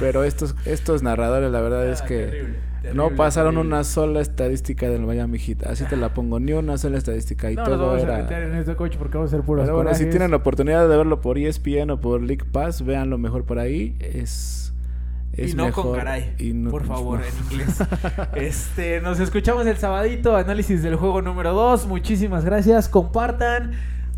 Pero 0.00 0.24
estos, 0.24 0.54
estos 0.64 1.02
narradores, 1.02 1.50
la 1.50 1.60
verdad 1.60 1.86
es 1.88 2.02
ah, 2.02 2.06
que 2.06 2.54
no 2.94 3.10
pasaron 3.10 3.58
una 3.58 3.84
sola 3.84 4.20
estadística 4.20 4.88
del 4.88 5.02
Miami 5.02 5.38
Heat. 5.38 5.66
Así 5.66 5.84
te 5.84 5.96
la 5.96 6.14
pongo, 6.14 6.40
ni 6.40 6.52
una 6.52 6.78
sola 6.78 6.98
estadística. 6.98 7.50
Y 7.50 7.56
todo 7.56 7.86
vamos 7.88 8.02
era. 8.02 8.16
A 8.16 8.22
meter 8.22 8.42
en 8.44 8.54
este 8.54 8.76
coche 8.76 8.98
porque 8.98 9.18
vamos 9.18 9.32
a 9.32 9.36
ser 9.36 9.44
puros 9.44 9.64
Pero 9.64 9.76
bueno, 9.76 9.94
si 9.94 10.06
tienen 10.06 10.30
la 10.30 10.38
oportunidad 10.38 10.88
de 10.88 10.96
verlo 10.96 11.20
por 11.20 11.38
ESPN 11.38 11.90
o 11.90 12.00
por 12.00 12.22
League 12.22 12.44
Pass, 12.50 12.84
véanlo 12.84 13.18
mejor 13.18 13.44
por 13.44 13.58
ahí. 13.58 13.96
Es. 14.00 14.72
Es 15.32 15.52
y 15.52 15.54
no 15.54 15.70
con 15.70 15.94
caray, 15.94 16.34
por 16.70 16.86
favor, 16.86 17.20
en 17.20 17.44
inglés. 17.44 17.82
este, 18.34 19.02
nos 19.02 19.20
escuchamos 19.20 19.66
el 19.66 19.76
sabadito, 19.76 20.34
análisis 20.34 20.82
del 20.82 20.96
juego 20.96 21.20
número 21.20 21.52
2. 21.52 21.88
Muchísimas 21.88 22.42
gracias, 22.42 22.88
compartan. 22.88 23.72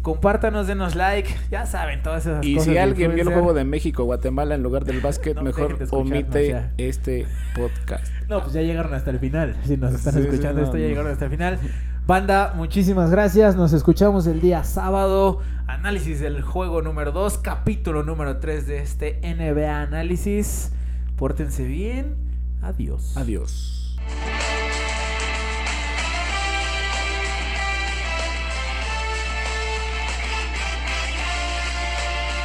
Compártanos, 0.09 0.66
denos 0.66 0.94
like, 0.94 1.28
ya 1.50 1.66
saben, 1.66 2.02
todas 2.02 2.24
esas 2.24 2.42
y 2.42 2.54
cosas. 2.54 2.68
Y 2.68 2.70
si 2.70 2.78
alguien 2.78 3.14
vio 3.14 3.24
el 3.24 3.28
juego 3.28 3.52
de 3.52 3.64
México, 3.64 4.04
Guatemala 4.04 4.54
en 4.54 4.62
lugar 4.62 4.86
del 4.86 5.00
básquet, 5.02 5.38
mejor 5.42 5.76
omite 5.90 6.70
este 6.78 7.26
podcast. 7.54 8.06
No, 8.26 8.40
pues 8.40 8.54
ya 8.54 8.62
llegaron 8.62 8.94
hasta 8.94 9.11
el 9.11 9.18
final. 9.18 9.54
Si 9.66 9.76
nos 9.76 9.92
están 9.92 10.16
escuchando 10.16 10.62
esto, 10.62 10.78
ya 10.78 10.86
llegaron 10.86 11.12
hasta 11.12 11.26
el 11.26 11.30
final. 11.30 11.59
Banda, 12.06 12.54
muchísimas 12.56 13.11
gracias. 13.11 13.54
Nos 13.54 13.74
escuchamos 13.74 14.26
el 14.26 14.40
día 14.40 14.64
sábado. 14.64 15.40
Análisis 15.66 16.20
del 16.20 16.40
juego 16.40 16.80
número 16.80 17.12
2, 17.12 17.36
capítulo 17.36 18.02
número 18.02 18.38
3 18.38 18.66
de 18.66 18.78
este 18.78 19.20
NBA 19.22 19.82
Análisis. 19.82 20.72
Pórtense 21.16 21.64
bien. 21.64 22.14
Adiós. 22.62 23.14
Adiós. 23.14 23.98